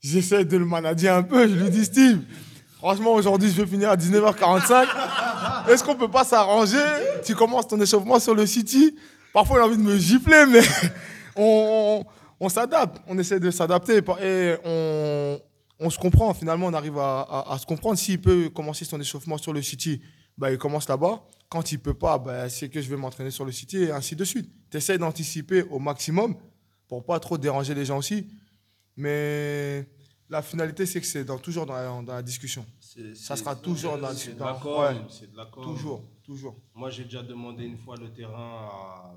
J'essaie 0.00 0.44
de 0.44 0.56
le 0.56 0.64
manager 0.64 1.16
un 1.16 1.22
peu. 1.22 1.46
Je 1.46 1.54
lui 1.54 1.70
dis, 1.70 1.84
Steve, 1.84 2.22
franchement, 2.80 3.12
aujourd'hui, 3.12 3.50
je 3.50 3.60
vais 3.62 3.66
finir 3.68 3.90
à 3.90 3.96
19h45. 3.96 5.68
Est-ce 5.70 5.84
qu'on 5.84 5.94
peut 5.94 6.10
pas 6.10 6.24
s'arranger? 6.24 6.82
Tu 7.24 7.34
commences 7.34 7.68
ton 7.68 7.80
échauffement 7.80 8.18
sur 8.18 8.34
le 8.34 8.46
City. 8.46 8.96
Parfois, 9.32 9.58
il 9.58 9.62
a 9.62 9.66
envie 9.66 9.76
de 9.76 9.82
me 9.82 9.96
gifler, 9.96 10.44
mais 10.50 10.60
on, 11.36 12.02
on 12.40 12.48
s'adapte. 12.48 13.00
On 13.06 13.16
essaie 13.18 13.38
de 13.38 13.50
s'adapter 13.50 13.98
et 14.22 14.56
on, 14.64 15.38
on 15.78 15.90
se 15.90 15.98
comprend. 15.98 16.32
Finalement, 16.34 16.66
on 16.66 16.74
arrive 16.74 16.98
à, 16.98 17.44
à- 17.48 17.58
se 17.58 17.66
comprendre. 17.66 17.98
S'il 17.98 18.20
peut 18.20 18.48
commencer 18.48 18.84
son 18.84 19.00
échauffement 19.00 19.38
sur 19.38 19.52
le 19.52 19.62
City, 19.62 20.00
bah, 20.36 20.50
il 20.50 20.58
commence 20.58 20.88
là-bas. 20.88 21.22
Quand 21.48 21.70
il 21.72 21.78
peut 21.78 21.94
pas, 21.94 22.18
bah, 22.18 22.48
c'est 22.48 22.68
que 22.68 22.80
je 22.80 22.88
vais 22.88 22.96
m'entraîner 22.96 23.30
sur 23.30 23.44
le 23.44 23.52
City 23.52 23.84
et 23.84 23.92
ainsi 23.92 24.16
de 24.16 24.24
suite. 24.24 24.48
Tu 24.70 24.76
essaies 24.78 24.98
d'anticiper 24.98 25.62
au 25.70 25.78
maximum 25.78 26.34
pour 26.88 27.04
pas 27.04 27.20
trop 27.20 27.38
déranger 27.38 27.74
les 27.74 27.84
gens 27.84 27.98
aussi. 27.98 28.26
Mais 28.96 29.86
la 30.30 30.42
finalité, 30.42 30.86
c'est 30.86 31.00
que 31.00 31.06
c'est 31.06 31.24
dans- 31.24 31.38
toujours 31.38 31.66
dans 31.66 31.74
la, 31.74 31.86
dans 32.02 32.14
la 32.14 32.22
discussion. 32.22 32.64
C'est- 32.80 33.14
Ça 33.14 33.36
sera 33.36 33.54
toujours 33.56 33.98
dans- 33.98 34.14
C'est 34.14 34.32
de 34.34 34.38
dans- 34.38 34.46
la 34.46 34.92
ouais. 34.92 35.00
c'est 35.10 35.30
de 35.30 35.36
la 35.36 35.46
com. 35.46 35.62
Toujours, 35.64 36.02
toujours. 36.22 36.56
Moi, 36.74 36.90
j'ai 36.90 37.04
déjà 37.04 37.22
demandé 37.22 37.64
une 37.64 37.76
fois 37.78 37.96
le 37.96 38.10
terrain 38.12 38.68
à... 38.70 39.14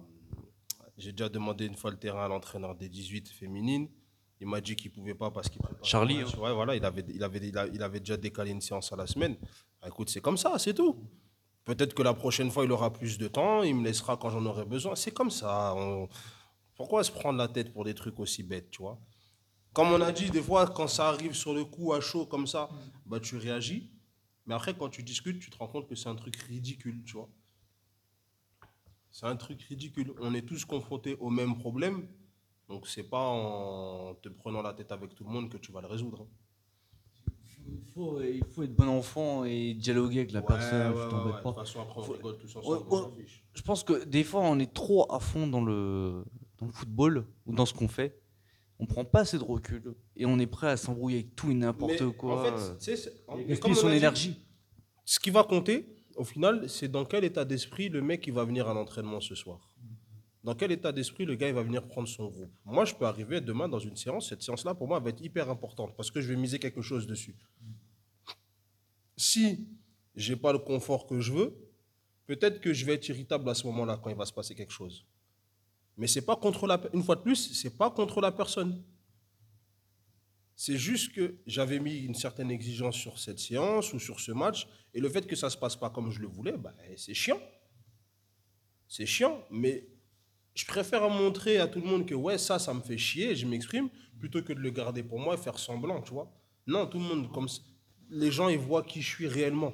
J'ai 0.97 1.11
déjà 1.11 1.29
demandé 1.29 1.65
une 1.65 1.75
fois 1.75 1.91
le 1.91 1.97
terrain 1.97 2.25
à 2.25 2.27
l'entraîneur 2.27 2.75
des 2.75 2.89
18 2.89 3.29
féminines. 3.29 3.87
Il 4.39 4.47
m'a 4.47 4.59
dit 4.61 4.75
qu'il 4.75 4.91
pouvait 4.91 5.15
pas 5.15 5.31
parce 5.31 5.47
qu'il 5.49 5.61
préparait 5.61 5.83
Charlie, 5.87 6.17
match. 6.19 6.35
Ouais, 6.35 6.53
voilà, 6.53 6.75
il 6.75 6.83
avait, 6.83 7.03
il, 7.07 7.23
avait, 7.23 7.39
il, 7.47 7.57
a- 7.57 7.67
il 7.67 7.81
avait 7.81 7.99
déjà 7.99 8.17
décalé 8.17 8.51
une 8.51 8.61
séance 8.61 8.91
à 8.91 8.95
la 8.95 9.07
semaine. 9.07 9.35
Ah, 9.81 9.87
écoute, 9.87 10.09
c'est 10.09 10.21
comme 10.21 10.37
ça, 10.37 10.57
c'est 10.59 10.73
tout. 10.73 10.95
Peut-être 11.65 11.93
que 11.93 12.03
la 12.03 12.13
prochaine 12.13 12.51
fois, 12.51 12.65
il 12.65 12.71
aura 12.71 12.91
plus 12.91 13.17
de 13.17 13.27
temps, 13.27 13.63
il 13.63 13.75
me 13.75 13.83
laissera 13.85 14.17
quand 14.17 14.29
j'en 14.29 14.45
aurai 14.45 14.65
besoin. 14.65 14.95
C'est 14.95 15.11
comme 15.11 15.31
ça. 15.31 15.73
on- 15.77 16.09
Pourquoi 16.75 17.03
se 17.03 17.11
prendre 17.11 17.37
la 17.37 17.47
tête 17.47 17.71
pour 17.71 17.85
des 17.85 17.93
trucs 17.93 18.19
aussi 18.19 18.43
bêtes, 18.43 18.69
tu 18.71 18.81
vois? 18.81 18.99
Comme 19.73 19.87
on 19.91 20.01
a 20.01 20.11
dit, 20.11 20.29
des 20.29 20.41
fois, 20.41 20.67
quand 20.67 20.87
ça 20.87 21.07
arrive 21.09 21.33
sur 21.33 21.53
le 21.53 21.65
coup 21.65 21.93
à 21.93 21.99
chaud 22.01 22.25
comme 22.25 22.45
ça, 22.47 22.69
bah, 23.05 23.19
tu 23.19 23.37
réagis. 23.37 23.89
Mais 24.45 24.53
après, 24.53 24.75
quand 24.75 24.89
tu 24.89 25.01
discutes, 25.03 25.39
tu 25.39 25.49
te 25.49 25.57
rends 25.57 25.67
compte 25.67 25.87
que 25.87 25.95
c'est 25.95 26.09
un 26.09 26.15
truc 26.15 26.35
ridicule, 26.35 27.01
tu 27.05 27.13
vois. 27.13 27.29
C'est 29.11 29.25
un 29.25 29.35
truc 29.35 29.61
ridicule. 29.63 30.13
On 30.21 30.33
est 30.33 30.41
tous 30.43 30.65
confrontés 30.65 31.15
au 31.19 31.29
même 31.29 31.57
problème. 31.57 32.07
Donc, 32.67 32.87
c'est 32.87 33.03
pas 33.09 33.19
en 33.27 34.15
te 34.15 34.29
prenant 34.29 34.61
la 34.61 34.73
tête 34.73 34.91
avec 34.91 35.15
tout 35.15 35.23
le 35.23 35.29
monde 35.31 35.49
que 35.49 35.57
tu 35.57 35.71
vas 35.71 35.81
le 35.81 35.87
résoudre. 35.87 36.27
Il 37.65 37.81
faut, 37.93 38.21
il 38.21 38.43
faut 38.45 38.63
être 38.63 38.75
bon 38.75 38.87
enfant 38.89 39.45
et 39.45 39.73
dialoguer 39.73 40.19
avec 40.19 40.31
la 40.33 40.41
personne. 40.41 40.93
tu 40.93 41.09
t'embêtes 41.09 41.37
De 41.37 41.41
pas. 41.41 41.49
toute 41.51 41.55
façon, 41.55 41.81
après, 41.81 41.99
on 41.99 42.03
Faut- 42.03 42.13
rigole 42.13 42.37
tous 42.37 42.55
Ouais, 42.55 42.61
ensemble. 42.61 42.89
ouais. 42.89 43.01
on. 43.01 43.13
Je 43.53 43.61
pense 43.61 43.83
que 43.83 44.03
des 44.05 44.23
fois, 44.23 44.41
on 44.41 44.59
est 44.59 44.71
trop 44.73 45.11
à 45.11 45.19
fond 45.19 45.47
dans 45.47 45.63
le, 45.63 46.25
dans 46.57 46.65
le 46.65 46.71
football 46.71 47.25
ou 47.45 47.53
dans 47.55 47.65
ce 47.65 47.73
qu'on 47.73 47.87
fait. 47.87 48.19
On 48.83 48.85
prend 48.85 49.05
pas 49.05 49.21
assez 49.21 49.37
de 49.37 49.43
recul 49.43 49.95
et 50.17 50.25
on 50.25 50.37
est 50.39 50.45
prêt 50.45 50.67
à 50.67 50.75
s'embrouiller 50.75 51.19
avec 51.19 51.35
tout 51.37 51.49
et 51.49 51.53
n'importe 51.53 52.05
quoi. 52.17 52.41
En 52.41 52.43
fait, 52.43 52.81
c'est- 52.81 53.25
comme 53.61 53.71
on 53.71 53.75
son 53.75 53.89
énergie. 53.89 54.35
ce 55.05 55.19
qui 55.21 55.29
va 55.29 55.43
compter, 55.45 55.85
au 56.17 56.25
final, 56.25 56.69
c'est 56.69 56.89
dans 56.89 57.05
quel 57.05 57.23
état 57.23 57.45
d'esprit 57.45 57.87
le 57.87 58.01
mec 58.01 58.27
il 58.27 58.33
va 58.33 58.43
venir 58.43 58.67
à 58.67 58.73
l'entraînement 58.73 59.21
ce 59.21 59.35
soir. 59.35 59.73
Dans 60.43 60.53
quel 60.53 60.73
état 60.73 60.91
d'esprit 60.91 61.23
le 61.23 61.35
gars 61.35 61.47
il 61.47 61.53
va 61.53 61.63
venir 61.63 61.87
prendre 61.87 62.09
son 62.09 62.27
groupe. 62.27 62.51
Moi, 62.65 62.83
je 62.83 62.93
peux 62.93 63.05
arriver 63.05 63.39
demain 63.39 63.69
dans 63.69 63.79
une 63.79 63.95
séance. 63.95 64.27
Cette 64.27 64.41
séance-là, 64.41 64.75
pour 64.75 64.89
moi, 64.89 64.99
va 64.99 65.11
être 65.11 65.21
hyper 65.21 65.49
importante 65.49 65.95
parce 65.95 66.11
que 66.11 66.19
je 66.19 66.27
vais 66.27 66.35
miser 66.35 66.59
quelque 66.59 66.81
chose 66.81 67.07
dessus. 67.07 67.37
Si 69.15 69.65
j'ai 70.15 70.35
pas 70.35 70.51
le 70.51 70.59
confort 70.59 71.07
que 71.07 71.21
je 71.21 71.31
veux, 71.31 71.55
peut-être 72.27 72.59
que 72.59 72.73
je 72.73 72.85
vais 72.85 72.95
être 72.95 73.07
irritable 73.07 73.49
à 73.49 73.53
ce 73.53 73.65
moment-là 73.67 73.97
quand 74.03 74.09
il 74.09 74.17
va 74.17 74.25
se 74.25 74.33
passer 74.33 74.53
quelque 74.55 74.73
chose. 74.73 75.05
Mais 75.97 76.07
c'est 76.07 76.25
pas 76.25 76.35
contre 76.35 76.67
la. 76.67 76.81
Une 76.93 77.03
fois 77.03 77.15
de 77.15 77.21
plus, 77.21 77.53
c'est 77.53 77.77
pas 77.77 77.89
contre 77.89 78.21
la 78.21 78.31
personne. 78.31 78.83
C'est 80.55 80.77
juste 80.77 81.13
que 81.13 81.35
j'avais 81.47 81.79
mis 81.79 81.97
une 81.99 82.15
certaine 82.15 82.51
exigence 82.51 82.95
sur 82.95 83.17
cette 83.17 83.39
séance 83.39 83.93
ou 83.93 83.99
sur 83.99 84.19
ce 84.19 84.31
match, 84.31 84.67
et 84.93 84.99
le 84.99 85.09
fait 85.09 85.25
que 85.25 85.35
ça 85.35 85.49
se 85.49 85.57
passe 85.57 85.75
pas 85.75 85.89
comme 85.89 86.11
je 86.11 86.21
le 86.21 86.27
voulais, 86.27 86.55
bah, 86.57 86.73
c'est 86.95 87.13
chiant. 87.13 87.41
C'est 88.87 89.07
chiant, 89.07 89.43
mais 89.49 89.87
je 90.53 90.65
préfère 90.65 91.09
montrer 91.09 91.57
à 91.57 91.67
tout 91.67 91.81
le 91.81 91.87
monde 91.87 92.05
que 92.05 92.13
ouais, 92.13 92.37
ça, 92.37 92.59
ça 92.59 92.73
me 92.73 92.81
fait 92.81 92.97
chier, 92.97 93.35
je 93.35 93.47
m'exprime, 93.47 93.89
plutôt 94.19 94.43
que 94.43 94.53
de 94.53 94.59
le 94.59 94.69
garder 94.69 95.01
pour 95.01 95.19
moi 95.19 95.33
et 95.33 95.37
faire 95.37 95.57
semblant, 95.57 96.01
tu 96.01 96.13
vois. 96.13 96.31
Non, 96.67 96.85
tout 96.85 96.99
le 96.99 97.03
monde, 97.03 97.31
comme 97.31 97.47
les 98.09 98.31
gens, 98.31 98.49
ils 98.49 98.59
voient 98.59 98.83
qui 98.83 99.01
je 99.01 99.09
suis 99.09 99.27
réellement. 99.27 99.73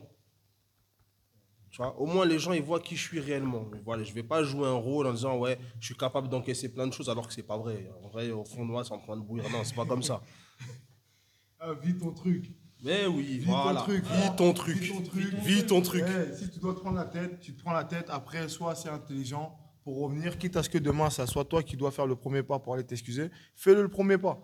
Tu 1.71 1.77
vois, 1.77 1.95
au 1.99 2.05
moins 2.07 2.25
les 2.25 2.39
gens, 2.39 2.51
ils 2.53 2.63
voient 2.63 2.79
qui 2.79 2.95
je 2.95 3.03
suis 3.03 3.19
réellement. 3.19 3.65
Voilà, 3.85 4.03
je 4.03 4.11
vais 4.13 4.23
pas 4.23 4.43
jouer 4.43 4.67
un 4.67 4.73
rôle 4.73 5.05
en 5.07 5.13
disant 5.13 5.37
ouais, 5.37 5.57
je 5.79 5.85
suis 5.85 5.95
capable 5.95 6.27
d'encaisser 6.27 6.73
plein 6.73 6.87
de 6.87 6.93
choses 6.93 7.09
alors 7.09 7.27
que 7.27 7.33
c'est 7.33 7.43
pas 7.43 7.57
vrai. 7.57 7.89
En 8.03 8.09
vrai, 8.09 8.31
au 8.31 8.43
fond 8.43 8.65
de 8.65 8.71
moi, 8.71 8.83
c'est 8.83 8.93
en 8.93 8.99
train 8.99 9.15
de 9.15 9.21
bouillir. 9.21 9.49
Non, 9.51 9.59
c'est 9.63 9.75
pas 9.75 9.85
comme 9.85 10.03
ça. 10.03 10.21
Ah, 11.61 11.73
vis 11.73 11.97
ton 11.97 12.11
truc. 12.13 12.53
Mais 12.81 13.05
oui, 13.05 13.39
Vis 13.39 13.45
voilà. 13.45 13.81
ton 13.81 13.83
truc. 13.83 14.05
Vis 14.05 14.35
ton 14.37 14.53
truc. 14.53 14.77
Vis 14.77 14.87
ton 14.93 15.01
truc. 15.03 15.33
Vis 15.43 15.65
ton 15.65 15.81
truc. 15.81 16.03
Ouais, 16.03 16.33
si 16.33 16.49
tu 16.49 16.59
dois 16.59 16.73
te 16.73 16.79
prendre 16.79 16.95
la 16.95 17.03
tête, 17.03 17.41
tu 17.41 17.53
te 17.53 17.61
prends 17.61 17.73
la 17.73 17.83
tête. 17.83 18.05
Après, 18.09 18.47
sois 18.47 18.71
assez 18.71 18.87
intelligent 18.87 19.59
pour 19.83 19.99
revenir. 19.99 20.37
Quitte 20.37 20.55
à 20.55 20.63
ce 20.63 20.69
que 20.69 20.77
demain, 20.77 21.09
ça 21.09 21.27
soit 21.27 21.43
toi 21.43 21.61
qui 21.61 21.75
dois 21.75 21.91
faire 21.91 22.07
le 22.07 22.15
premier 22.15 22.43
pas 22.43 22.59
pour 22.59 22.75
aller 22.75 22.85
t'excuser. 22.85 23.29
Fais-le 23.57 23.81
le 23.81 23.89
premier 23.89 24.17
pas. 24.17 24.39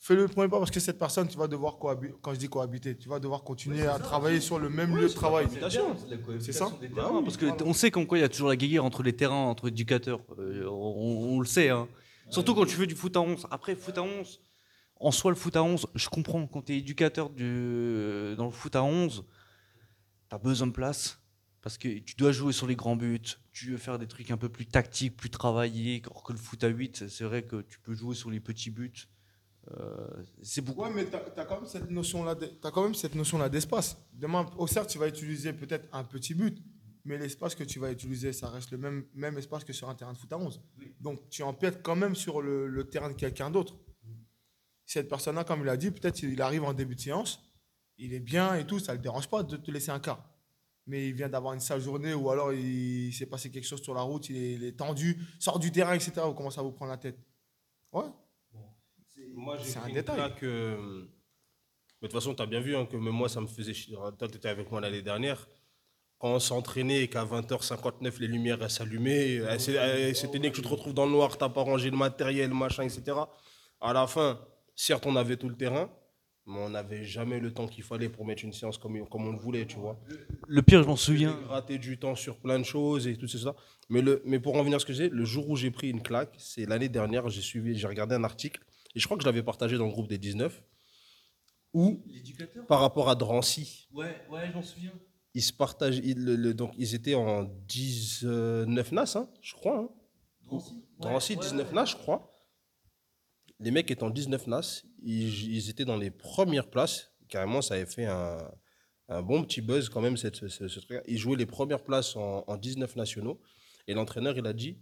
Fais-le 0.00 0.22
le 0.22 0.28
premier 0.28 0.48
pas 0.48 0.58
parce 0.58 0.70
que 0.70 0.78
cette 0.80 0.98
personne, 0.98 1.26
tu 1.28 1.36
vas 1.36 1.48
devoir 1.48 1.76
cohabiter. 1.78 2.14
Quand 2.22 2.32
je 2.32 2.38
dis 2.38 2.48
cohabiter, 2.48 2.96
tu 2.96 3.08
vas 3.08 3.18
devoir 3.18 3.42
continuer 3.42 3.84
à 3.86 3.98
travailler 3.98 4.40
sur 4.40 4.58
le 4.58 4.68
même 4.70 4.96
lieu 4.96 5.08
de 5.08 5.12
travail. 5.12 5.48
C'est 6.40 6.52
ça 6.52 6.70
Des 6.80 6.88
Bah 6.88 7.10
oui, 7.12 7.22
parce 7.24 7.36
que 7.36 7.46
voilà. 7.46 7.64
on 7.66 7.72
sait 7.72 7.90
comme 7.90 8.06
quoi 8.06 8.16
il 8.16 8.20
y 8.20 8.24
a 8.24 8.28
toujours 8.28 8.48
la 8.48 8.56
guéguerre 8.56 8.84
entre 8.84 9.02
les 9.02 9.14
terrains, 9.14 9.34
entre 9.34 9.68
éducateurs. 9.68 10.20
Euh, 10.38 10.66
on, 10.68 11.34
on 11.36 11.40
le 11.40 11.46
sait. 11.46 11.68
hein. 11.70 11.88
Surtout 12.30 12.54
quand 12.54 12.64
tu 12.64 12.76
fais 12.76 12.86
du 12.86 12.94
foot 12.94 13.16
à 13.16 13.20
11. 13.20 13.46
Après, 13.50 13.74
foot 13.74 13.98
à 13.98 14.02
11, 14.02 14.40
en 15.00 15.10
soi, 15.10 15.30
le 15.32 15.36
foot 15.36 15.56
à 15.56 15.62
11, 15.64 15.86
je 15.94 16.08
comprends. 16.08 16.46
Quand 16.46 16.62
tu 16.62 16.74
es 16.74 16.78
éducateur 16.78 17.28
du, 17.30 18.34
dans 18.36 18.46
le 18.46 18.50
foot 18.52 18.76
à 18.76 18.84
11, 18.84 19.24
tu 20.28 20.34
as 20.34 20.38
besoin 20.38 20.68
de 20.68 20.72
place. 20.72 21.18
Parce 21.60 21.76
que 21.76 21.88
tu 21.98 22.14
dois 22.14 22.30
jouer 22.30 22.52
sur 22.52 22.68
les 22.68 22.76
grands 22.76 22.94
buts. 22.96 23.20
Tu 23.52 23.72
veux 23.72 23.78
faire 23.78 23.98
des 23.98 24.06
trucs 24.06 24.30
un 24.30 24.36
peu 24.36 24.48
plus 24.48 24.66
tactiques, 24.66 25.16
plus 25.16 25.28
travaillés. 25.30 26.02
Alors 26.04 26.22
que 26.22 26.32
le 26.32 26.38
foot 26.38 26.62
à 26.62 26.68
8, 26.68 27.08
c'est 27.08 27.24
vrai 27.24 27.42
que 27.42 27.62
tu 27.62 27.80
peux 27.80 27.94
jouer 27.94 28.14
sur 28.14 28.30
les 28.30 28.38
petits 28.40 28.70
buts. 28.70 28.92
Euh, 29.76 30.06
c'est 30.42 30.62
beaucoup. 30.62 30.82
Ouais, 30.82 30.90
mais 30.94 31.06
tu 31.06 31.16
as, 31.16 31.44
quand 31.44 31.60
même 32.82 32.94
cette 32.94 33.14
notion-là 33.14 33.48
d'espace. 33.48 33.98
Demain, 34.12 34.46
au 34.56 34.66
certes, 34.66 34.88
tu 34.88 34.98
vas 34.98 35.08
utiliser 35.08 35.52
peut-être 35.52 35.88
un 35.92 36.04
petit 36.04 36.34
but, 36.34 36.58
mais 37.04 37.18
l'espace 37.18 37.54
que 37.54 37.64
tu 37.64 37.78
vas 37.78 37.90
utiliser, 37.90 38.32
ça 38.32 38.48
reste 38.48 38.70
le 38.70 38.78
même, 38.78 39.04
même 39.14 39.36
espace 39.36 39.64
que 39.64 39.72
sur 39.72 39.88
un 39.88 39.94
terrain 39.94 40.12
de 40.12 40.18
foot 40.18 40.32
à 40.32 40.38
11. 40.38 40.62
Donc, 41.00 41.28
tu 41.28 41.42
empiètes 41.42 41.82
quand 41.82 41.96
même 41.96 42.14
sur 42.14 42.40
le, 42.40 42.66
le 42.66 42.88
terrain 42.88 43.08
de 43.08 43.14
quelqu'un 43.14 43.50
d'autre. 43.50 43.76
Cette 44.86 45.08
personne-là, 45.08 45.44
comme 45.44 45.60
il 45.62 45.68
a 45.68 45.76
dit, 45.76 45.90
peut-être 45.90 46.22
il 46.22 46.40
arrive 46.40 46.64
en 46.64 46.72
début 46.72 46.94
de 46.94 47.00
séance, 47.00 47.40
il 47.98 48.14
est 48.14 48.20
bien 48.20 48.54
et 48.54 48.66
tout, 48.66 48.78
ça 48.78 48.92
ne 48.92 48.96
le 48.96 49.02
dérange 49.02 49.28
pas 49.28 49.42
de 49.42 49.56
te 49.56 49.70
laisser 49.70 49.90
un 49.90 50.00
quart. 50.00 50.24
Mais 50.86 51.08
il 51.08 51.14
vient 51.14 51.28
d'avoir 51.28 51.52
une 51.52 51.60
sale 51.60 51.82
journée 51.82 52.14
ou 52.14 52.30
alors 52.30 52.54
il, 52.54 53.12
s'est 53.12 53.26
passé 53.26 53.50
quelque 53.50 53.66
chose 53.66 53.82
sur 53.82 53.92
la 53.92 54.00
route, 54.00 54.30
il 54.30 54.36
est, 54.36 54.52
il 54.54 54.64
est 54.64 54.78
tendu, 54.78 55.18
sort 55.38 55.58
du 55.58 55.70
terrain, 55.70 55.92
etc. 55.92 56.12
Vous 56.24 56.32
commencez 56.32 56.58
à 56.58 56.62
vous 56.62 56.72
prendre 56.72 56.90
la 56.90 56.96
tête. 56.96 57.18
Ouais. 57.92 58.06
Moi, 59.38 59.56
j'ai 59.58 59.64
C'est 59.70 59.78
un 59.78 59.86
une 59.88 59.94
détail. 59.94 60.16
claque, 60.16 60.42
euh, 60.42 60.76
Mais 62.00 62.06
de 62.06 62.12
toute 62.12 62.20
façon, 62.20 62.34
tu 62.34 62.42
as 62.42 62.46
bien 62.46 62.60
vu 62.60 62.76
hein, 62.76 62.86
que 62.86 62.96
même 62.96 63.14
moi, 63.14 63.28
ça 63.28 63.40
me 63.40 63.46
faisait 63.46 63.74
chier. 63.74 63.94
Toi, 63.96 64.28
tu 64.28 64.36
étais 64.36 64.48
avec 64.48 64.70
moi 64.70 64.80
l'année 64.80 65.02
dernière. 65.02 65.48
Quand 66.18 66.30
on 66.34 66.38
s'entraînait 66.40 67.02
et 67.04 67.08
qu'à 67.08 67.24
20h59, 67.24 68.18
les 68.20 68.26
lumières 68.26 68.60
elles 68.62 68.70
s'allumaient, 68.70 69.40
c'est- 69.58 70.14
c'était 70.14 70.38
né 70.40 70.50
que 70.50 70.56
tu 70.56 70.62
te 70.62 70.68
retrouves 70.68 70.94
dans 70.94 71.06
le 71.06 71.12
noir, 71.12 71.36
tu 71.38 71.44
n'as 71.44 71.48
pas 71.50 71.62
rangé 71.62 71.90
le 71.90 71.96
matériel, 71.96 72.52
machin, 72.52 72.82
etc. 72.82 73.02
À 73.80 73.92
la 73.92 74.06
fin, 74.08 74.40
certes, 74.74 75.06
on 75.06 75.14
avait 75.14 75.36
tout 75.36 75.48
le 75.48 75.56
terrain, 75.56 75.88
mais 76.46 76.58
on 76.58 76.70
n'avait 76.70 77.04
jamais 77.04 77.38
le 77.38 77.52
temps 77.52 77.68
qu'il 77.68 77.84
fallait 77.84 78.08
pour 78.08 78.26
mettre 78.26 78.44
une 78.44 78.52
séance 78.52 78.78
comme, 78.78 79.08
comme 79.08 79.28
on 79.28 79.32
le 79.32 79.38
voulait, 79.38 79.64
tu 79.66 79.76
vois. 79.76 79.96
Le 80.48 80.62
pire, 80.62 80.82
je 80.82 80.88
m'en 80.88 80.96
J'ai 80.96 81.02
souviens. 81.04 81.34
gratté 81.46 81.78
du 81.78 81.98
temps 81.98 82.16
sur 82.16 82.38
plein 82.38 82.58
de 82.58 82.64
choses 82.64 83.06
et 83.06 83.16
tout 83.16 83.28
ça. 83.28 83.54
Mais, 83.88 84.02
le, 84.02 84.20
mais 84.24 84.40
pour 84.40 84.56
en 84.56 84.62
venir 84.64 84.76
à 84.76 84.80
ce 84.80 84.86
que 84.86 84.92
j'ai, 84.92 85.08
le 85.08 85.24
jour 85.24 85.48
où 85.48 85.54
j'ai 85.56 85.70
pris 85.70 85.88
une 85.90 86.02
claque, 86.02 86.34
c'est 86.38 86.66
l'année 86.66 86.88
dernière, 86.88 87.28
j'ai 87.28 87.42
suivi, 87.42 87.76
j'ai 87.78 87.86
regardé 87.86 88.16
un 88.16 88.24
article, 88.24 88.60
et 88.98 89.00
je 89.00 89.04
crois 89.06 89.16
que 89.16 89.22
je 89.22 89.28
l'avais 89.28 89.44
partagé 89.44 89.78
dans 89.78 89.86
le 89.86 89.92
groupe 89.92 90.08
des 90.08 90.18
19, 90.18 90.60
où, 91.72 92.02
par 92.66 92.80
rapport 92.80 93.08
à 93.08 93.14
Drancy, 93.14 93.86
Ouais, 93.92 94.16
ouais, 94.28 94.50
je 94.54 94.60
souviens. 94.60 94.92
ils 95.34 95.42
se 95.42 95.52
partagent, 95.52 96.00
ils, 96.02 96.18
le- 96.18 96.34
le- 96.36 96.52
donc 96.54 96.72
ils 96.76 96.94
étaient 96.96 97.14
en 97.14 97.44
19 97.44 98.90
NAS, 98.92 99.16
hein, 99.16 99.30
je 99.40 99.54
crois. 99.54 99.78
Hein. 99.78 99.88
Drancy 100.46 100.82
Drancy, 100.98 101.32
Ouais, 101.34 101.38
ouais, 101.38 101.44
19 101.44 101.68
ouais. 101.68 101.74
NAS, 101.74 101.84
je 101.86 101.96
crois. 101.96 102.32
Les 103.60 103.70
mecs 103.70 103.90
étant 103.90 104.10
19 104.10 104.46
NAS, 104.46 104.82
ils, 105.02 105.52
ils 105.54 105.70
étaient 105.70 105.84
dans 105.84 105.96
les 105.96 106.10
premières 106.10 106.68
places. 106.70 107.12
Carrément, 107.28 107.60
ça 107.62 107.74
avait 107.74 107.86
fait 107.86 108.06
un, 108.06 108.38
un 109.08 109.22
bon 109.22 109.42
petit 109.44 109.60
buzz 109.60 109.88
quand 109.88 110.00
même, 110.00 110.16
cette, 110.16 110.36
ce, 110.36 110.48
ce- 110.48 110.68
ce 110.68 110.80
truc. 110.80 111.02
Ils 111.06 111.18
jouaient 111.18 111.36
les 111.36 111.46
premières 111.46 111.84
places 111.84 112.16
en, 112.16 112.44
en 112.46 112.56
19 112.56 112.96
nationaux. 112.96 113.40
Et 113.86 113.94
l'entraîneur, 113.94 114.36
il 114.38 114.46
a 114.46 114.52
dit 114.52 114.78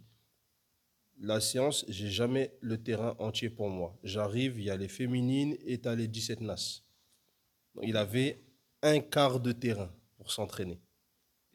La 1.19 1.39
séance, 1.39 1.83
j'ai 1.87 2.09
jamais 2.09 2.53
le 2.61 2.77
terrain 2.77 3.15
entier 3.17 3.49
pour 3.49 3.69
moi. 3.69 3.97
J'arrive, 4.03 4.59
il 4.59 4.65
y 4.65 4.69
a 4.69 4.77
les 4.77 4.87
féminines 4.87 5.57
et 5.65 5.79
tu 5.79 5.87
as 5.87 5.95
les 5.95 6.07
17 6.07 6.41
NAS. 6.41 6.83
Donc, 7.73 7.85
il 7.87 7.97
avait 7.97 8.43
un 8.83 8.99
quart 8.99 9.39
de 9.39 9.51
terrain 9.51 9.91
pour 10.17 10.31
s'entraîner 10.31 10.79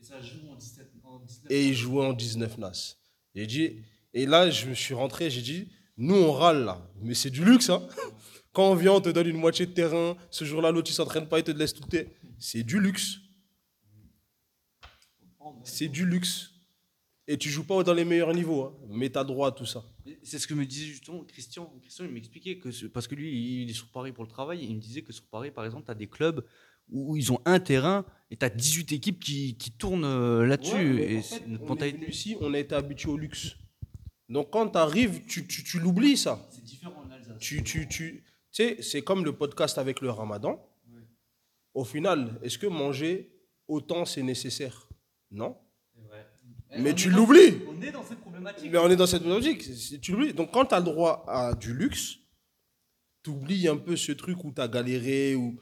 Et 0.01 0.05
ça 0.05 0.21
joue 0.21 0.49
en 0.51 0.57
17. 0.57 0.91
En 1.05 1.19
19 1.21 1.53
et 1.53 1.67
il 1.69 1.75
jouait 1.75 2.05
en 2.07 2.13
19 2.13 2.59
NAS. 2.59 2.97
J'ai 3.35 3.47
dit, 3.47 3.77
et 4.13 4.27
là, 4.27 4.51
je 4.51 4.67
me 4.67 4.75
suis 4.75 4.95
rentré, 4.95 5.31
j'ai 5.31 5.43
dit, 5.43 5.69
nous, 5.97 6.17
on 6.17 6.33
râle 6.33 6.65
là, 6.65 6.91
mais 7.01 7.15
c'est 7.15 7.31
du 7.31 7.45
luxe. 7.45 7.71
Hein. 7.71 7.87
Quand 8.53 8.71
on 8.71 8.75
vient, 8.75 8.93
on 8.93 9.01
te 9.01 9.09
donne 9.09 9.29
une 9.29 9.37
moitié 9.39 9.67
de 9.67 9.73
terrain, 9.73 10.17
ce 10.31 10.45
jour-là, 10.45 10.71
l'autre, 10.71 10.91
il 10.91 10.95
s'entraîne 10.95 11.29
pas, 11.29 11.39
il 11.39 11.45
te 11.45 11.53
laisse 11.53 11.73
tout. 11.73 11.89
C'est 12.39 12.63
du 12.63 12.81
luxe. 12.81 13.19
C'est 15.65 15.89
du 15.89 16.05
luxe. 16.05 16.52
Et 17.29 17.39
tu 17.39 17.49
joues 17.51 17.65
pas 17.65 17.83
dans 17.85 17.95
les 17.95 18.05
meilleurs 18.05 18.35
niveaux, 18.35 18.65
hein. 18.65 18.75
mais 18.89 19.09
tu 19.09 19.17
as 19.19 19.23
droit 19.25 19.49
à 19.49 19.53
tout 19.53 19.65
ça. 19.67 19.85
C'est 20.25 20.39
ce 20.41 20.47
que 20.47 20.55
me 20.55 20.67
disait 20.67 20.87
justement 20.87 21.23
Christian. 21.25 21.73
Christian, 21.81 22.05
il 22.07 22.11
m'expliquait 22.11 22.59
que, 22.59 22.71
ce- 22.73 22.87
parce 22.87 23.07
que 23.07 23.15
lui, 23.15 23.63
il 23.63 23.71
est 23.71 23.75
sur 23.75 23.89
Paris 23.89 24.11
pour 24.13 24.25
le 24.25 24.31
travail, 24.31 24.61
et 24.63 24.67
il 24.67 24.75
me 24.75 24.81
disait 24.81 25.03
que 25.03 25.13
sur 25.13 25.25
Paris, 25.27 25.51
par 25.53 25.65
exemple, 25.65 25.85
tu 25.85 25.91
as 25.93 25.95
des 25.95 26.09
clubs 26.09 26.45
où 26.91 27.17
ils 27.17 27.31
ont 27.31 27.41
un 27.45 27.61
terrain 27.61 28.05
et 28.31 28.37
tu 28.37 28.45
as 28.45 28.51
18 28.51 28.91
équipes 28.93 29.21
qui, 29.21 29.57
qui 29.57 29.71
tournent 29.71 30.05
euh, 30.05 30.45
là-dessus. 30.45 30.75
Ouais, 30.95 31.19
en 31.19 31.23
fait, 31.23 31.45
on 31.61 31.77
est 31.77 31.93
venu 31.93 32.09
ici, 32.09 32.37
on 32.41 32.53
a 32.55 32.59
été 32.59 32.75
habitué 32.75 33.09
au 33.09 33.17
luxe. 33.17 33.55
Donc 34.29 34.51
quand 34.51 34.69
tu 34.71 34.79
arrives, 34.79 35.25
tu, 35.27 35.47
tu, 35.47 35.63
tu 35.63 35.79
l'oublies 35.79 36.17
ça. 36.17 36.45
C'est 36.51 36.65
différent 36.65 37.05
en 37.07 37.11
Alsace. 37.11 37.39
tu, 37.39 37.63
tu, 37.63 37.87
tu, 37.87 38.25
tu 38.25 38.25
sais, 38.51 38.83
c'est 38.83 39.03
comme 39.03 39.25
le 39.25 39.33
podcast 39.37 39.79
avec 39.79 40.01
le 40.01 40.11
ramadan. 40.11 40.61
Au 41.75 41.85
final, 41.85 42.39
est-ce 42.43 42.59
que 42.59 42.67
manger 42.67 43.31
autant 43.69 44.05
c'est 44.05 44.23
nécessaire? 44.23 44.89
Non. 45.31 45.57
Mais 46.79 46.95
tu 46.95 47.11
l'oublies. 47.11 47.61
On 47.69 47.81
est 47.83 47.91
dans 47.93 48.05
cette 48.05 48.21
problématique. 48.21 48.71
Mais 48.71 48.79
on 48.79 48.89
est 48.91 48.97
dans 48.97 49.07
cette 49.07 49.23
c'est- 49.61 49.99
Tu 50.01 50.13
l'oublies. 50.13 50.33
Donc 50.33 50.53
quand 50.53 50.67
tu 50.67 50.75
as 50.75 50.79
le 50.79 50.85
droit 50.85 51.25
à 51.29 51.55
du 51.55 51.75
luxe, 51.75 52.17
tu 53.23 53.31
oublies 53.31 53.69
un 53.69 53.77
peu 53.77 53.97
ce 53.97 54.13
truc 54.13 54.43
où 54.45 54.53
tu 54.53 54.61
as 54.61 54.69
galéré. 54.69 55.35
ou 55.35 55.59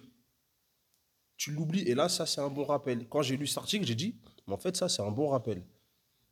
Tu 1.37 1.53
l'oublies. 1.53 1.83
Et 1.83 1.95
là, 1.95 2.09
ça, 2.09 2.27
c'est 2.27 2.41
un 2.41 2.49
bon 2.51 2.65
rappel. 2.65 3.09
Quand 3.09 3.23
j'ai 3.23 3.37
lu 3.37 3.47
cet 3.47 3.59
article, 3.59 3.87
j'ai 3.87 3.95
dit, 3.95 4.15
mais 4.47 4.53
en 4.55 4.59
fait, 4.59 4.77
ça, 4.77 4.89
c'est 4.89 5.03
un 5.03 5.11
bon 5.11 5.29
rappel. 5.29 5.63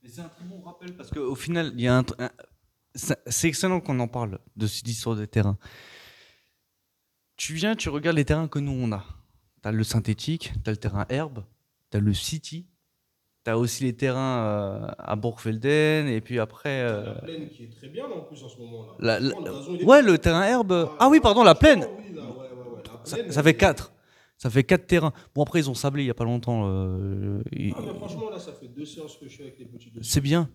Mais 0.03 0.11
c'est 0.11 0.20
un 0.20 0.29
très 0.29 0.45
bon 0.45 0.61
rappel 0.61 0.95
parce 0.95 1.11
qu'au 1.11 1.35
final, 1.35 1.72
il 1.74 1.81
y 1.81 1.89
a 1.89 1.99
un, 1.99 2.05
c'est 2.95 3.49
excellent 3.49 3.81
qu'on 3.81 3.99
en 4.01 4.07
parle 4.09 4.39
de 4.57 4.66
cette 4.66 4.87
histoire 4.87 5.16
des 5.16 5.26
terrains. 5.26 5.59
Tu 7.37 7.55
viens, 7.55 7.74
tu 7.76 7.89
regardes 7.89 8.16
les 8.16 8.24
terrains 8.24 8.49
que 8.49 8.59
nous 8.59 8.72
on 8.72 8.93
a. 8.93 9.05
Tu 9.62 9.68
as 9.68 9.72
le 9.72 9.83
synthétique, 9.85 10.53
tu 10.62 10.68
as 10.70 10.72
le 10.72 10.76
terrain 10.76 11.07
herbe, 11.09 11.45
tu 11.91 11.97
as 11.97 12.01
le 12.01 12.12
city, 12.14 12.66
tu 13.49 13.53
as 13.53 13.59
aussi 13.59 13.84
les 13.84 13.94
terrains 13.94 14.38
euh, 14.44 14.86
à 14.99 15.16
Borgfelden, 15.16 16.07
et 16.09 16.20
puis 16.20 16.38
après. 16.38 16.82
euh, 16.82 17.14
La 17.14 17.20
plaine 17.22 17.49
qui 17.51 17.64
est 17.64 17.72
très 17.74 17.88
bien 17.88 18.05
en 18.07 18.20
plus 18.22 18.42
en 18.44 18.49
ce 18.49 18.59
moment. 18.59 18.86
la- 18.99 19.20
la- 19.20 19.34
ouais, 19.82 20.03
le 20.03 20.18
terrain 20.18 20.42
herbe. 20.44 20.90
Ah 20.99 21.09
oui, 21.09 21.20
pardon, 21.20 21.42
la 21.44 21.55
plaine. 21.55 21.86
Ça, 23.05 23.16
ça 23.30 23.42
fait 23.42 23.55
4. 23.55 23.92
Ça 24.36 24.51
fait 24.51 24.62
4 24.64 24.86
terrains. 24.86 25.12
Bon, 25.34 25.42
après, 25.42 25.61
ils 25.61 25.70
ont 25.70 25.74
sablé 25.74 26.03
il 26.03 26.07
n'y 26.07 26.11
a 26.11 26.14
pas 26.14 26.24
longtemps. 26.24 26.68
euh, 26.68 27.42
Ah, 27.74 27.80
mais 27.80 27.94
franchement, 27.99 28.30
là, 28.30 28.38
ça 28.38 28.53
fait 28.53 28.68
deux 28.68 28.84
séances 28.84 29.16
que 29.16 29.26
je 29.26 29.32
suis 29.32 29.42
avec 29.42 29.59
les 29.59 29.64
petits. 29.64 29.92
C'est 30.03 30.20
bien. 30.20 30.49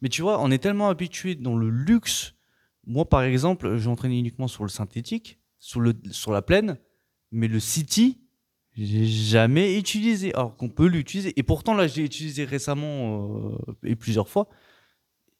Mais 0.00 0.08
tu 0.08 0.22
vois, 0.22 0.40
on 0.40 0.50
est 0.50 0.58
tellement 0.58 0.88
habitué 0.88 1.34
dans 1.34 1.56
le 1.56 1.68
luxe. 1.68 2.34
Moi, 2.86 3.04
par 3.08 3.22
exemple, 3.22 3.76
j'ai 3.76 3.88
entraîné 3.88 4.18
uniquement 4.18 4.48
sur 4.48 4.64
le 4.64 4.68
synthétique, 4.70 5.38
sur, 5.60 5.80
le, 5.80 5.92
sur 6.10 6.32
la 6.32 6.42
plaine, 6.42 6.78
mais 7.30 7.46
le 7.48 7.60
city, 7.60 8.20
j'ai 8.74 9.04
jamais 9.04 9.78
utilisé. 9.78 10.34
Alors 10.34 10.56
qu'on 10.56 10.68
peut 10.68 10.86
l'utiliser. 10.86 11.32
Et 11.36 11.42
pourtant, 11.42 11.74
là, 11.74 11.86
j'ai 11.86 12.02
utilisé 12.02 12.44
récemment 12.44 13.50
euh, 13.52 13.56
et 13.84 13.96
plusieurs 13.96 14.28
fois. 14.28 14.48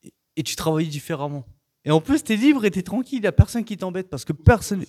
Et, 0.03 0.13
et 0.37 0.43
tu 0.43 0.57
travailles 0.57 0.89
différemment. 0.89 1.45
Et 1.85 1.91
en 1.91 2.01
plus, 2.01 2.23
tu 2.23 2.33
es 2.33 2.37
libre 2.37 2.65
et 2.65 2.71
tu 2.71 2.79
es 2.79 2.83
tranquille. 2.83 3.19
Il 3.19 3.23
n'y 3.23 3.27
a 3.27 3.33
personne 3.33 3.65
qui 3.65 3.77
t'embête 3.77 4.09
parce 4.11 4.25
que 4.25 4.33
personne. 4.33 4.85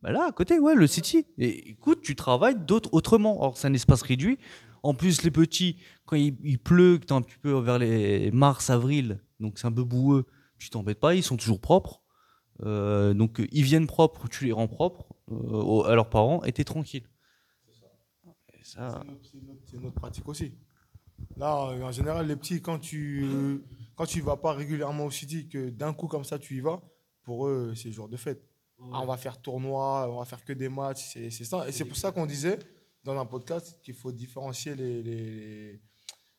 Bah 0.00 0.12
là, 0.12 0.26
à 0.28 0.32
côté, 0.32 0.58
ouais, 0.58 0.74
le 0.74 0.86
city. 0.86 1.26
Et 1.38 1.70
écoute, 1.70 2.00
tu 2.02 2.14
travailles 2.14 2.56
d'autres 2.56 2.90
autrement. 2.92 3.40
Alors, 3.40 3.56
c'est 3.56 3.66
un 3.66 3.74
espace 3.74 4.02
réduit. 4.02 4.38
En 4.82 4.94
plus, 4.94 5.22
les 5.22 5.30
petits, 5.30 5.76
quand 6.06 6.16
il, 6.16 6.36
il 6.44 6.58
pleut, 6.58 6.98
que 6.98 7.06
tu 7.06 7.12
un 7.12 7.22
petit 7.22 7.38
peu 7.38 7.52
vers 7.58 7.78
les 7.78 8.30
mars, 8.30 8.70
avril, 8.70 9.20
donc 9.40 9.58
c'est 9.58 9.66
un 9.66 9.72
peu 9.72 9.82
boueux, 9.84 10.26
tu 10.58 10.70
t'embêtes 10.70 11.00
pas, 11.00 11.14
ils 11.14 11.22
sont 11.22 11.36
toujours 11.36 11.60
propres. 11.60 12.00
Euh, 12.64 13.14
donc, 13.14 13.42
ils 13.52 13.62
viennent 13.62 13.86
propres, 13.86 14.28
tu 14.28 14.44
les 14.44 14.52
rends 14.52 14.68
propres 14.68 15.08
euh, 15.30 15.82
à 15.82 15.94
leurs 15.94 16.10
parents 16.10 16.42
et 16.44 16.52
tu 16.52 16.60
es 16.60 16.64
tranquille. 16.64 17.04
Ça, 18.68 19.02
C'est 19.22 19.42
notre- 19.42 19.80
notre, 19.80 19.94
pratique 19.94 20.28
aussi. 20.28 20.52
Là, 21.36 21.54
en 21.56 21.90
général, 21.92 22.26
les 22.26 22.36
petits, 22.36 22.60
quand 22.62 22.78
tu 22.78 23.60
quand 23.96 24.06
tu 24.06 24.20
vas 24.20 24.36
pas 24.36 24.52
régulièrement 24.52 25.06
au 25.06 25.10
City, 25.10 25.48
que 25.48 25.70
d'un 25.70 25.92
coup 25.92 26.06
comme 26.06 26.24
ça 26.24 26.38
tu 26.38 26.56
y 26.56 26.60
vas, 26.60 26.80
pour 27.22 27.48
eux, 27.48 27.74
c'est 27.74 27.90
jour 27.92 28.08
de 28.08 28.16
fête. 28.16 28.44
Ah, 28.80 29.00
on 29.02 29.06
va 29.06 29.16
faire 29.16 29.40
tournoi, 29.40 30.08
on 30.08 30.18
va 30.18 30.24
faire 30.24 30.44
que 30.44 30.52
des 30.52 30.68
matchs, 30.68 31.12
c'est 31.14 31.30
c'est 31.30 31.44
ça. 31.44 31.68
Et 31.68 31.72
c'est 31.72 31.84
pour 31.84 31.96
ça 31.96 32.12
qu'on 32.12 32.26
disait 32.26 32.58
dans 33.04 33.18
un 33.18 33.26
podcast 33.26 33.80
qu'il 33.82 33.94
faut 33.94 34.12
différencier 34.12 34.74
les, 34.76 35.02
les, 35.02 35.80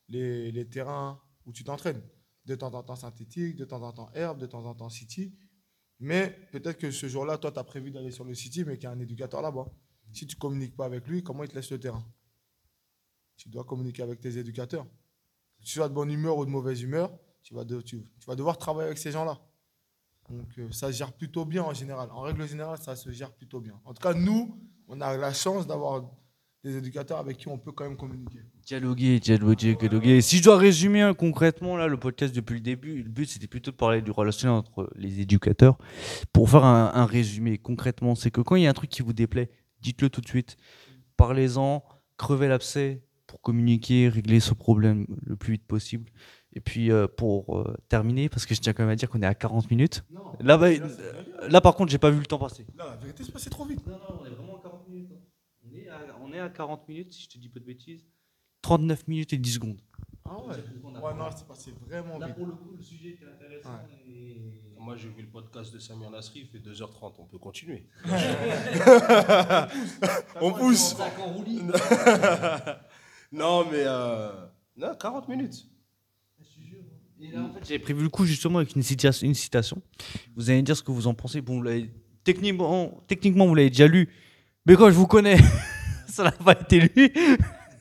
les, 0.07 0.51
les 0.51 0.69
terrains 0.69 1.19
où 1.45 1.51
tu 1.51 1.63
t'entraînes. 1.63 2.01
De 2.45 2.55
temps 2.55 2.73
en 2.73 2.82
temps 2.84 2.95
synthétique, 2.95 3.57
de 3.57 3.65
temps 3.65 3.82
en 3.84 3.91
temps 3.91 4.09
herbe, 4.13 4.39
de 4.39 4.45
temps 4.47 4.65
en 4.65 4.73
temps 4.73 4.89
City. 4.89 5.36
Mais 5.99 6.30
peut-être 6.51 6.77
que 6.77 6.89
ce 6.91 7.07
jour-là, 7.07 7.38
toi, 7.38 7.51
tu 7.51 7.59
as 7.59 7.63
prévu 7.63 7.91
d'aller 7.91 8.11
sur 8.11 8.23
le 8.23 8.34
City, 8.34 8.63
mais 8.63 8.75
qu'il 8.77 8.86
y 8.86 8.88
a 8.88 8.91
un 8.91 8.99
éducateur 8.99 9.41
là-bas. 9.41 9.67
Si 10.13 10.25
tu 10.25 10.36
communiques 10.38 10.75
pas 10.75 10.86
avec 10.86 11.05
lui, 11.07 11.21
comment 11.21 11.43
il 11.43 11.49
te 11.49 11.55
laisse 11.55 11.69
le 11.71 11.80
terrain? 11.80 12.03
Tu 13.39 13.47
dois 13.47 13.63
communiquer 13.63 14.03
avec 14.03 14.19
tes 14.19 14.37
éducateurs. 14.37 14.85
Que 15.57 15.63
tu 15.63 15.71
sois 15.71 15.87
de 15.87 15.93
bonne 15.93 16.11
humeur 16.11 16.37
ou 16.37 16.45
de 16.45 16.49
mauvaise 16.51 16.81
humeur, 16.81 17.09
tu 17.41 17.53
vas, 17.53 17.63
de- 17.63 17.79
tu, 17.81 18.03
vas 18.27 18.35
devoir 18.35 18.57
travailler 18.57 18.87
avec 18.87 18.97
ces 18.97 19.11
gens-là. 19.11 19.39
Donc 20.29 20.47
euh, 20.59 20.69
ça 20.71 20.91
se 20.91 20.97
gère 20.97 21.13
plutôt 21.13 21.45
bien 21.45 21.63
en 21.63 21.73
général. 21.73 22.09
En 22.11 22.21
règle 22.21 22.45
générale, 22.45 22.77
ça 22.79 22.97
se 22.97 23.09
gère 23.11 23.31
plutôt 23.31 23.61
bien. 23.61 23.79
En 23.85 23.93
tout 23.93 24.01
cas, 24.01 24.13
nous, 24.13 24.59
on 24.89 24.99
a 24.99 25.15
la 25.15 25.33
chance 25.33 25.65
d'avoir 25.65 26.03
des 26.65 26.75
éducateurs 26.75 27.17
avec 27.17 27.37
qui 27.37 27.47
on 27.47 27.57
peut 27.57 27.71
quand 27.71 27.85
même 27.85 27.95
communiquer. 27.95 28.39
dialoguer, 28.65 29.21
dialoguer, 29.21 29.75
dialoguer. 29.75 30.19
Si 30.19 30.37
je 30.39 30.43
dois 30.43 30.57
résumer 30.57 31.01
hein, 31.01 31.13
concrètement 31.13 31.77
là, 31.77 31.87
le 31.87 31.97
podcast 31.97 32.35
depuis 32.35 32.55
le 32.55 32.59
début, 32.59 33.01
le 33.01 33.09
but 33.09 33.25
c'était 33.29 33.47
plutôt 33.47 33.71
de 33.71 33.77
parler 33.77 34.01
du 34.01 34.11
relationnel 34.11 34.57
entre 34.57 34.91
les 34.97 35.21
éducateurs. 35.21 35.77
Pour 36.33 36.49
faire 36.49 36.65
un, 36.65 36.91
un 36.93 37.05
résumé 37.05 37.57
concrètement, 37.57 38.15
c'est 38.15 38.31
que 38.31 38.41
quand 38.41 38.57
il 38.57 38.63
y 38.63 38.67
a 38.67 38.69
un 38.69 38.73
truc 38.73 38.89
qui 38.89 39.01
vous 39.01 39.13
déplaît, 39.13 39.49
dites-le 39.79 40.09
tout 40.09 40.19
de 40.19 40.27
suite. 40.27 40.57
Parlez-en, 41.15 41.81
crevez 42.17 42.49
l'abcès 42.49 43.01
pour 43.30 43.41
communiquer, 43.41 44.09
régler 44.09 44.39
ce 44.39 44.55
problème 44.55 45.05
le 45.23 45.36
plus 45.36 45.53
vite 45.53 45.67
possible. 45.67 46.09
Et 46.53 46.61
puis 46.61 46.91
euh, 46.91 47.07
pour 47.07 47.59
euh, 47.59 47.77
terminer, 47.88 48.27
parce 48.27 48.47
que 48.47 48.55
je 48.55 48.59
tiens 48.59 48.73
quand 48.73 48.82
même 48.82 48.89
à 48.91 48.95
dire 48.95 49.07
qu'on 49.07 49.21
est 49.21 49.25
à 49.27 49.36
40 49.36 49.69
minutes. 49.69 50.03
Là, 50.39 50.57
bah, 50.57 50.69
là 51.47 51.61
par 51.61 51.75
contre, 51.75 51.91
j'ai 51.91 51.99
pas 51.99 52.09
vu 52.09 52.17
le 52.19 52.25
temps 52.25 52.39
passer. 52.39 52.65
Là, 52.75 52.88
la 52.89 52.95
vérité, 52.95 53.23
c'est 53.23 53.32
passé 53.32 53.51
trop 53.51 53.65
vite. 53.65 53.86
Non, 53.86 53.99
non, 53.99 54.19
on 54.21 54.25
est 54.25 54.30
vraiment 54.32 54.57
à 54.57 54.61
40 54.63 54.88
minutes. 54.89 55.11
hein. 55.13 55.19
On, 55.63 55.71
est 55.75 55.88
à, 55.88 55.99
on 56.23 56.34
est 56.34 56.39
à 56.39 56.49
40 56.49 56.88
minutes, 56.89 57.13
si 57.13 57.21
je 57.25 57.30
te 57.30 57.38
dis 57.38 57.49
pas 57.49 57.59
de 57.59 57.65
bêtises. 57.65 58.03
39 58.63 59.07
minutes 59.07 59.32
et 59.34 59.38
10 59.38 59.53
secondes. 59.53 59.80
Ah 60.25 60.36
ouais. 60.41 60.55
Ouais, 60.84 61.13
non, 61.15 61.25
c'est 61.36 61.47
passé 61.47 61.71
vraiment 61.88 62.17
Là, 62.17 62.25
vite. 62.27 62.36
pour 62.36 62.47
le 62.47 62.53
coup, 62.53 62.73
le 62.75 62.82
sujet 62.84 63.09
était 63.09 63.25
intéressant. 63.25 63.69
Ouais. 63.69 64.11
Et... 64.11 64.75
Moi, 64.80 64.95
j'ai 64.95 65.09
vu 65.09 65.21
le 65.21 65.30
podcast 65.30 65.71
de 65.73 65.80
Samir 65.80 66.09
Nasri, 66.09 66.39
il 66.41 66.47
fait 66.47 66.57
2h30, 66.57 67.13
on 67.19 67.25
peut 67.25 67.38
continuer. 67.38 67.86
on 70.41 70.51
pousse. 70.53 70.95
Non, 73.32 73.65
mais. 73.65 73.84
euh, 73.86 74.32
Non, 74.77 74.93
40 74.99 75.27
minutes. 75.27 75.67
En 77.36 77.49
fait, 77.53 77.65
J'avais 77.65 77.80
prévu 77.80 78.01
le 78.03 78.09
coup 78.09 78.25
justement 78.25 78.59
avec 78.59 78.75
une 78.75 78.82
citation, 78.84 79.27
une 79.27 79.34
citation. 79.34 79.82
Vous 80.36 80.49
allez 80.49 80.59
me 80.59 80.65
dire 80.65 80.77
ce 80.77 80.84
que 80.84 80.91
vous 80.91 81.05
en 81.07 81.13
pensez. 81.13 81.41
Bon, 81.41 81.61
vous 81.61 81.67
techniquement, 82.23 83.03
techniquement, 83.07 83.45
vous 83.45 83.55
l'avez 83.55 83.69
déjà 83.69 83.88
lu, 83.88 84.07
mais 84.65 84.75
quand 84.75 84.89
je 84.89 84.95
vous 84.95 85.07
connais, 85.07 85.38
ça 86.07 86.23
n'a 86.23 86.32
pas 86.32 86.53
été 86.53 86.80
lu. 86.80 87.13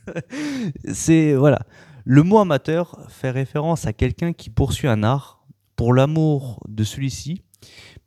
C'est 0.92 1.34
voilà. 1.34 1.60
Le 2.04 2.22
mot 2.22 2.38
amateur 2.38 2.98
fait 3.10 3.30
référence 3.30 3.86
à 3.86 3.92
quelqu'un 3.92 4.32
qui 4.32 4.50
poursuit 4.50 4.88
un 4.88 5.02
art 5.02 5.46
pour 5.76 5.92
l'amour 5.94 6.60
de 6.68 6.82
celui-ci, 6.82 7.42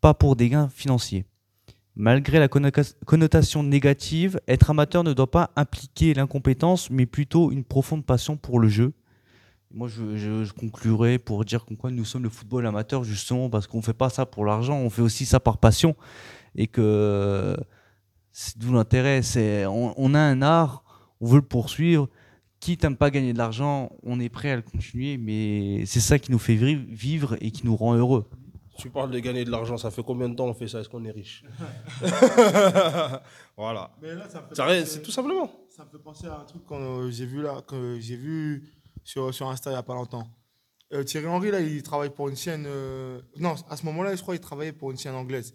pas 0.01 0.13
pour 0.13 0.35
des 0.35 0.49
gains 0.49 0.69
financiers. 0.69 1.25
Malgré 2.01 2.39
la 2.39 2.47
connotation 2.47 3.61
négative, 3.61 4.41
être 4.47 4.71
amateur 4.71 5.03
ne 5.03 5.13
doit 5.13 5.29
pas 5.29 5.51
impliquer 5.55 6.15
l'incompétence, 6.15 6.89
mais 6.89 7.05
plutôt 7.05 7.51
une 7.51 7.63
profonde 7.63 8.03
passion 8.03 8.37
pour 8.37 8.59
le 8.59 8.69
jeu. 8.69 8.93
Moi, 9.71 9.87
je, 9.87 10.51
conclurai 10.51 11.19
pour 11.19 11.45
dire 11.45 11.63
qu'en 11.63 11.75
quoi 11.75 11.91
nous 11.91 12.03
sommes 12.03 12.23
le 12.23 12.29
football 12.29 12.65
amateur, 12.65 13.03
justement, 13.03 13.51
parce 13.51 13.67
qu'on 13.67 13.77
ne 13.77 13.83
fait 13.83 13.93
pas 13.93 14.09
ça 14.09 14.25
pour 14.25 14.45
l'argent, 14.45 14.79
on 14.79 14.89
fait 14.89 15.03
aussi 15.03 15.27
ça 15.27 15.39
par 15.39 15.59
passion. 15.59 15.95
Et 16.55 16.65
que 16.65 17.55
c'est 18.31 18.57
d'où 18.57 18.73
l'intérêt. 18.73 19.21
On, 19.67 19.93
on 19.95 20.15
a 20.15 20.19
un 20.19 20.41
art, 20.41 20.83
on 21.19 21.27
veut 21.27 21.35
le 21.35 21.43
poursuivre. 21.43 22.09
Quitte 22.59 22.83
à 22.83 22.89
ne 22.89 22.95
pas 22.95 23.11
gagner 23.11 23.33
de 23.33 23.37
l'argent, 23.37 23.91
on 24.01 24.19
est 24.19 24.29
prêt 24.29 24.49
à 24.49 24.55
le 24.55 24.63
continuer, 24.63 25.19
mais 25.19 25.85
c'est 25.85 25.99
ça 25.99 26.17
qui 26.17 26.31
nous 26.31 26.39
fait 26.39 26.55
vivre 26.55 27.37
et 27.41 27.51
qui 27.51 27.63
nous 27.63 27.75
rend 27.75 27.93
heureux. 27.93 28.27
Tu 28.81 28.89
parles 28.89 29.11
de 29.11 29.19
gagner 29.19 29.45
de 29.45 29.51
l'argent, 29.51 29.77
ça 29.77 29.91
fait 29.91 30.03
combien 30.03 30.27
de 30.29 30.35
temps 30.35 30.47
on 30.47 30.53
fait 30.53 30.67
ça? 30.67 30.79
Est-ce 30.79 30.89
qu'on 30.89 31.03
est 31.05 31.11
riche? 31.11 31.43
Voilà. 33.57 33.91
Mais 34.01 34.15
là, 34.15 34.27
ça 34.29 34.41
me 34.41 34.47
fait 34.47 34.55
Ça 34.55 34.65
reste- 34.65 34.85
penser- 34.87 34.93
C'est 34.95 35.01
tout 35.01 35.11
simplement. 35.11 35.51
Ça 35.69 35.85
me 35.85 35.89
fait 35.89 35.99
penser 36.03 36.27
à 36.27 36.39
un 36.39 36.45
truc 36.45 36.65
que 36.65 36.73
euh, 36.73 37.11
j'ai 37.11 37.25
vu 37.25 37.41
là, 37.41 37.61
que 37.67 37.99
j'ai 37.99 38.15
vu 38.15 38.71
sur, 39.03 39.33
sur 39.33 39.49
Insta 39.49 39.69
il 39.69 39.73
n'y 39.73 39.79
a 39.79 39.83
pas 39.83 39.93
longtemps. 39.95 40.27
Euh, 40.93 41.03
Thierry 41.03 41.27
Henry, 41.27 41.51
là, 41.51 41.59
il 41.61 41.81
travaille 41.83 42.09
pour 42.09 42.27
une 42.29 42.35
chaîne. 42.35 42.65
euh, 42.67 43.21
Non, 43.37 43.55
à 43.69 43.77
ce 43.77 43.85
moment-là, 43.85 44.15
je 44.15 44.21
crois 44.21 44.33
qu'il 44.35 44.41
travaillait 44.43 44.73
pour 44.73 44.91
une 44.91 44.97
chaîne 44.97 45.15
anglaise. 45.15 45.53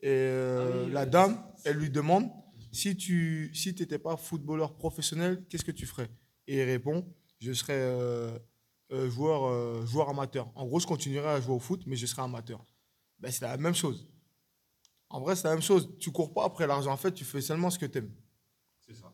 Et 0.00 0.08
euh, 0.08 0.88
la 0.90 1.06
dame, 1.06 1.40
elle 1.64 1.76
lui 1.76 1.90
demande 1.90 2.28
si 2.72 2.96
tu 2.96 3.50
si 3.54 3.68
n'étais 3.68 3.98
pas 3.98 4.16
footballeur 4.16 4.74
professionnel, 4.76 5.44
qu'est-ce 5.48 5.64
que 5.64 5.70
tu 5.70 5.86
ferais? 5.86 6.08
Et 6.48 6.56
il 6.58 6.62
répond 6.64 7.04
je 7.38 7.52
serais 7.52 7.74
euh, 7.76 8.38
euh, 8.92 9.10
joueur, 9.10 9.44
euh, 9.44 9.86
joueur 9.86 10.08
amateur. 10.08 10.50
En 10.54 10.66
gros, 10.66 10.78
je 10.78 10.86
continuerai 10.86 11.28
à 11.28 11.40
jouer 11.40 11.54
au 11.54 11.58
foot, 11.58 11.82
mais 11.86 11.96
je 11.96 12.06
serai 12.06 12.22
amateur. 12.22 12.64
Ben, 13.18 13.30
c'est 13.30 13.44
la 13.44 13.56
même 13.56 13.74
chose. 13.74 14.08
En 15.08 15.20
vrai, 15.20 15.36
c'est 15.36 15.44
la 15.44 15.54
même 15.54 15.62
chose. 15.62 15.90
Tu 15.98 16.10
cours 16.10 16.32
pas 16.32 16.44
après 16.44 16.66
l'argent. 16.66 16.92
En 16.92 16.96
fait, 16.96 17.12
tu 17.12 17.24
fais 17.24 17.40
seulement 17.40 17.70
ce 17.70 17.78
que 17.78 17.86
tu 17.86 17.98
aimes. 17.98 18.10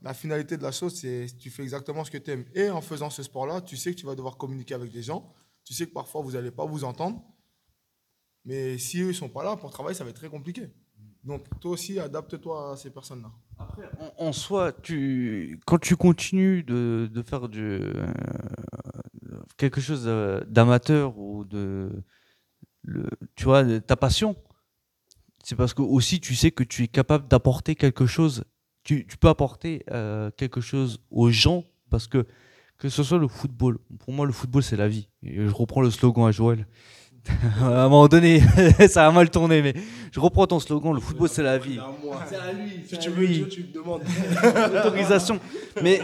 La 0.03 0.15
finalité 0.15 0.57
de 0.57 0.63
la 0.63 0.73
chose, 0.73 0.95
c'est 0.95 1.27
tu 1.39 1.51
fais 1.51 1.63
exactement 1.63 2.05
ce 2.05 2.11
que 2.11 2.19
tu 2.19 2.31
aimes. 2.31 2.45
Et 2.55 2.69
en 2.71 2.81
faisant 2.81 3.11
ce 3.11 3.23
sport-là, 3.23 3.61
tu 3.61 3.77
sais 3.77 3.93
que 3.93 4.01
tu 4.01 4.07
vas 4.07 4.15
devoir 4.15 4.37
communiquer 4.37 4.75
avec 4.75 4.91
des 4.91 5.03
gens. 5.03 5.33
Tu 5.65 5.75
sais 5.75 5.87
que 5.87 5.93
parfois, 5.93 6.23
vous 6.23 6.33
n'allez 6.33 6.51
pas 6.51 6.65
vous 6.65 6.85
entendre. 6.85 7.23
Mais 8.45 8.79
si 8.79 9.01
eux 9.01 9.09
ne 9.09 9.13
sont 9.13 9.29
pas 9.29 9.45
là 9.45 9.57
pour 9.57 9.71
travailler, 9.71 9.95
ça 9.95 10.05
va 10.05 10.11
être 10.11 10.17
très 10.17 10.31
compliqué. 10.31 10.69
Donc, 11.23 11.45
toi 11.61 11.73
aussi, 11.73 12.01
adapte-toi 12.01 12.73
à 12.73 12.77
ces 12.77 12.91
personnes-là. 12.91 13.31
En, 14.19 14.29
en 14.29 14.33
soi, 14.33 14.73
tu, 14.73 15.61
quand 15.67 15.79
tu 15.79 15.97
continues 15.97 16.63
de, 16.63 17.11
de 17.13 17.23
faire 17.23 17.49
du, 17.49 17.61
euh, 17.61 18.07
quelque 19.59 19.81
chose 19.83 20.05
euh, 20.07 20.41
d'amateur 20.47 21.19
ou 21.19 21.45
de, 21.45 21.91
tu 23.37 23.45
vois, 23.45 23.81
ta 23.81 23.97
passion, 23.97 24.37
c'est 25.45 25.57
parce 25.57 25.75
que 25.75 25.83
aussi 25.83 26.21
tu 26.21 26.35
sais 26.35 26.51
que 26.51 26.65
tu 26.65 26.85
es 26.85 26.89
capable 26.89 27.29
d'apporter 27.29 27.75
quelque 27.75 28.07
chose. 28.07 28.45
Tu, 28.85 29.07
peux 29.21 29.29
apporter 29.29 29.85
euh, 29.91 30.31
quelque 30.31 30.63
chose 30.63 31.01
aux 31.11 31.31
gens 31.31 31.65
parce 31.91 32.07
que 32.07 32.27
que 32.79 32.89
ce 32.89 33.03
soit 33.03 33.19
le 33.19 33.29
football. 33.29 33.79
Pour 33.99 34.15
moi, 34.15 34.25
le 34.25 34.33
football 34.33 34.63
c'est 34.63 34.77
la 34.77 34.89
vie. 34.89 35.09
Je 35.23 35.53
reprends 35.53 35.83
le 35.83 35.91
slogan 35.91 36.27
à 36.27 36.31
Joël. 36.31 36.67
à 37.61 37.85
un 37.85 37.89
moment 37.89 38.09
donné, 38.09 38.41
ça 38.89 39.07
a 39.07 39.11
mal 39.13 39.31
tourné, 39.31 39.63
mais 39.63 39.75
je 40.13 40.21
reprends 40.21 40.47
ton 40.47 40.61
slogan. 40.61 40.95
Le 40.95 41.01
football 41.01 41.29
c'est 41.29 41.43
la 41.43 41.59
vie. 41.59 41.79
C'est 42.29 42.37
à 42.37 42.53
lui. 42.53 42.85
Si 42.87 42.99
tu 42.99 43.11
veux, 43.11 43.49
tu 43.49 43.63
me 43.63 43.73
demandes. 43.73 44.03
Autorisation. 44.79 45.41
Mais 45.83 46.01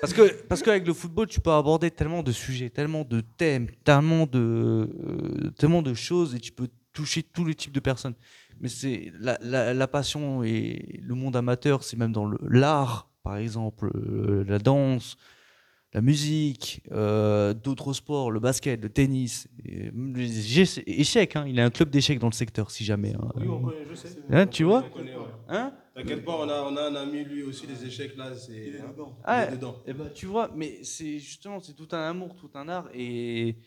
parce 0.00 0.12
que 0.12 0.42
parce 0.44 0.62
qu'avec 0.62 0.86
le 0.86 0.92
football, 0.92 1.26
tu 1.26 1.40
peux 1.40 1.52
aborder 1.52 1.90
tellement 1.90 2.22
de 2.22 2.32
sujets, 2.32 2.70
tellement 2.70 3.04
de 3.04 3.20
thèmes, 3.20 3.68
tellement 3.84 4.26
de 4.26 4.38
euh, 4.38 5.50
tellement 5.58 5.82
de 5.82 5.94
choses 5.94 6.34
et 6.34 6.38
tu 6.38 6.52
peux 6.52 6.68
toucher 6.92 7.22
tous 7.22 7.44
les 7.44 7.54
types 7.54 7.72
de 7.72 7.80
personnes. 7.80 8.14
Mais 8.60 8.68
c'est 8.68 9.12
la, 9.18 9.38
la, 9.40 9.74
la 9.74 9.88
passion 9.88 10.44
et 10.44 11.00
le 11.02 11.14
monde 11.14 11.34
amateur, 11.36 11.82
c'est 11.82 11.96
même 11.96 12.12
dans 12.12 12.30
l'art, 12.48 13.08
par 13.22 13.36
exemple, 13.36 13.90
euh, 13.94 14.44
la 14.46 14.58
danse, 14.58 15.16
la 15.94 16.00
musique, 16.00 16.82
euh, 16.92 17.52
d'autres 17.54 17.92
sports, 17.92 18.30
le 18.30 18.40
basket, 18.40 18.80
le 18.80 18.88
tennis, 18.88 19.46
et 19.64 19.90
même 19.90 20.16
les 20.16 20.58
éche- 20.62 20.82
échecs. 20.86 21.36
hein. 21.36 21.44
Il 21.46 21.60
a 21.60 21.64
un 21.66 21.70
club 21.70 21.90
d'échecs 21.90 22.18
dans 22.18 22.28
le 22.28 22.32
secteur, 22.34 22.70
si 22.70 22.84
jamais. 22.84 23.14
hein. 23.14 23.28
Oui, 23.36 23.46
on 23.48 23.60
connaît, 23.60 23.84
je 23.88 23.94
sais. 23.94 24.08
Hein, 24.30 24.46
tu 24.46 24.64
vois 24.64 24.84
On 24.86 24.90
connaît, 24.90 25.14
ouais. 25.14 25.22
Hein 25.48 25.74
T'inquiète 25.94 26.24
pas, 26.24 26.38
on 26.38 26.48
a, 26.48 26.62
on 26.62 26.76
a 26.76 26.82
un 26.88 26.94
ami, 26.94 27.24
lui 27.24 27.42
aussi, 27.42 27.66
les 27.66 27.84
échecs 27.84 28.16
là, 28.16 28.34
c'est. 28.34 28.80
hein, 28.80 28.94
Ah, 29.24 29.44
il 29.48 29.52
est 29.54 29.56
dedans. 29.56 29.76
Eh 29.86 29.92
ben, 29.92 30.08
tu 30.14 30.24
vois, 30.26 30.50
mais 30.56 30.82
c'est 30.82 31.18
justement, 31.18 31.60
c'est 31.60 31.74
tout 31.74 31.88
un 31.92 32.08
amour, 32.08 32.34
tout 32.36 32.50
un 32.54 32.66
art, 32.68 32.88
et 32.94 33.58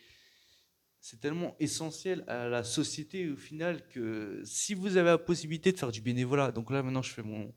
c'est 1.00 1.20
tellement 1.20 1.56
essentiel 1.60 2.24
à 2.28 2.48
la 2.50 2.64
société 2.64 3.30
au 3.30 3.38
final 3.38 3.88
que 3.90 4.42
si 4.44 4.74
vous 4.74 4.98
avez 4.98 5.10
la 5.12 5.18
possibilité 5.20 5.72
de 5.72 5.78
faire 5.78 5.92
du 5.92 6.02
bénévolat, 6.02 6.52
donc 6.52 6.72
là 6.72 6.82
maintenant 6.82 7.04
je 7.04 7.12
fais 7.14 7.22
mon, 7.22 7.54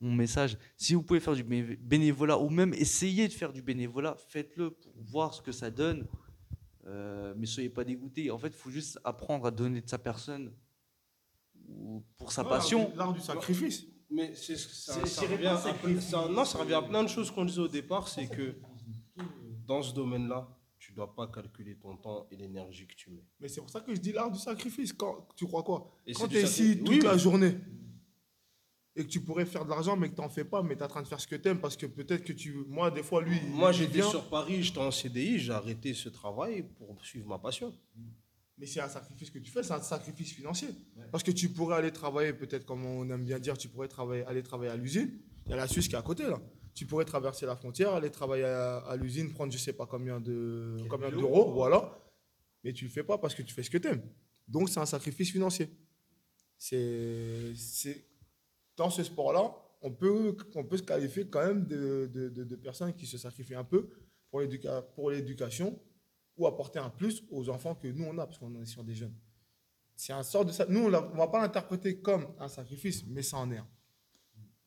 mon 0.00 0.14
message, 0.14 0.56
si 0.76 0.94
vous 0.94 1.02
pouvez 1.02 1.20
faire 1.20 1.34
du 1.34 1.42
bé- 1.42 1.76
bénévolat 1.76 2.38
ou 2.38 2.48
même 2.50 2.72
essayer 2.74 3.26
de 3.28 3.32
faire 3.32 3.52
du 3.52 3.62
bénévolat, 3.62 4.16
faites-le 4.28 4.70
pour 4.70 4.92
voir 4.96 5.34
ce 5.34 5.42
que 5.42 5.52
ça 5.52 5.70
donne, 5.70 6.06
Euh, 6.86 7.34
mais 7.36 7.44
soyez 7.44 7.68
pas 7.68 7.84
dégoûtés. 7.84 8.30
En 8.30 8.38
fait, 8.38 8.46
il 8.48 8.54
faut 8.54 8.70
juste 8.70 8.98
apprendre 9.04 9.44
à 9.44 9.50
donner 9.50 9.82
de 9.82 9.88
sa 9.88 9.98
personne 9.98 10.54
ou 11.68 12.02
pour 12.16 12.32
sa 12.32 12.44
passion. 12.44 12.90
L'art 12.96 13.12
du 13.12 13.20
sacrifice. 13.20 13.84
Mais 14.10 14.34
c'est, 14.34 14.56
ça, 14.56 14.94
revient 15.26 15.48
à, 15.48 15.58
ça- 15.58 16.28
non, 16.30 16.46
ça 16.46 16.56
revient 16.58 16.72
à 16.74 16.80
plein 16.82 17.02
de 17.02 17.08
choses 17.10 17.30
qu'on 17.30 17.44
disait 17.44 17.60
au 17.60 17.68
départ, 17.68 18.08
c'est 18.08 18.26
que 18.26 18.56
dans 19.66 19.82
ce 19.82 19.92
domaine-là, 19.92 20.48
tu 20.78 20.92
dois 20.92 21.14
pas 21.14 21.26
calculer 21.26 21.76
ton 21.76 21.94
temps 21.98 22.26
et 22.30 22.36
l'énergie 22.36 22.86
que 22.86 22.94
tu 22.94 23.10
mets. 23.10 23.26
Mais 23.38 23.48
c'est 23.48 23.60
pour 23.60 23.68
ça 23.68 23.82
que 23.82 23.94
je 23.94 24.00
dis 24.00 24.12
l'art 24.12 24.30
du 24.30 24.38
sacrifice. 24.38 24.94
Quand, 24.94 25.28
tu 25.36 25.44
crois 25.44 25.62
quoi? 25.62 25.94
Et 26.06 26.14
Quand 26.14 26.26
tu 26.26 26.36
es 26.38 26.42
ici 26.44 26.78
toute 26.78 26.88
Oui. 26.88 27.00
la 27.00 27.18
journée 27.18 27.58
et 28.98 29.04
que 29.04 29.08
tu 29.08 29.20
pourrais 29.20 29.46
faire 29.46 29.64
de 29.64 29.70
l'argent, 29.70 29.96
mais 29.96 30.08
que 30.10 30.14
tu 30.14 30.20
n'en 30.20 30.28
fais 30.28 30.44
pas, 30.44 30.62
mais 30.62 30.74
tu 30.74 30.80
es 30.80 30.84
en 30.84 30.88
train 30.88 31.02
de 31.02 31.06
faire 31.08 31.20
ce 31.20 31.26
que 31.26 31.36
tu 31.36 31.48
aimes 31.48 31.60
parce 31.60 31.76
que 31.76 31.86
peut-être 31.86 32.24
que 32.24 32.32
tu. 32.32 32.52
Moi, 32.66 32.90
des 32.90 33.02
fois, 33.02 33.22
lui. 33.22 33.40
Moi, 33.48 33.70
j'étais 33.72 33.98
sur 34.10 34.24
Paris, 34.28 34.62
j'étais 34.62 34.78
en 34.80 34.90
CDI, 34.90 35.38
j'ai 35.38 35.52
arrêté 35.52 35.94
ce 35.94 36.08
travail 36.08 36.64
pour 36.76 37.02
suivre 37.04 37.26
ma 37.28 37.38
passion. 37.38 37.72
Mais 38.58 38.66
c'est 38.66 38.80
un 38.80 38.88
sacrifice 38.88 39.30
que 39.30 39.38
tu 39.38 39.50
fais, 39.52 39.62
c'est 39.62 39.72
un 39.72 39.80
sacrifice 39.80 40.32
financier. 40.32 40.68
Parce 41.12 41.22
que 41.22 41.30
tu 41.30 41.48
pourrais 41.48 41.76
aller 41.76 41.92
travailler, 41.92 42.32
peut-être 42.32 42.66
comme 42.66 42.84
on 42.84 43.08
aime 43.08 43.24
bien 43.24 43.38
dire, 43.38 43.56
tu 43.56 43.68
pourrais 43.68 43.86
travailler, 43.88 44.24
aller 44.24 44.42
travailler 44.42 44.72
à 44.72 44.76
l'usine. 44.76 45.10
Il 45.46 45.50
y 45.50 45.52
a 45.54 45.56
la 45.56 45.68
Suisse 45.68 45.86
qui 45.88 45.94
est 45.94 45.98
à 45.98 46.02
côté, 46.02 46.24
là. 46.24 46.40
Tu 46.74 46.84
pourrais 46.84 47.04
traverser 47.04 47.46
la 47.46 47.54
frontière, 47.56 47.92
aller 47.94 48.10
travailler 48.10 48.44
à, 48.44 48.78
à 48.78 48.96
l'usine, 48.96 49.32
prendre 49.32 49.52
je 49.52 49.58
sais 49.58 49.72
pas 49.72 49.86
combien 49.86 50.20
de 50.20 50.76
combien 50.88 51.08
d'euros, 51.20 51.52
voilà. 51.52 51.98
Mais 52.64 52.72
tu 52.72 52.84
le 52.84 52.90
fais 52.90 53.04
pas 53.04 53.16
parce 53.18 53.34
que 53.34 53.42
tu 53.42 53.54
fais 53.54 53.62
ce 53.62 53.70
que 53.70 53.78
tu 53.78 53.88
aimes. 53.88 54.02
Donc 54.48 54.68
c'est 54.68 54.80
un 54.80 54.86
sacrifice 54.86 55.30
financier. 55.30 55.70
C'est- 56.56 57.52
dans 58.78 58.88
ce 58.90 59.02
sport-là, 59.02 59.54
on 59.82 59.90
peut 59.92 60.34
on 60.54 60.64
peut 60.64 60.78
se 60.78 60.82
qualifier 60.82 61.26
quand 61.28 61.46
même 61.46 61.66
de, 61.66 62.10
de, 62.12 62.28
de- 62.30 62.56
personnes 62.56 62.94
qui 62.94 63.06
se 63.06 63.18
sacrifient 63.18 63.54
un 63.54 63.64
peu 63.64 63.90
pour 64.30 64.40
l'éduca- 64.40 64.82
pour 64.94 65.10
l'éducation 65.10 65.78
ou 66.36 66.46
apporter 66.46 66.78
un 66.78 66.88
plus 66.90 67.22
aux 67.30 67.48
enfants 67.50 67.74
que 67.74 67.88
nous 67.88 68.04
on 68.04 68.16
a 68.18 68.26
parce 68.26 68.38
qu'on 68.38 68.54
est 68.60 68.64
sur 68.66 68.82
des 68.84 68.94
jeunes. 68.94 69.14
C'est 69.94 70.12
un 70.12 70.22
sort 70.22 70.44
de 70.44 70.52
ça. 70.52 70.64
Nous 70.68 70.80
on 70.80 70.86
ne 70.88 71.16
va 71.16 71.26
pas 71.28 71.40
l'interpréter 71.42 72.00
comme 72.00 72.26
un 72.38 72.48
sacrifice, 72.48 73.04
mais 73.06 73.22
ça 73.22 73.36
en 73.38 73.50
est 73.50 73.58
un. 73.58 73.66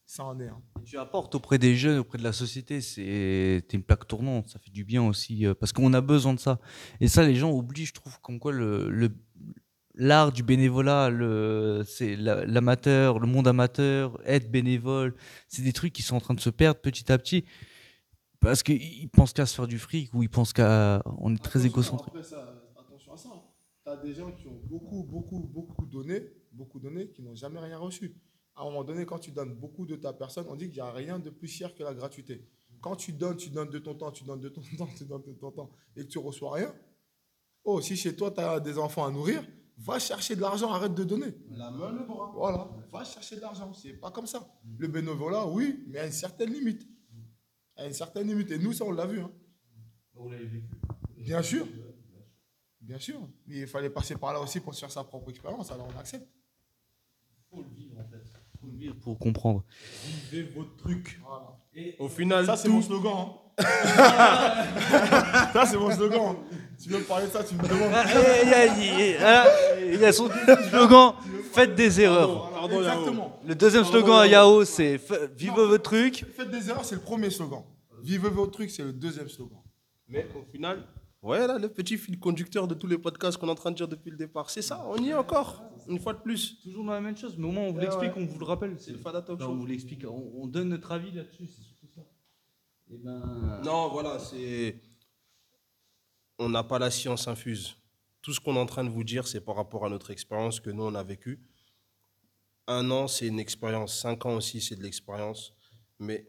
Ça 0.05 0.23
est 0.41 0.47
un. 0.47 0.61
Tu 0.83 0.97
apportes 0.97 1.35
auprès 1.35 1.57
des 1.57 1.75
jeunes, 1.77 1.99
auprès 1.99 2.17
de 2.17 2.23
la 2.23 2.33
société, 2.33 2.81
c'est 2.81 3.63
une 3.71 3.81
plaque 3.83 4.05
tournante, 4.07 4.49
ça 4.49 4.59
fait 4.59 4.71
du 4.71 4.83
bien 4.83 5.01
aussi, 5.07 5.45
euh, 5.45 5.53
parce 5.53 5.71
qu'on 5.71 5.93
a 5.93 6.01
besoin 6.01 6.33
de 6.33 6.39
ça. 6.39 6.59
Et 6.99 7.07
ça, 7.07 7.25
les 7.25 7.35
gens 7.35 7.49
oublient, 7.51 7.85
je 7.85 7.93
trouve, 7.93 8.19
comme 8.19 8.37
quoi 8.37 8.51
le, 8.51 8.89
le- 8.89 9.15
l'art 9.95 10.31
du 10.31 10.43
bénévolat, 10.43 11.09
le, 11.09 11.83
c'est 11.85 12.15
la- 12.15 12.45
l'amateur, 12.45 13.19
le 13.19 13.27
monde 13.27 13.47
amateur, 13.47 14.19
être 14.25 14.49
bénévole, 14.51 15.15
c'est 15.47 15.61
des 15.61 15.73
trucs 15.73 15.93
qui 15.93 16.01
sont 16.01 16.15
en 16.15 16.19
train 16.21 16.33
de 16.33 16.39
se 16.39 16.49
perdre 16.49 16.79
petit 16.79 17.11
à 17.11 17.17
petit, 17.17 17.45
parce 18.39 18.63
qu'ils 18.63 19.09
pensent 19.09 19.33
qu'à 19.33 19.45
se 19.45 19.55
faire 19.55 19.67
du 19.67 19.77
fric, 19.79 20.13
ou 20.13 20.23
ils 20.23 20.29
pensent 20.29 20.53
qu'à... 20.53 21.03
On 21.19 21.33
est 21.33 21.43
très 21.43 21.65
égocentrique. 21.65 22.13
attention 22.15 23.13
à 23.13 23.17
ça. 23.17 23.29
Tu 23.83 23.89
as 23.91 23.97
des 23.97 24.13
gens 24.13 24.31
qui 24.31 24.47
ont 24.47 24.59
beaucoup, 24.63 25.03
beaucoup, 25.03 25.39
beaucoup 25.39 25.85
donné, 25.85 26.23
beaucoup 26.51 26.79
donné, 26.79 27.09
qui 27.09 27.21
n'ont 27.21 27.35
jamais 27.35 27.59
rien 27.59 27.77
reçu. 27.77 28.15
À 28.55 28.61
un 28.61 28.65
moment 28.65 28.83
donné, 28.83 29.05
quand 29.05 29.19
tu 29.19 29.31
donnes 29.31 29.53
beaucoup 29.55 29.85
de 29.85 29.95
ta 29.95 30.13
personne, 30.13 30.45
on 30.49 30.55
dit 30.55 30.65
qu'il 30.67 30.75
n'y 30.81 30.87
a 30.87 30.91
rien 30.91 31.19
de 31.19 31.29
plus 31.29 31.47
cher 31.47 31.73
que 31.73 31.83
la 31.83 31.93
gratuité. 31.93 32.43
Quand 32.81 32.95
tu 32.95 33.13
donnes, 33.13 33.37
tu 33.37 33.49
donnes 33.49 33.69
de 33.69 33.79
ton 33.79 33.93
temps, 33.93 34.11
tu 34.11 34.23
donnes 34.23 34.39
de 34.41 34.49
ton 34.49 34.61
temps, 34.77 34.89
tu 34.97 35.05
donnes 35.05 35.23
de 35.25 35.33
ton 35.33 35.51
temps, 35.51 35.69
et 35.95 36.01
que 36.03 36.07
tu 36.09 36.17
reçois 36.17 36.53
rien. 36.55 36.73
Oh, 37.63 37.79
si 37.79 37.95
chez 37.95 38.15
toi, 38.15 38.31
tu 38.31 38.41
as 38.41 38.59
des 38.59 38.77
enfants 38.79 39.05
à 39.05 39.11
nourrir, 39.11 39.43
va 39.83 39.99
chercher 39.99 40.35
de 40.35 40.41
l'argent, 40.41 40.71
arrête 40.71 40.93
de 40.93 41.03
donner. 41.03 41.33
La 41.49 41.71
main, 41.71 41.91
le 41.91 42.05
bras. 42.05 42.31
Voilà, 42.33 42.69
va 42.91 43.03
chercher 43.03 43.35
de 43.37 43.41
l'argent. 43.41 43.73
C'est 43.73 43.93
pas 43.93 44.11
comme 44.11 44.27
ça. 44.27 44.47
Le 44.77 44.87
bénévolat, 44.87 45.45
oui, 45.47 45.83
mais 45.87 45.99
à 45.99 46.05
une 46.05 46.11
certaine 46.11 46.51
limite. 46.51 46.87
À 47.75 47.85
une 47.87 47.93
certaine 47.93 48.27
limite. 48.27 48.51
Et 48.51 48.59
nous, 48.59 48.73
ça, 48.73 48.85
on 48.85 48.91
l'a 48.91 49.05
vu. 49.05 49.19
hein. 49.21 49.31
Bien 51.17 51.41
sûr. 51.41 51.67
Bien 52.79 52.99
sûr. 52.99 53.27
Mais 53.47 53.59
il 53.61 53.67
fallait 53.67 53.89
passer 53.89 54.15
par 54.15 54.33
là 54.33 54.39
aussi 54.41 54.59
pour 54.59 54.73
se 54.73 54.79
faire 54.81 54.91
sa 54.91 55.03
propre 55.03 55.29
expérience. 55.29 55.71
Alors 55.71 55.87
on 55.93 55.99
accepte. 55.99 56.27
Pour 59.01 59.17
comprendre. 59.19 59.63
Vivez 60.31 60.43
votre 60.49 60.75
truc. 60.77 61.19
Voilà. 61.23 61.57
Au 61.99 62.07
final, 62.09 62.45
Ça, 62.45 62.55
c'est 62.57 62.67
tout- 62.67 62.73
mon 62.73 62.81
slogan. 62.81 63.13
hein. 63.17 63.63
ça, 65.53 65.65
c'est 65.65 65.77
mon 65.77 65.91
slogan. 65.91 66.21
hein. 66.21 66.35
Tu 66.81 66.89
veux 66.89 66.97
me 66.99 67.03
parler 67.03 67.27
de 67.27 67.31
ça, 67.31 67.43
tu 67.43 67.55
me 67.55 67.61
demandes. 67.61 67.91
Ah, 67.93 68.05
Il 69.81 69.99
y 69.99 70.05
a- 70.05 70.11
son 70.13 70.29
slogan. 70.69 71.13
faites 71.53 71.75
des 71.75 72.01
erreurs. 72.01 72.49
Pardon. 72.51 72.79
Exactement. 72.79 73.39
Le 73.45 73.55
deuxième 73.55 73.85
slogan 73.85 74.19
à 74.21 74.27
Yao, 74.27 74.65
c'est 74.65 74.99
vivez 75.37 75.53
votre 75.55 75.83
truc. 75.83 76.25
Faites 76.35 76.49
des 76.49 76.69
erreurs, 76.69 76.85
c'est 76.85 76.95
le 76.95 77.01
premier 77.01 77.29
slogan. 77.29 77.63
Vivez 78.03 78.29
votre 78.29 78.51
truc, 78.51 78.69
c'est 78.71 78.83
le 78.83 78.93
deuxième 78.93 79.29
slogan. 79.29 79.59
Mais 80.09 80.27
au 80.35 80.43
final, 80.51 80.83
ouais, 81.21 81.47
là, 81.47 81.57
le 81.57 81.69
petit 81.69 81.97
fil 81.97 82.19
conducteur 82.19 82.67
de 82.67 82.73
tous 82.75 82.87
les 82.87 82.97
podcasts 82.97 83.37
qu'on 83.37 83.47
est 83.47 83.51
en 83.51 83.55
train 83.55 83.71
de 83.71 83.75
dire 83.75 83.87
depuis 83.87 84.11
le 84.11 84.17
départ, 84.17 84.49
c'est 84.49 84.61
ça, 84.61 84.85
on 84.87 84.97
y 84.97 85.09
est 85.09 85.13
encore, 85.13 85.61
une 85.87 85.99
fois 85.99 86.13
de 86.13 86.19
plus. 86.19 86.59
Toujours 86.61 86.85
dans 86.85 86.93
la 86.93 87.01
même 87.01 87.17
chose, 87.17 87.35
mais 87.37 87.47
au 87.47 87.51
moins 87.51 87.63
on 87.63 87.71
vous 87.71 87.79
l'explique, 87.79 88.15
on 88.15 88.25
vous 88.25 88.39
le 88.39 88.45
rappelle. 88.45 88.75
C'est 88.79 88.91
le 88.91 88.97
Fada 88.97 89.21
Talk 89.21 89.37
Enfin, 89.37 89.45
Show. 89.45 89.51
on 89.51 89.57
vous 89.57 89.65
l'explique, 89.65 90.05
on, 90.07 90.31
on 90.35 90.47
donne 90.47 90.69
notre 90.69 90.91
avis 90.91 91.11
là-dessus, 91.11 91.47
c'est 91.47 91.61
surtout 91.63 91.87
ça. 91.93 92.01
Et 92.91 92.97
ben. 92.97 93.61
Non, 93.63 93.89
voilà, 93.89 94.19
c'est. 94.19 94.81
On 96.37 96.49
n'a 96.49 96.63
pas 96.63 96.79
la 96.79 96.89
science 96.91 97.27
infuse. 97.27 97.75
Tout 98.21 98.33
ce 98.33 98.39
qu'on 98.39 98.55
est 98.55 98.59
en 98.59 98.65
train 98.65 98.83
de 98.83 98.89
vous 98.89 99.03
dire, 99.03 99.27
c'est 99.27 99.41
par 99.41 99.55
rapport 99.55 99.85
à 99.85 99.89
notre 99.89 100.11
expérience 100.11 100.59
que 100.59 100.69
nous, 100.69 100.83
on 100.83 100.95
a 100.95 101.03
vécue. 101.03 101.39
Un 102.67 102.89
an, 102.91 103.07
c'est 103.07 103.27
une 103.27 103.39
expérience. 103.39 103.99
Cinq 103.99 104.25
ans 104.25 104.35
aussi, 104.35 104.61
c'est 104.61 104.75
de 104.75 104.83
l'expérience. 104.83 105.53
Mais 105.99 106.27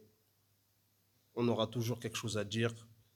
on 1.35 1.47
aura 1.49 1.67
toujours 1.67 1.99
quelque 2.01 2.17
chose 2.17 2.37
à 2.39 2.45
dire. 2.45 2.73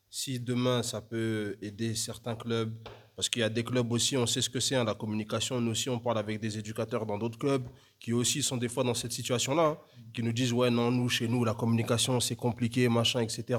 Si 0.08 0.40
demain, 0.40 0.82
ça 0.82 1.00
peut 1.00 1.56
aider 1.60 1.94
certains 1.94 2.36
clubs, 2.36 2.72
parce 3.16 3.30
qu'il 3.30 3.40
y 3.40 3.44
a 3.44 3.48
des 3.48 3.64
clubs 3.64 3.90
aussi, 3.92 4.16
on 4.16 4.26
sait 4.26 4.42
ce 4.42 4.50
que 4.50 4.60
c'est, 4.60 4.76
hein, 4.76 4.84
la 4.84 4.94
communication. 4.94 5.58
Nous 5.60 5.70
aussi, 5.70 5.88
on 5.88 5.98
parle 5.98 6.18
avec 6.18 6.38
des 6.38 6.58
éducateurs 6.58 7.06
dans 7.06 7.16
d'autres 7.16 7.38
clubs 7.38 7.66
qui 7.98 8.12
aussi 8.12 8.42
sont 8.42 8.58
des 8.58 8.68
fois 8.68 8.84
dans 8.84 8.94
cette 8.94 9.12
situation-là, 9.12 9.66
hein, 9.68 9.78
qui 10.12 10.22
nous 10.22 10.32
disent 10.32 10.52
Ouais, 10.52 10.70
non, 10.70 10.90
nous, 10.90 11.08
chez 11.08 11.26
nous, 11.26 11.42
la 11.42 11.54
communication, 11.54 12.20
c'est 12.20 12.36
compliqué, 12.36 12.88
machin, 12.88 13.20
etc. 13.20 13.58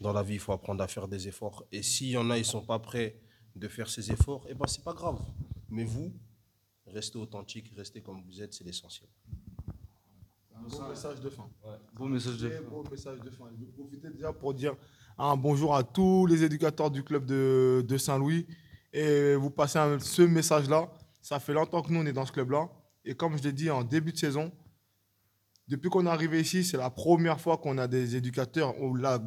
Dans 0.00 0.12
la 0.12 0.22
vie, 0.22 0.34
il 0.34 0.40
faut 0.40 0.52
apprendre 0.52 0.82
à 0.84 0.88
faire 0.88 1.08
des 1.08 1.26
efforts. 1.26 1.64
Et 1.72 1.82
s'il 1.82 2.10
y 2.10 2.16
en 2.16 2.30
a, 2.30 2.36
ils 2.36 2.42
ne 2.42 2.44
sont 2.44 2.64
pas 2.64 2.78
prêts 2.78 3.20
de 3.56 3.66
faire 3.68 3.88
ces 3.88 4.12
efforts, 4.12 4.46
eh 4.48 4.54
ben, 4.54 4.66
c'est 4.66 4.84
pas 4.84 4.92
grave. 4.92 5.18
Mais 5.68 5.84
vous, 5.84 6.12
restez 6.86 7.18
authentique, 7.18 7.72
restez 7.76 8.02
comme 8.02 8.22
vous 8.22 8.40
êtes, 8.40 8.54
c'est 8.54 8.64
l'essentiel. 8.64 9.08
Un 10.54 10.68
beau 10.68 10.88
message 10.88 11.20
de 11.20 11.30
fin. 11.30 11.48
Bon 11.94 12.08
message 12.08 12.38
de 12.38 12.48
Très 12.48 12.60
beau 12.60 12.84
message 12.90 13.20
de 13.20 13.30
fin. 13.30 13.46
Je 13.52 13.64
vais 13.64 13.72
profiter 13.72 14.10
déjà 14.10 14.32
pour 14.32 14.54
dire 14.54 14.76
un 15.18 15.36
bonjour 15.36 15.74
à 15.74 15.82
tous 15.82 16.26
les 16.26 16.44
éducateurs 16.44 16.90
du 16.90 17.02
club 17.02 17.24
de, 17.24 17.84
de 17.86 17.96
Saint-Louis. 17.96 18.46
Et 18.92 19.34
vous 19.34 19.50
passez 19.50 19.78
ce 20.00 20.22
message-là. 20.22 20.90
Ça 21.22 21.40
fait 21.40 21.52
longtemps 21.52 21.82
que 21.82 21.92
nous, 21.92 22.00
on 22.00 22.06
est 22.06 22.12
dans 22.12 22.26
ce 22.26 22.32
club-là. 22.32 22.68
Et 23.04 23.14
comme 23.14 23.36
je 23.38 23.42
l'ai 23.42 23.52
dit 23.52 23.70
en 23.70 23.82
début 23.82 24.12
de 24.12 24.18
saison, 24.18 24.52
depuis 25.68 25.88
qu'on 25.88 26.06
est 26.06 26.10
arrivé 26.10 26.40
ici, 26.40 26.64
c'est 26.64 26.76
la 26.76 26.90
première 26.90 27.40
fois 27.40 27.56
qu'on 27.56 27.78
a 27.78 27.88
des 27.88 28.14
éducateurs, 28.16 28.80
ou 28.80 28.94
la 28.94 29.20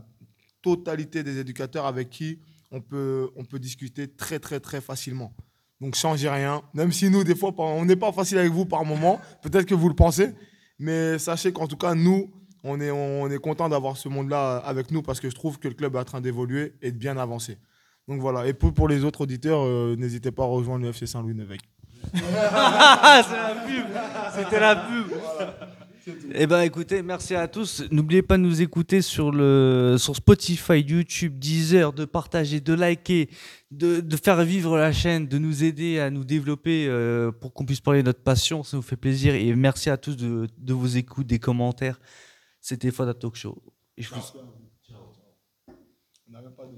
totalité 0.62 1.24
des 1.24 1.38
éducateurs 1.40 1.86
avec 1.86 2.10
qui 2.10 2.40
on 2.72 2.82
peut, 2.82 3.30
on 3.36 3.44
peut 3.44 3.60
discuter 3.60 4.08
très, 4.08 4.40
très, 4.40 4.60
très 4.60 4.82
facilement. 4.82 5.34
Donc, 5.82 5.96
changez 5.96 6.30
rien. 6.30 6.62
Même 6.74 6.92
si 6.92 7.10
nous, 7.10 7.24
des 7.24 7.36
fois, 7.36 7.54
on 7.58 7.86
n'est 7.86 7.96
pas 7.96 8.12
facile 8.12 8.38
avec 8.38 8.52
vous 8.52 8.66
par 8.66 8.86
moment, 8.86 9.20
peut-être 9.42 9.66
que 9.66 9.76
vous 9.76 9.90
le 9.90 9.96
pensez, 9.96 10.34
mais 10.78 11.18
sachez 11.18 11.52
qu'en 11.52 11.68
tout 11.68 11.78
cas, 11.78 11.96
nous, 11.96 12.32
on 12.64 12.80
est, 12.80 12.92
on 12.92 13.30
est 13.30 13.38
content 13.38 13.70
d'avoir 13.70 13.98
ce 13.98 14.10
monde-là 14.10 14.58
avec 14.58 14.92
nous 14.92 15.02
parce 15.02 15.20
que 15.20 15.30
je 15.30 15.36
trouve 15.36 15.60
que 15.60 15.68
le 15.68 15.74
club 15.74 15.96
est 15.96 16.00
en 16.00 16.04
train 16.04 16.22
d'évoluer 16.22 16.74
et 16.82 16.92
de 16.92 16.98
bien 16.98 17.18
avancer. 17.18 17.58
Donc 18.08 18.22
voilà. 18.22 18.48
Et 18.48 18.54
pour, 18.54 18.74
pour 18.74 18.88
les 18.88 19.04
autres 19.04 19.22
auditeurs, 19.22 19.62
euh, 19.64 19.96
n'hésitez 19.98 20.32
pas 20.32 20.44
à 20.44 20.48
rejoindre 20.48 20.84
le 20.84 20.90
FC 20.90 21.06
Saint-Louis-Nevêque. 21.06 21.62
Ah, 22.52 23.22
c'est 23.28 23.36
la 23.36 23.56
pub. 23.66 23.86
C'était 24.36 24.60
la 24.60 24.76
pub. 24.76 25.08
Eh 26.34 26.48
ben 26.48 26.62
écoutez, 26.62 27.02
merci 27.02 27.36
à 27.36 27.48
tous. 27.48 27.84
N'oubliez 27.92 28.22
pas 28.22 28.38
de 28.38 28.44
nous 28.44 28.62
écouter 28.62 29.02
sur, 29.02 29.32
le, 29.32 29.96
sur 30.00 30.16
Spotify, 30.16 30.80
YouTube, 30.80 31.38
Deezer, 31.38 31.94
de 31.94 32.06
partager, 32.06 32.62
de 32.62 32.74
liker, 32.74 33.30
de, 33.72 34.00
de 34.00 34.16
faire 34.16 34.42
vivre 34.44 34.78
la 34.78 34.92
chaîne, 34.92 35.28
de 35.28 35.38
nous 35.38 35.64
aider 35.64 36.00
à 36.00 36.10
nous 36.10 36.24
développer 36.24 36.88
euh, 36.88 37.32
pour 37.32 37.54
qu'on 37.54 37.66
puisse 37.66 37.82
parler 37.82 38.02
de 38.02 38.08
notre 38.08 38.24
passion. 38.24 38.64
Ça 38.64 38.78
nous 38.78 38.84
fait 38.84 38.96
plaisir. 38.96 39.36
Et 39.36 39.54
merci 39.56 39.90
à 39.90 39.98
tous 39.98 40.16
de, 40.16 40.48
de 40.58 40.74
vos 40.74 40.88
écoutes, 40.88 41.28
des 41.28 41.40
commentaires. 41.40 42.00
C'était 42.70 42.92
Fada 42.92 43.16
Talk 43.16 43.34
Show. 43.34 43.58
Et 43.98 44.04
je 44.04 44.14
vous- 44.14 44.22